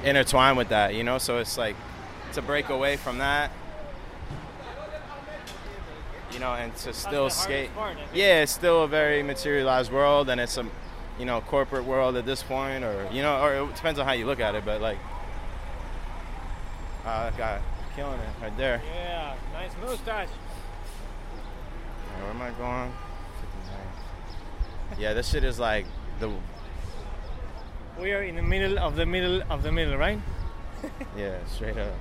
intertwined 0.04 0.58
with 0.58 0.68
that, 0.70 0.94
you 0.96 1.04
know. 1.04 1.18
So 1.18 1.38
it's 1.38 1.58
like 1.58 1.78
to 2.34 2.42
break 2.42 2.68
away 2.68 2.98
from 2.98 3.20
that, 3.20 3.50
you 6.34 6.40
know, 6.40 6.54
and 6.54 6.76
to 6.78 6.94
still 6.94 7.30
skate. 7.30 7.74
part, 7.74 7.98
Yeah, 8.14 8.42
it's 8.42 8.52
still 8.52 8.84
a 8.84 8.88
very 8.88 9.24
materialized 9.24 9.94
world, 9.94 10.30
and 10.30 10.42
it's 10.42 10.58
a, 10.58 10.66
you 11.18 11.26
know, 11.26 11.40
corporate 11.40 11.86
world 11.86 12.18
at 12.18 12.26
this 12.26 12.44
point, 12.44 12.84
or 12.84 13.08
you 13.10 13.22
know, 13.22 13.42
or 13.42 13.54
it 13.54 13.76
depends 13.76 13.98
on 13.98 14.06
how 14.06 14.12
you 14.12 14.26
look 14.26 14.42
at 14.42 14.56
it. 14.56 14.66
But 14.66 14.82
like, 14.82 14.98
uh, 17.06 17.30
that 17.30 17.38
guy 17.38 17.62
killing 17.96 18.20
it 18.20 18.42
right 18.42 18.58
there. 18.58 18.82
Yeah, 18.94 19.36
nice 19.54 19.72
mustache. 19.82 20.28
Where 22.20 22.30
am 22.30 22.42
I 22.42 22.52
going? 22.52 22.92
59. 24.90 25.02
Yeah, 25.02 25.14
this 25.14 25.30
shit 25.30 25.44
is 25.44 25.60
like 25.60 25.86
the 26.20 26.32
We 28.00 28.12
are 28.14 28.24
in 28.24 28.36
the 28.36 28.42
middle 28.42 28.80
of 28.80 28.96
the 28.96 29.06
middle 29.06 29.42
of 29.50 29.64
the 29.64 29.72
middle, 29.72 29.98
right? 29.98 30.20
yeah, 31.18 31.38
straight 31.46 31.78
up. 31.78 31.94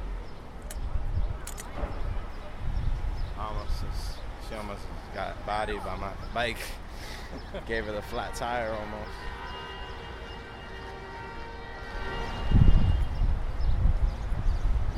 Almost, 3.39 3.73
is- 3.83 4.15
she 4.49 4.55
almost 4.55 4.83
got 5.15 5.45
bodied 5.47 5.83
by 5.85 5.97
my 5.97 6.13
bike. 6.35 6.59
Gave 7.67 7.85
her 7.87 7.93
the 7.93 8.03
flat 8.03 8.35
tire 8.35 8.71
almost. 8.73 9.11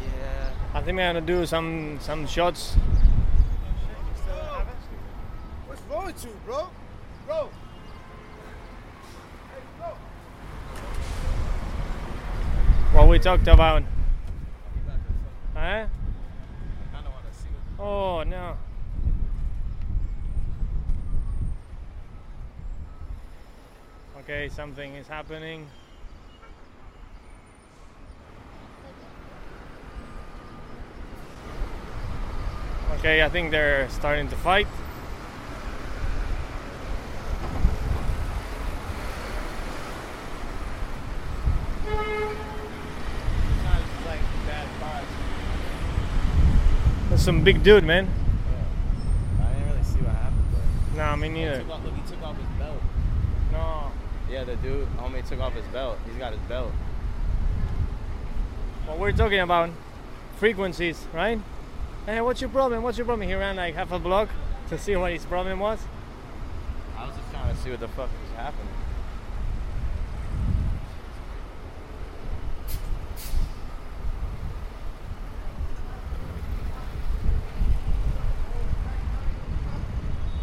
Yeah. 0.01 0.51
I 0.75 0.81
think 0.83 0.99
I'm 0.99 1.15
gonna 1.15 1.21
do 1.21 1.45
some 1.47 1.99
some 2.01 2.27
shots. 2.27 2.75
What's 5.67 5.83
wrong 5.91 6.07
with 6.07 6.25
you, 6.25 6.33
bro? 6.47 6.69
Bro. 7.27 7.49
We 13.11 13.19
talked 13.19 13.49
about. 13.49 13.83
Huh? 15.53 15.87
Oh 17.77 18.23
no. 18.23 18.57
Okay, 24.21 24.49
something 24.49 24.95
is 24.95 25.09
happening. 25.09 25.67
Okay, 32.99 33.25
I 33.25 33.29
think 33.29 33.51
they're 33.51 33.89
starting 33.89 34.29
to 34.29 34.37
fight. 34.37 34.69
That's 47.10 47.10
some 47.21 47.45
big 47.45 47.63
dude, 47.63 47.85
man. 47.85 48.09
I 49.41 49.53
didn't 49.53 49.69
really 49.71 49.85
see 49.85 49.99
what 49.99 50.15
happened, 50.17 50.45
but. 50.53 50.97
Nah, 50.97 51.17
me 51.17 51.29
neither. 51.29 51.59
Took 51.59 51.71
off, 51.71 51.85
look, 51.85 51.95
he 51.95 52.11
took 52.11 52.23
off 52.23 52.37
his 52.37 52.47
belt. 52.59 52.83
No. 53.53 53.93
Yeah, 54.31 54.45
the 54.45 54.57
dude, 54.57 54.89
homie 54.97 55.29
took 55.29 55.41
off 55.41 55.53
his 55.53 55.67
belt. 55.67 55.99
He's 56.07 56.17
got 56.17 56.33
his 56.33 56.41
belt. 56.43 56.73
Well, 58.87 58.97
we're 58.97 59.13
talking 59.13 59.41
about 59.41 59.71
frequencies, 60.37 61.07
right? 61.13 61.39
Hey, 62.07 62.21
what's 62.23 62.41
your 62.41 62.51
problem? 62.51 62.83
What's 62.83 62.97
your 62.97 63.05
problem? 63.05 63.29
He 63.29 63.35
ran 63.35 63.57
like 63.57 63.75
half 63.75 63.93
a 63.93 63.99
block 63.99 64.31
to 64.71 64.79
see 64.79 64.97
what 64.97 65.13
his 65.13 65.27
problem 65.27 65.61
was. 65.61 65.79
I 66.97 67.07
was 67.07 67.15
just 67.17 67.31
trying 67.31 67.55
to 67.55 67.61
see 67.61 67.71
what 67.71 67.81
the 67.81 67.89
fuck 67.89 68.09
was 68.09 68.37
happening. 68.37 68.70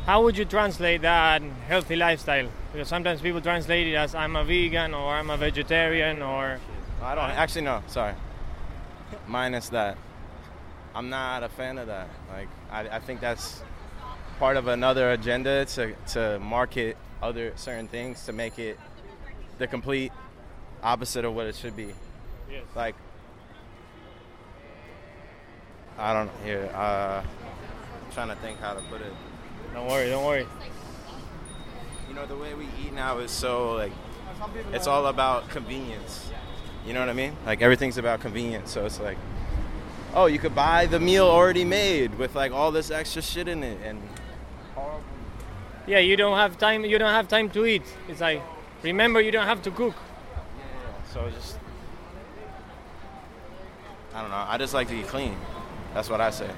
How 0.07 0.23
would 0.23 0.37
you 0.37 0.45
translate 0.45 1.01
that 1.01 1.41
healthy 1.67 1.97
lifestyle? 1.97 2.47
Because 2.71 2.87
sometimes 2.87 3.19
people 3.19 3.41
translate 3.41 3.87
it 3.87 3.95
as 3.95 4.15
I'm 4.15 4.37
a 4.37 4.43
vegan 4.45 4.93
or 4.93 5.13
I'm 5.13 5.29
a 5.29 5.35
vegetarian 5.35 6.21
or 6.21 6.61
I 7.01 7.13
don't 7.13 7.25
actually 7.25 7.63
no, 7.63 7.83
sorry. 7.87 8.13
Minus 9.27 9.67
that. 9.67 9.97
I'm 10.95 11.09
not 11.09 11.43
a 11.43 11.49
fan 11.49 11.77
of 11.77 11.87
that. 11.87 12.07
Like 12.29 12.47
I, 12.71 12.87
I 12.87 12.99
think 12.99 13.19
that's 13.19 13.61
part 14.39 14.55
of 14.55 14.67
another 14.67 15.11
agenda 15.11 15.65
to, 15.65 15.93
to 16.13 16.39
market 16.39 16.95
other 17.21 17.51
certain 17.57 17.89
things 17.89 18.25
to 18.27 18.31
make 18.31 18.57
it 18.59 18.79
the 19.57 19.67
complete 19.67 20.13
opposite 20.83 21.25
of 21.25 21.35
what 21.35 21.47
it 21.47 21.55
should 21.55 21.75
be. 21.75 21.89
yes. 22.49 22.63
Like 22.77 22.95
I 25.97 26.13
don't 26.13 26.31
here, 26.45 26.71
uh 26.73 27.21
I'm 28.05 28.11
trying 28.13 28.29
to 28.29 28.35
think 28.35 28.61
how 28.61 28.73
to 28.73 28.81
put 28.83 29.01
it. 29.01 29.11
Don't 29.77 29.85
worry, 29.85 30.09
don't 30.09 30.25
worry. 30.25 30.47
You 32.09 32.15
know, 32.15 32.25
the 32.25 32.35
way 32.35 32.55
we 32.55 32.65
eat 32.83 32.93
now 32.93 33.19
is 33.19 33.29
so 33.29 33.73
like 33.73 33.91
it's 34.73 34.87
all 34.87 35.05
about 35.05 35.47
convenience. 35.49 36.31
You 36.83 36.93
know 36.93 36.99
what 36.99 37.09
I 37.09 37.13
mean? 37.13 37.35
Like 37.45 37.61
everything's 37.61 37.99
about 37.99 38.19
convenience. 38.19 38.71
So 38.71 38.87
it's 38.87 38.99
like, 38.99 39.19
oh, 40.15 40.25
you 40.25 40.39
could 40.39 40.55
buy 40.55 40.87
the 40.87 40.99
meal 40.99 41.27
already 41.27 41.63
made 41.63 42.17
with 42.17 42.33
like 42.33 42.51
all 42.51 42.71
this 42.71 42.89
extra 42.89 43.21
shit 43.21 43.47
in 43.47 43.63
it, 43.63 43.77
and 43.83 44.01
Yeah, 45.85 45.99
you 45.99 46.17
don't 46.17 46.37
have 46.39 46.57
time. 46.57 46.83
You 46.83 46.97
don't 46.97 47.13
have 47.13 47.27
time 47.27 47.47
to 47.51 47.67
eat. 47.67 47.83
It's 48.07 48.19
like 48.19 48.41
remember 48.81 49.21
you 49.21 49.29
don't 49.29 49.45
have 49.45 49.61
to 49.61 49.69
cook. 49.69 49.93
so 51.13 51.29
just 51.29 51.59
I 54.15 54.21
don't 54.21 54.31
know. 54.31 54.43
I 54.47 54.57
just 54.57 54.73
like 54.73 54.87
to 54.87 54.95
eat 54.95 55.05
clean. 55.05 55.37
That's 55.93 56.09
what 56.09 56.19
I 56.19 56.31
say. 56.31 56.49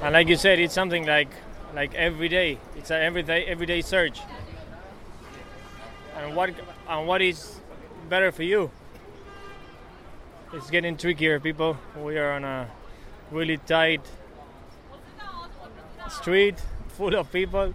And 0.00 0.12
like 0.12 0.28
you 0.28 0.36
said, 0.36 0.60
it's 0.60 0.74
something 0.74 1.06
like 1.06 1.28
like 1.74 1.94
every 1.94 2.28
day. 2.28 2.58
It's 2.76 2.90
an 2.90 3.02
everyday 3.02 3.44
everyday 3.46 3.80
search. 3.82 4.20
And 6.16 6.36
what 6.36 6.50
and 6.88 7.06
what 7.06 7.20
is 7.20 7.60
better 8.08 8.30
for 8.30 8.44
you? 8.44 8.70
It's 10.52 10.70
getting 10.70 10.96
trickier, 10.96 11.40
people. 11.40 11.76
We 11.96 12.16
are 12.16 12.32
on 12.32 12.44
a 12.44 12.68
really 13.32 13.58
tight 13.58 14.00
street 16.08 16.54
full 16.96 17.14
of 17.14 17.30
people. 17.32 17.74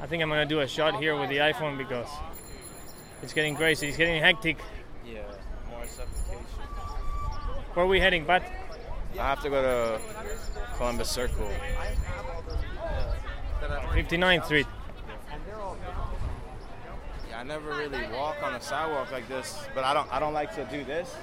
I 0.00 0.06
think 0.06 0.22
I'm 0.22 0.28
gonna 0.28 0.44
do 0.44 0.60
a 0.60 0.68
shot 0.68 1.00
here 1.00 1.18
with 1.18 1.30
the 1.30 1.38
iPhone 1.38 1.78
because 1.78 2.08
it's 3.22 3.32
getting 3.32 3.56
crazy. 3.56 3.88
It's 3.88 3.96
getting 3.96 4.22
hectic. 4.22 4.58
Yeah, 5.06 5.22
more 5.70 5.86
suffocation. 5.86 6.44
Where 7.72 7.86
are 7.86 7.88
we 7.88 8.00
heading, 8.00 8.26
Pat? 8.26 8.61
I 9.18 9.28
have 9.28 9.42
to 9.42 9.50
go 9.50 9.62
to 9.62 10.00
Columbus 10.76 11.10
Circle. 11.10 11.48
59th 13.92 14.44
Street. 14.46 14.66
Yeah, 17.28 17.40
I 17.40 17.42
never 17.44 17.70
really 17.70 18.02
walk 18.12 18.42
on 18.42 18.54
a 18.54 18.60
sidewalk 18.60 19.12
like 19.12 19.28
this, 19.28 19.58
but 19.74 19.84
I 19.84 19.94
don't. 19.94 20.10
I 20.12 20.18
don't 20.18 20.32
like 20.32 20.54
to 20.56 20.64
do 20.64 20.84
this. 20.84 21.14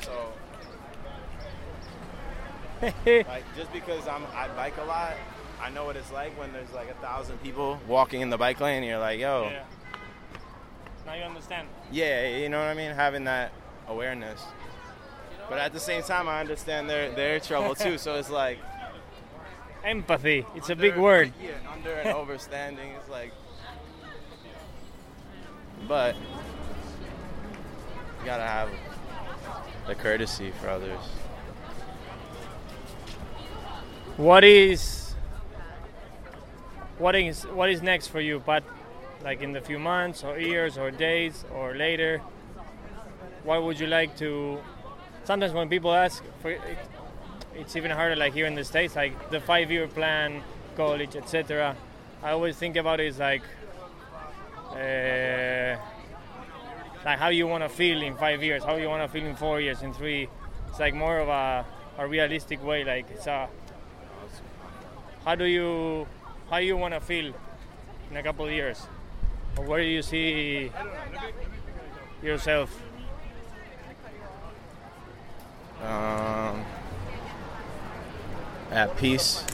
So, 0.00 0.32
like, 3.06 3.44
just 3.56 3.72
because 3.72 4.06
I'm 4.06 4.22
I 4.34 4.48
bike 4.56 4.74
a 4.80 4.84
lot, 4.84 5.14
I 5.60 5.70
know 5.70 5.84
what 5.84 5.96
it's 5.96 6.12
like 6.12 6.38
when 6.38 6.52
there's 6.52 6.70
like 6.72 6.88
a 6.88 6.94
thousand 6.94 7.42
people 7.42 7.78
walking 7.88 8.20
in 8.20 8.30
the 8.30 8.38
bike 8.38 8.60
lane. 8.60 8.84
You're 8.84 8.98
like, 8.98 9.18
yo, 9.18 9.48
Yeah. 9.50 9.64
Now 11.04 11.14
you 11.14 11.22
understand. 11.22 11.68
yeah, 11.90 12.36
you 12.36 12.48
know 12.48 12.58
what 12.58 12.68
I 12.68 12.74
mean? 12.74 12.92
Having 12.92 13.24
that 13.24 13.52
awareness. 13.88 14.40
But 15.48 15.58
at 15.58 15.72
the 15.72 15.80
same 15.80 16.02
time, 16.02 16.28
I 16.28 16.40
understand 16.40 16.90
their 16.90 17.10
their 17.10 17.40
trouble 17.40 17.74
too. 17.74 17.98
So 17.98 18.14
it's 18.14 18.30
like 18.30 18.58
Empathy. 19.84 20.44
It's 20.54 20.70
a 20.70 20.76
big 20.76 20.96
word. 20.96 21.32
Yeah, 21.42 21.50
under 21.72 21.94
and 21.94 22.14
overstanding. 22.14 22.96
It's 22.98 23.08
like, 23.08 23.32
but 25.86 26.14
you 26.14 26.20
gotta 28.24 28.42
have 28.42 28.70
the 29.86 29.94
courtesy 29.94 30.52
for 30.60 30.68
others. 30.68 31.00
What 34.16 34.44
is 34.44 35.14
what 36.98 37.14
is 37.14 37.44
what 37.44 37.70
is 37.70 37.80
next 37.80 38.08
for 38.08 38.20
you, 38.20 38.42
But 38.44 38.64
like 39.22 39.42
in 39.42 39.52
the 39.52 39.60
few 39.60 39.78
months 39.78 40.24
or 40.24 40.38
years 40.38 40.76
or 40.76 40.90
days 40.90 41.44
or 41.54 41.74
later? 41.74 42.20
What 43.44 43.62
would 43.62 43.80
you 43.80 43.86
like 43.86 44.16
to? 44.18 44.58
Sometimes 45.28 45.52
when 45.52 45.68
people 45.68 45.92
ask, 45.92 46.24
for, 46.40 46.52
it, 46.52 46.60
it's 47.54 47.76
even 47.76 47.90
harder. 47.90 48.16
Like 48.16 48.32
here 48.32 48.46
in 48.46 48.54
the 48.54 48.64
states, 48.64 48.96
like 48.96 49.28
the 49.28 49.40
five-year 49.40 49.86
plan, 49.88 50.42
college, 50.74 51.16
etc. 51.16 51.76
I 52.22 52.30
always 52.30 52.56
think 52.56 52.76
about 52.76 52.98
it 52.98 53.08
as 53.08 53.18
like, 53.18 53.42
uh, 54.70 55.76
like 57.04 57.18
how 57.18 57.28
you 57.28 57.46
want 57.46 57.62
to 57.62 57.68
feel 57.68 58.00
in 58.00 58.16
five 58.16 58.42
years, 58.42 58.64
how 58.64 58.76
you 58.76 58.88
want 58.88 59.02
to 59.02 59.08
feel 59.12 59.28
in 59.28 59.36
four 59.36 59.60
years, 59.60 59.82
in 59.82 59.92
three. 59.92 60.30
It's 60.70 60.80
like 60.80 60.94
more 60.94 61.18
of 61.18 61.28
a, 61.28 61.66
a 61.98 62.08
realistic 62.08 62.64
way. 62.64 62.82
Like 62.84 63.10
it's 63.10 63.26
a, 63.26 63.50
how 65.26 65.34
do 65.34 65.44
you, 65.44 66.06
how 66.48 66.56
you 66.56 66.78
want 66.78 66.94
to 66.94 67.00
feel 67.00 67.34
in 68.10 68.16
a 68.16 68.22
couple 68.22 68.46
of 68.46 68.52
years, 68.52 68.80
or 69.58 69.64
where 69.66 69.82
do 69.82 69.88
you 69.88 70.00
see 70.00 70.72
yourself? 72.22 72.87
Um, 75.82 76.64
at 78.70 78.96
peace 78.96 79.44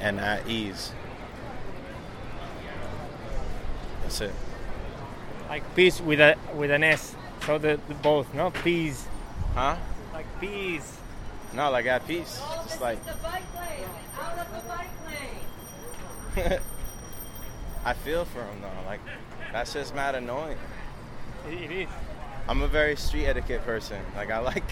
and 0.00 0.18
at 0.20 0.46
ease. 0.48 0.92
That's 4.02 4.20
it. 4.20 4.32
Like 5.48 5.74
peace 5.74 6.00
with 6.00 6.20
a 6.20 6.36
with 6.54 6.70
an 6.70 6.82
S, 6.84 7.14
so 7.44 7.58
the, 7.58 7.78
the 7.88 7.94
both, 7.94 8.32
no 8.34 8.50
peace, 8.50 9.06
Huh? 9.54 9.76
like 10.12 10.26
peace. 10.40 10.98
No, 11.54 11.70
like 11.70 11.86
at 11.86 12.06
peace. 12.06 12.40
Just 12.64 12.80
like 12.80 13.02
The 13.04 13.12
bike 13.22 13.42
lane. 13.54 13.88
Out 14.20 14.38
of 14.38 14.50
the 14.52 14.68
bike 14.68 14.88
lane. 16.50 16.60
I 17.84 17.92
feel 17.94 18.24
for 18.24 18.42
him 18.42 18.60
though. 18.60 18.86
Like 18.86 19.00
that's 19.52 19.72
just 19.72 19.94
mad 19.94 20.14
annoying. 20.16 20.58
It, 21.48 21.62
it 21.62 21.70
is. 21.70 21.88
I'm 22.48 22.62
a 22.62 22.68
very 22.68 22.96
street 22.96 23.26
etiquette 23.26 23.64
person. 23.64 24.00
Like 24.16 24.30
I 24.30 24.38
like 24.40 24.64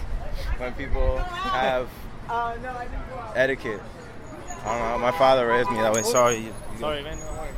when 0.57 0.73
people 0.73 1.17
have 1.17 1.87
Uh, 2.29 2.55
no, 2.61 2.69
I 2.71 2.85
didn't 2.85 3.09
go 3.09 3.15
out. 3.17 3.33
etiquette. 3.37 3.81
I 4.65 4.79
don't 4.79 4.89
know. 4.91 4.97
My 4.97 5.11
father 5.17 5.47
raised 5.47 5.69
me 5.69 5.77
that 5.77 5.93
way. 5.93 6.01
Sorry. 6.01 6.37
You, 6.37 6.53
you. 6.73 6.79
Sorry, 6.79 7.03
man. 7.03 7.19
no 7.19 7.25
worries. 7.33 7.55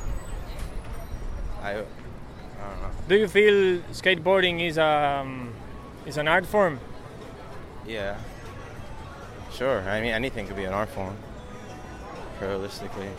I, 1.64 1.70
I 1.72 1.74
don't 1.76 2.82
know. 2.82 2.90
Do 3.08 3.16
you 3.16 3.28
feel 3.30 3.80
skateboarding 3.94 4.60
is 4.68 4.78
um 4.78 5.54
is 6.06 6.18
an 6.18 6.28
art 6.28 6.46
form? 6.46 6.80
Yeah. 7.86 8.18
Sure. 9.54 9.80
I 9.90 10.02
mean, 10.02 10.12
anything 10.12 10.48
could 10.48 10.58
be 10.58 10.66
an 10.66 10.74
art 10.74 10.90
form. 10.90 11.16
Realistically. 12.42 13.10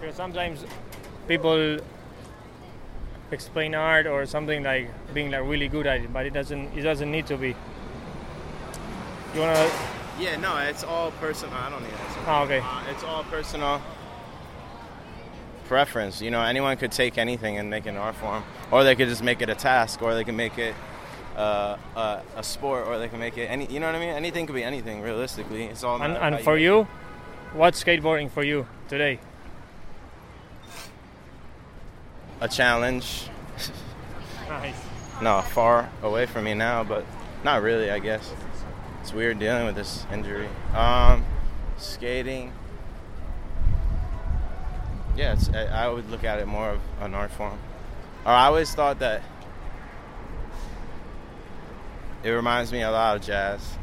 Because 0.00 0.14
sometimes 0.14 0.64
people 1.26 1.78
explain 3.32 3.74
art 3.74 4.06
or 4.06 4.24
something 4.26 4.62
like 4.62 4.88
being 5.12 5.30
like 5.32 5.42
really 5.42 5.68
good 5.68 5.86
at 5.86 6.00
it, 6.02 6.12
but 6.12 6.24
it 6.24 6.32
doesn't 6.32 6.78
it 6.78 6.82
doesn't 6.82 7.10
need 7.10 7.26
to 7.26 7.36
be. 7.36 7.54
You 9.34 9.40
wanna? 9.40 9.70
Yeah. 10.18 10.36
No. 10.36 10.56
It's 10.58 10.84
all 10.84 11.10
personal. 11.12 11.54
I 11.54 11.70
don't 11.70 11.82
need 11.82 11.92
that. 11.92 12.18
Oh, 12.26 12.42
okay. 12.44 12.60
Uh, 12.60 12.82
it's 12.90 13.04
all 13.04 13.24
personal 13.24 13.80
preference. 15.66 16.20
You 16.20 16.30
know, 16.30 16.42
anyone 16.42 16.76
could 16.76 16.92
take 16.92 17.18
anything 17.18 17.58
and 17.58 17.70
make 17.70 17.86
it 17.86 17.90
an 17.90 17.96
art 17.96 18.16
form, 18.16 18.42
or 18.70 18.84
they 18.84 18.96
could 18.96 19.08
just 19.08 19.22
make 19.22 19.42
it 19.42 19.50
a 19.50 19.54
task, 19.54 20.02
or 20.02 20.14
they 20.14 20.24
can 20.24 20.36
make 20.36 20.58
it 20.58 20.74
uh, 21.36 21.76
a, 21.94 22.22
a 22.36 22.42
sport, 22.42 22.88
or 22.88 22.98
they 22.98 23.08
can 23.08 23.18
make 23.18 23.36
it 23.38 23.46
any. 23.46 23.66
You 23.66 23.80
know 23.80 23.86
what 23.86 23.94
I 23.94 24.00
mean? 24.00 24.10
Anything 24.10 24.46
could 24.46 24.54
be 24.54 24.64
anything. 24.64 25.02
Realistically, 25.02 25.64
it's 25.64 25.84
all. 25.84 26.02
And, 26.02 26.16
and 26.16 26.40
for 26.40 26.54
make 26.54 26.62
you, 26.62 26.88
what's 27.52 27.82
skateboarding 27.82 28.30
for 28.30 28.42
you 28.42 28.66
today? 28.88 29.20
a 32.40 32.48
challenge. 32.48 33.28
Nice. 34.48 34.74
No, 35.20 35.42
far 35.42 35.90
away 36.02 36.24
from 36.24 36.44
me 36.44 36.54
now, 36.54 36.82
but 36.82 37.04
not 37.44 37.60
really. 37.60 37.90
I 37.90 37.98
guess 37.98 38.32
it's 39.08 39.14
weird 39.14 39.38
dealing 39.38 39.64
with 39.64 39.74
this 39.74 40.04
injury. 40.12 40.46
Um, 40.74 41.24
skating. 41.78 42.52
Yeah, 45.16 45.34
I, 45.54 45.64
I 45.64 45.88
would 45.88 46.10
look 46.10 46.24
at 46.24 46.40
it 46.40 46.46
more 46.46 46.68
of 46.68 46.80
an 47.00 47.14
art 47.14 47.30
form. 47.30 47.58
Or 48.26 48.32
I 48.32 48.44
always 48.44 48.74
thought 48.74 48.98
that 48.98 49.22
it 52.22 52.28
reminds 52.28 52.70
me 52.70 52.82
a 52.82 52.90
lot 52.90 53.16
of 53.16 53.22
jazz, 53.22 53.78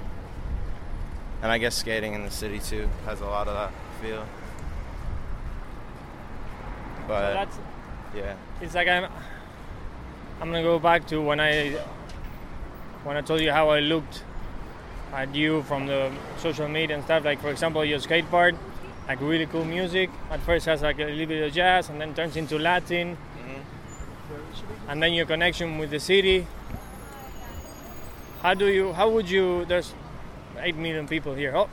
and 1.41 1.51
I 1.51 1.57
guess 1.57 1.73
skating 1.73 2.13
in 2.13 2.23
the 2.23 2.29
city 2.29 2.59
too 2.59 2.87
has 3.05 3.21
a 3.21 3.25
lot 3.25 3.47
of 3.47 3.55
that 3.55 3.71
feel. 4.03 4.27
So 6.97 7.07
But 7.07 7.33
that's 7.33 7.57
yeah, 8.15 8.35
it's 8.61 8.75
like 8.75 8.87
I'm 8.87 9.05
I'm 10.39 10.51
gonna 10.51 10.61
go 10.61 10.77
back 10.77 11.07
to 11.07 11.19
when 11.19 11.39
I 11.39 11.71
when 13.03 13.17
I 13.17 13.21
told 13.21 13.41
you 13.41 13.51
how 13.51 13.69
I 13.69 13.79
looked 13.79 14.21
at 15.15 15.33
you 15.33 15.63
from 15.63 15.87
the 15.87 16.11
social 16.37 16.67
media 16.67 16.95
and 16.95 17.03
stuff. 17.05 17.23
Like 17.23 17.39
for 17.41 17.49
example, 17.49 17.83
your 17.85 17.99
skate 17.99 18.29
part, 18.29 18.55
like 19.07 19.21
really 19.21 19.45
cool 19.45 19.65
music. 19.65 20.09
At 20.29 20.41
first 20.41 20.65
has 20.65 20.81
like 20.81 20.99
a 20.99 21.05
little 21.05 21.25
bit 21.25 21.47
of 21.47 21.53
jazz, 21.53 21.89
and 21.89 21.99
then 21.99 22.13
turns 22.13 22.35
into 22.35 22.59
Latin, 22.59 23.17
and 24.87 25.01
then 25.01 25.13
your 25.13 25.25
connection 25.25 25.77
with 25.77 25.89
the 25.89 25.99
city. 25.99 26.45
How 28.41 28.53
do 28.53 28.67
you? 28.67 28.93
How 28.93 29.09
would 29.09 29.29
you? 29.29 29.65
There's 29.65 29.93
eight 30.59 30.75
million 30.75 31.07
people 31.07 31.33
here. 31.33 31.55
Oh, 31.55 31.69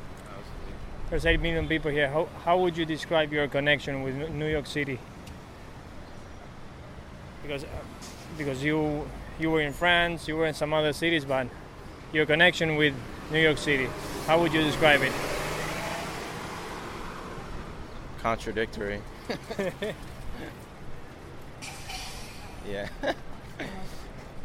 there's 1.10 1.26
eight 1.26 1.40
million 1.40 1.68
people 1.68 1.90
here. 1.90 2.08
How 2.08 2.28
how 2.44 2.58
would 2.58 2.76
you 2.76 2.86
describe 2.86 3.32
your 3.32 3.48
connection 3.48 4.02
with 4.02 4.30
New 4.30 4.46
York 4.46 4.66
City? 4.66 4.98
because 7.42 7.64
uh, 7.64 7.68
because 8.38 8.62
you 8.62 9.06
you 9.38 9.50
were 9.50 9.60
in 9.60 9.72
France, 9.72 10.28
you 10.28 10.36
were 10.36 10.46
in 10.46 10.54
some 10.54 10.72
other 10.72 10.92
cities, 10.92 11.24
but 11.24 11.46
your 12.12 12.26
connection 12.26 12.76
with 12.76 12.94
New 13.30 13.40
York 13.40 13.58
City, 13.58 13.88
how 14.26 14.40
would 14.40 14.52
you 14.52 14.62
describe 14.62 15.02
it? 15.02 15.12
contradictory. 18.22 19.02
yeah. 22.68 22.88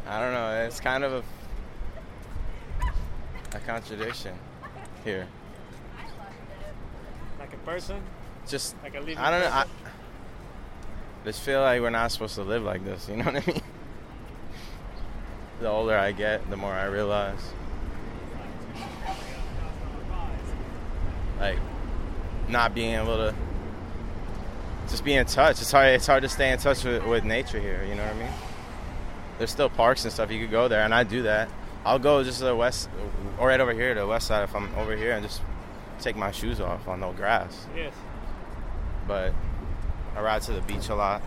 I 0.06 0.20
don't 0.20 0.32
know. 0.32 0.64
It's 0.66 0.80
kind 0.80 1.04
of 1.04 1.12
a, 1.12 1.22
a 3.56 3.60
contradiction 3.60 4.34
here. 5.04 5.28
Like 7.38 7.54
a 7.54 7.58
person, 7.58 8.02
Just 8.48 8.74
like 8.82 8.96
a 8.96 9.00
living 9.00 9.18
I 9.18 9.30
don't 9.30 9.40
know. 9.40 9.50
I 9.50 9.66
just 11.24 11.40
feel 11.42 11.60
like 11.60 11.80
we're 11.80 11.90
not 11.90 12.10
supposed 12.10 12.34
to 12.34 12.42
live 12.42 12.64
like 12.64 12.84
this. 12.84 13.08
You 13.08 13.16
know 13.16 13.26
what 13.26 13.36
I 13.36 13.46
mean? 13.46 13.62
The 15.60 15.68
older 15.68 15.96
I 15.98 16.12
get, 16.12 16.48
the 16.50 16.56
more 16.56 16.72
I 16.72 16.84
realize. 16.84 17.40
Like 21.38 21.58
not 22.48 22.74
being 22.74 22.94
able 22.94 23.16
to 23.16 23.34
just 24.88 25.04
be 25.04 25.14
in 25.14 25.26
touch. 25.26 25.60
It's 25.60 25.70
hard. 25.70 25.88
It's 25.88 26.06
hard 26.06 26.22
to 26.22 26.28
stay 26.28 26.50
in 26.50 26.58
touch 26.58 26.84
with, 26.84 27.04
with 27.06 27.24
nature 27.24 27.60
here. 27.60 27.84
You 27.88 27.94
know 27.94 28.04
what 28.04 28.14
I 28.14 28.18
mean? 28.18 28.32
There's 29.38 29.50
still 29.50 29.68
parks 29.68 30.04
and 30.04 30.12
stuff. 30.12 30.30
You 30.30 30.40
could 30.40 30.50
go 30.50 30.68
there, 30.68 30.82
and 30.82 30.94
I 30.94 31.04
do 31.04 31.22
that. 31.22 31.48
I'll 31.84 31.98
go 31.98 32.24
just 32.24 32.38
to 32.38 32.44
the 32.44 32.56
west, 32.56 32.88
or 33.38 33.48
right 33.48 33.60
over 33.60 33.72
here 33.72 33.94
to 33.94 34.00
the 34.00 34.06
west 34.06 34.26
side 34.26 34.42
if 34.42 34.54
I'm 34.54 34.74
over 34.74 34.96
here, 34.96 35.12
and 35.12 35.24
just 35.24 35.42
take 36.00 36.16
my 36.16 36.30
shoes 36.32 36.60
off 36.60 36.88
on 36.88 37.00
no 37.00 37.12
grass. 37.12 37.66
yes. 37.76 37.92
But 39.06 39.32
I 40.16 40.20
ride 40.20 40.42
to 40.42 40.52
the 40.52 40.60
beach 40.62 40.88
a 40.88 40.94
lot. 40.94 41.22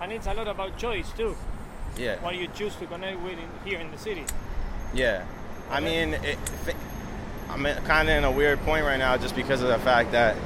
And 0.00 0.12
it's 0.12 0.26
a 0.26 0.34
lot 0.34 0.48
about 0.48 0.76
choice 0.76 1.10
too. 1.12 1.36
Yeah. 1.96 2.16
What 2.22 2.36
you 2.36 2.48
choose 2.48 2.74
to 2.76 2.86
connect 2.86 3.20
with 3.20 3.34
in, 3.34 3.48
here 3.64 3.80
in 3.80 3.90
the 3.90 3.98
city. 3.98 4.24
Yeah, 4.94 5.24
I 5.70 5.80
mean, 5.80 6.14
it, 6.14 6.38
I'm 7.52 7.64
kind 7.84 8.08
of 8.08 8.16
in 8.16 8.24
a 8.24 8.30
weird 8.30 8.60
point 8.60 8.86
right 8.86 8.96
now 8.96 9.18
just 9.18 9.36
because 9.36 9.60
of 9.60 9.68
the 9.68 9.78
fact 9.80 10.12
that 10.12 10.38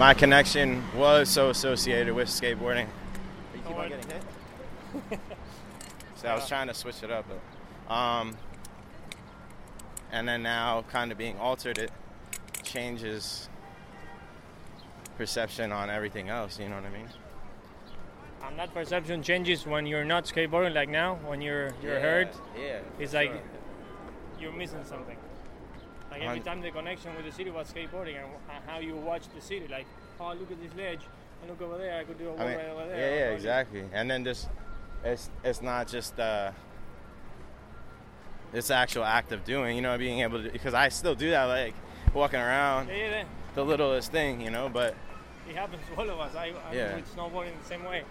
my 0.00 0.14
connection 0.14 0.82
was 0.96 1.28
so 1.28 1.48
associated 1.50 2.12
with 2.12 2.28
skateboarding. 2.28 2.88
You 3.54 3.60
keep 3.64 3.76
on 3.76 3.88
getting 3.88 4.10
hit. 4.10 5.20
so 6.16 6.26
I 6.26 6.34
was 6.34 6.48
trying 6.48 6.66
to 6.66 6.74
switch 6.74 7.04
it 7.04 7.10
up, 7.12 7.24
but 7.28 7.94
um, 7.94 8.36
and 10.10 10.26
then 10.26 10.42
now 10.42 10.84
kind 10.90 11.12
of 11.12 11.18
being 11.18 11.38
altered, 11.38 11.78
it 11.78 11.92
changes 12.64 13.48
perception 15.16 15.70
on 15.70 15.88
everything 15.88 16.30
else. 16.30 16.58
You 16.58 16.68
know 16.68 16.74
what 16.74 16.84
I 16.84 16.90
mean? 16.90 17.08
And 18.44 18.58
that 18.58 18.74
perception 18.74 19.22
changes 19.22 19.66
when 19.66 19.86
you're 19.86 20.04
not 20.04 20.24
skateboarding, 20.24 20.74
like 20.74 20.88
now, 20.88 21.14
when 21.26 21.40
you're 21.40 21.74
you're 21.80 22.00
hurt. 22.00 22.34
Yeah. 22.60 22.80
It's 22.98 23.14
like 23.14 23.30
sure. 23.30 23.40
you're 24.40 24.52
missing 24.52 24.84
something. 24.84 25.16
Like 26.10 26.22
every 26.22 26.40
time 26.40 26.60
the 26.60 26.70
connection 26.70 27.14
with 27.16 27.24
the 27.24 27.32
city 27.32 27.50
was 27.50 27.70
skateboarding 27.72 28.16
and 28.16 28.64
how 28.66 28.78
you 28.80 28.96
watch 28.96 29.22
the 29.34 29.40
city, 29.40 29.66
like, 29.70 29.86
oh 30.20 30.28
look 30.34 30.50
at 30.50 30.60
this 30.60 30.74
ledge, 30.76 31.00
and 31.40 31.50
look 31.50 31.62
over 31.62 31.78
there, 31.78 31.98
I 32.00 32.04
could 32.04 32.18
do 32.18 32.28
a 32.28 32.32
walk 32.32 32.40
I 32.40 32.46
mean, 32.48 32.56
right 32.56 32.68
over 32.68 32.86
there. 32.88 33.16
yeah, 33.16 33.26
or- 33.28 33.32
exactly. 33.34 33.84
And 33.92 34.10
then 34.10 34.24
just 34.24 34.48
it's 35.04 35.30
it's 35.44 35.62
not 35.62 35.86
just 35.88 36.18
uh, 36.18 36.50
this 38.52 38.70
actual 38.70 39.04
act 39.04 39.30
of 39.32 39.44
doing, 39.44 39.76
you 39.76 39.82
know, 39.82 39.96
being 39.96 40.20
able 40.20 40.42
to 40.42 40.50
because 40.50 40.74
I 40.74 40.88
still 40.88 41.14
do 41.14 41.30
that, 41.30 41.44
like 41.44 41.74
walking 42.12 42.40
around, 42.40 42.88
Yeah, 42.88 42.96
yeah, 42.96 43.10
yeah. 43.10 43.24
the 43.54 43.64
littlest 43.64 44.10
thing, 44.10 44.40
you 44.40 44.50
know. 44.50 44.68
But 44.68 44.94
It 45.48 45.54
happens 45.56 45.82
to 45.94 46.00
all 46.00 46.10
of 46.10 46.18
us. 46.18 46.34
I, 46.34 46.46
I'm 46.68 46.76
Yeah. 46.76 46.96
with 46.96 47.14
snowboarding 47.14 47.52
the 47.62 47.68
same 47.68 47.84
way. 47.84 48.02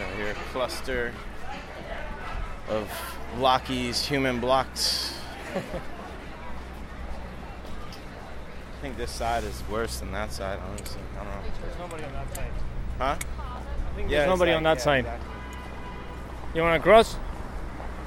So 0.00 0.06
here, 0.16 0.34
cluster 0.50 1.12
of 2.70 2.90
blockies, 3.36 4.02
human 4.06 4.40
blocks. 4.40 5.12
I 5.54 5.60
think 8.80 8.96
this 8.96 9.10
side 9.10 9.44
is 9.44 9.62
worse 9.70 10.00
than 10.00 10.10
that 10.12 10.32
side, 10.32 10.58
honestly. 10.70 11.02
I 11.12 11.24
don't 11.24 11.26
know. 11.26 11.42
There's 11.60 11.78
nobody 11.78 12.04
on 12.04 12.12
that 12.14 12.34
side. 12.34 12.50
Huh? 12.96 13.16
I 13.18 13.94
think 13.94 14.08
there's 14.08 14.26
nobody 14.26 14.52
on 14.52 14.62
that 14.62 14.78
exactly, 14.78 15.02
side. 15.02 15.04
yeah, 15.04 15.16
exactly. 15.16 16.54
You 16.54 16.62
want 16.62 16.82
to 16.82 16.88
cross? 16.88 17.16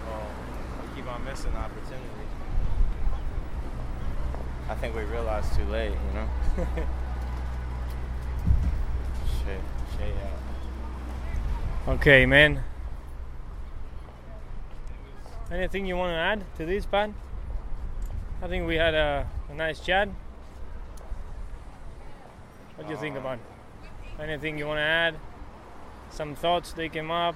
Well, 0.10 0.26
we 0.82 0.96
keep 0.96 1.08
on 1.08 1.24
missing 1.26 1.54
opportunity. 1.54 2.10
I 4.68 4.74
think 4.76 4.96
we 4.96 5.04
realized 5.04 5.54
too 5.54 5.66
late, 5.66 5.92
you 5.92 6.14
know? 6.16 6.28
shit, 9.46 9.62
shit, 9.96 10.16
yeah. 10.18 10.43
Okay, 11.86 12.26
man. 12.26 12.64
Anything 15.52 15.86
you 15.86 15.98
want 15.98 16.12
to 16.12 16.16
add 16.16 16.46
to 16.56 16.66
this, 16.66 16.86
Pat? 16.86 17.10
I 18.42 18.48
think 18.48 18.66
we 18.66 18.76
had 18.76 18.94
a, 18.94 19.30
a 19.50 19.54
nice 19.54 19.82
chat. 19.82 20.08
What 22.76 22.88
do 22.88 22.94
you 22.94 23.00
think 23.00 23.18
about? 23.18 23.38
it? 23.38 24.22
Anything 24.22 24.58
you 24.58 24.66
want 24.66 24.78
to 24.78 24.84
add? 24.84 25.16
Some 26.10 26.36
thoughts 26.36 26.72
that 26.72 26.94
came 26.94 27.12
up? 27.12 27.36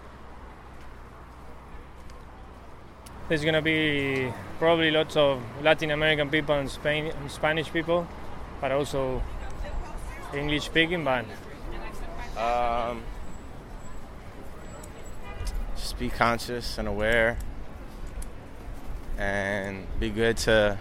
There's 3.27 3.43
gonna 3.43 3.61
be 3.61 4.31
probably 4.59 4.91
lots 4.91 5.17
of 5.17 5.41
Latin 5.61 5.91
American 5.91 6.29
people 6.29 6.55
and 6.55 6.69
Spain 6.69 7.07
and 7.07 7.29
Spanish 7.29 7.69
people, 7.69 8.07
but 8.61 8.71
also 8.71 9.21
English 10.33 10.63
speaking. 10.63 11.03
But 11.03 11.25
Um, 12.37 13.03
just 15.97 16.11
be 16.11 16.15
conscious 16.15 16.77
and 16.77 16.87
aware 16.87 17.37
and 19.17 19.85
be 19.99 20.09
good 20.09 20.37
to 20.37 20.77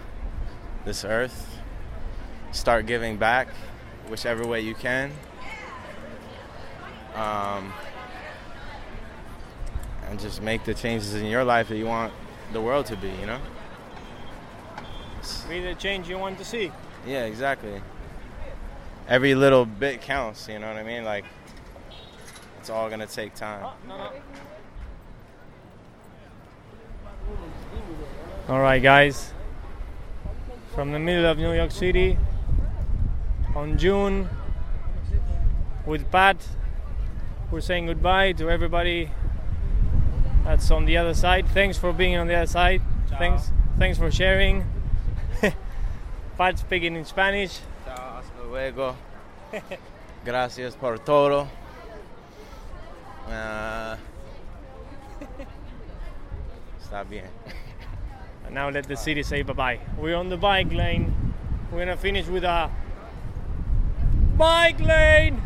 this 0.85 1.03
earth. 1.03 1.57
Start 2.51 2.85
giving 2.85 3.17
back 3.17 3.47
whichever 4.09 4.45
way 4.45 4.61
you 4.61 4.75
can. 4.75 5.11
Um, 7.15 7.73
and 10.07 10.19
just 10.19 10.41
make 10.41 10.63
the 10.65 10.73
changes 10.73 11.15
in 11.15 11.25
your 11.25 11.43
life 11.43 11.69
that 11.69 11.77
you 11.77 11.85
want 11.85 12.13
the 12.53 12.61
world 12.61 12.85
to 12.87 12.95
be, 12.97 13.09
you 13.09 13.25
know? 13.25 13.39
be 15.49 15.61
the 15.61 15.75
change 15.75 16.07
you 16.07 16.17
want 16.17 16.37
to 16.37 16.45
see. 16.45 16.71
Yeah, 17.05 17.25
exactly. 17.25 17.81
Every 19.07 19.35
little 19.35 19.65
bit 19.65 20.01
counts, 20.01 20.47
you 20.47 20.59
know 20.59 20.67
what 20.67 20.77
I 20.77 20.83
mean? 20.83 21.03
Like, 21.03 21.25
it's 22.59 22.69
all 22.69 22.89
gonna 22.89 23.07
take 23.07 23.33
time. 23.33 23.65
All 28.49 28.61
right, 28.61 28.81
guys. 28.81 29.33
From 30.73 30.93
the 30.93 30.99
middle 30.99 31.25
of 31.25 31.37
New 31.37 31.51
York 31.51 31.69
City 31.69 32.17
on 33.53 33.77
June 33.77 34.29
with 35.85 36.09
Pat, 36.09 36.37
we're 37.51 37.59
saying 37.59 37.87
goodbye 37.87 38.31
to 38.31 38.49
everybody 38.49 39.11
that's 40.45 40.71
on 40.71 40.85
the 40.85 40.95
other 40.95 41.13
side. 41.13 41.45
Thanks 41.49 41.77
for 41.77 41.91
being 41.91 42.15
on 42.15 42.27
the 42.27 42.35
other 42.35 42.47
side. 42.47 42.81
Thanks, 43.19 43.51
thanks 43.77 43.97
for 43.97 44.09
sharing. 44.09 44.63
Pat 46.37 46.57
speaking 46.57 46.95
in 46.95 47.03
Spanish. 47.03 47.59
Chao, 47.83 48.21
hasta 48.21 48.43
luego. 48.49 48.95
Gracias 50.23 50.73
por 50.73 50.99
todo. 50.99 51.49
Ah, 53.29 53.97
está 56.81 57.03
bien. 57.03 57.25
And 58.47 58.55
now 58.55 58.69
let 58.69 58.87
the 58.87 58.95
city 58.95 59.23
say 59.23 59.41
bye 59.43 59.53
bye. 59.53 59.79
We're 59.97 60.15
on 60.15 60.29
the 60.29 60.37
bike 60.37 60.71
lane. 60.71 61.13
We're 61.71 61.79
gonna 61.79 61.97
finish 61.97 62.27
with 62.27 62.43
a 62.43 62.71
bike 64.37 64.79
lane. 64.79 65.41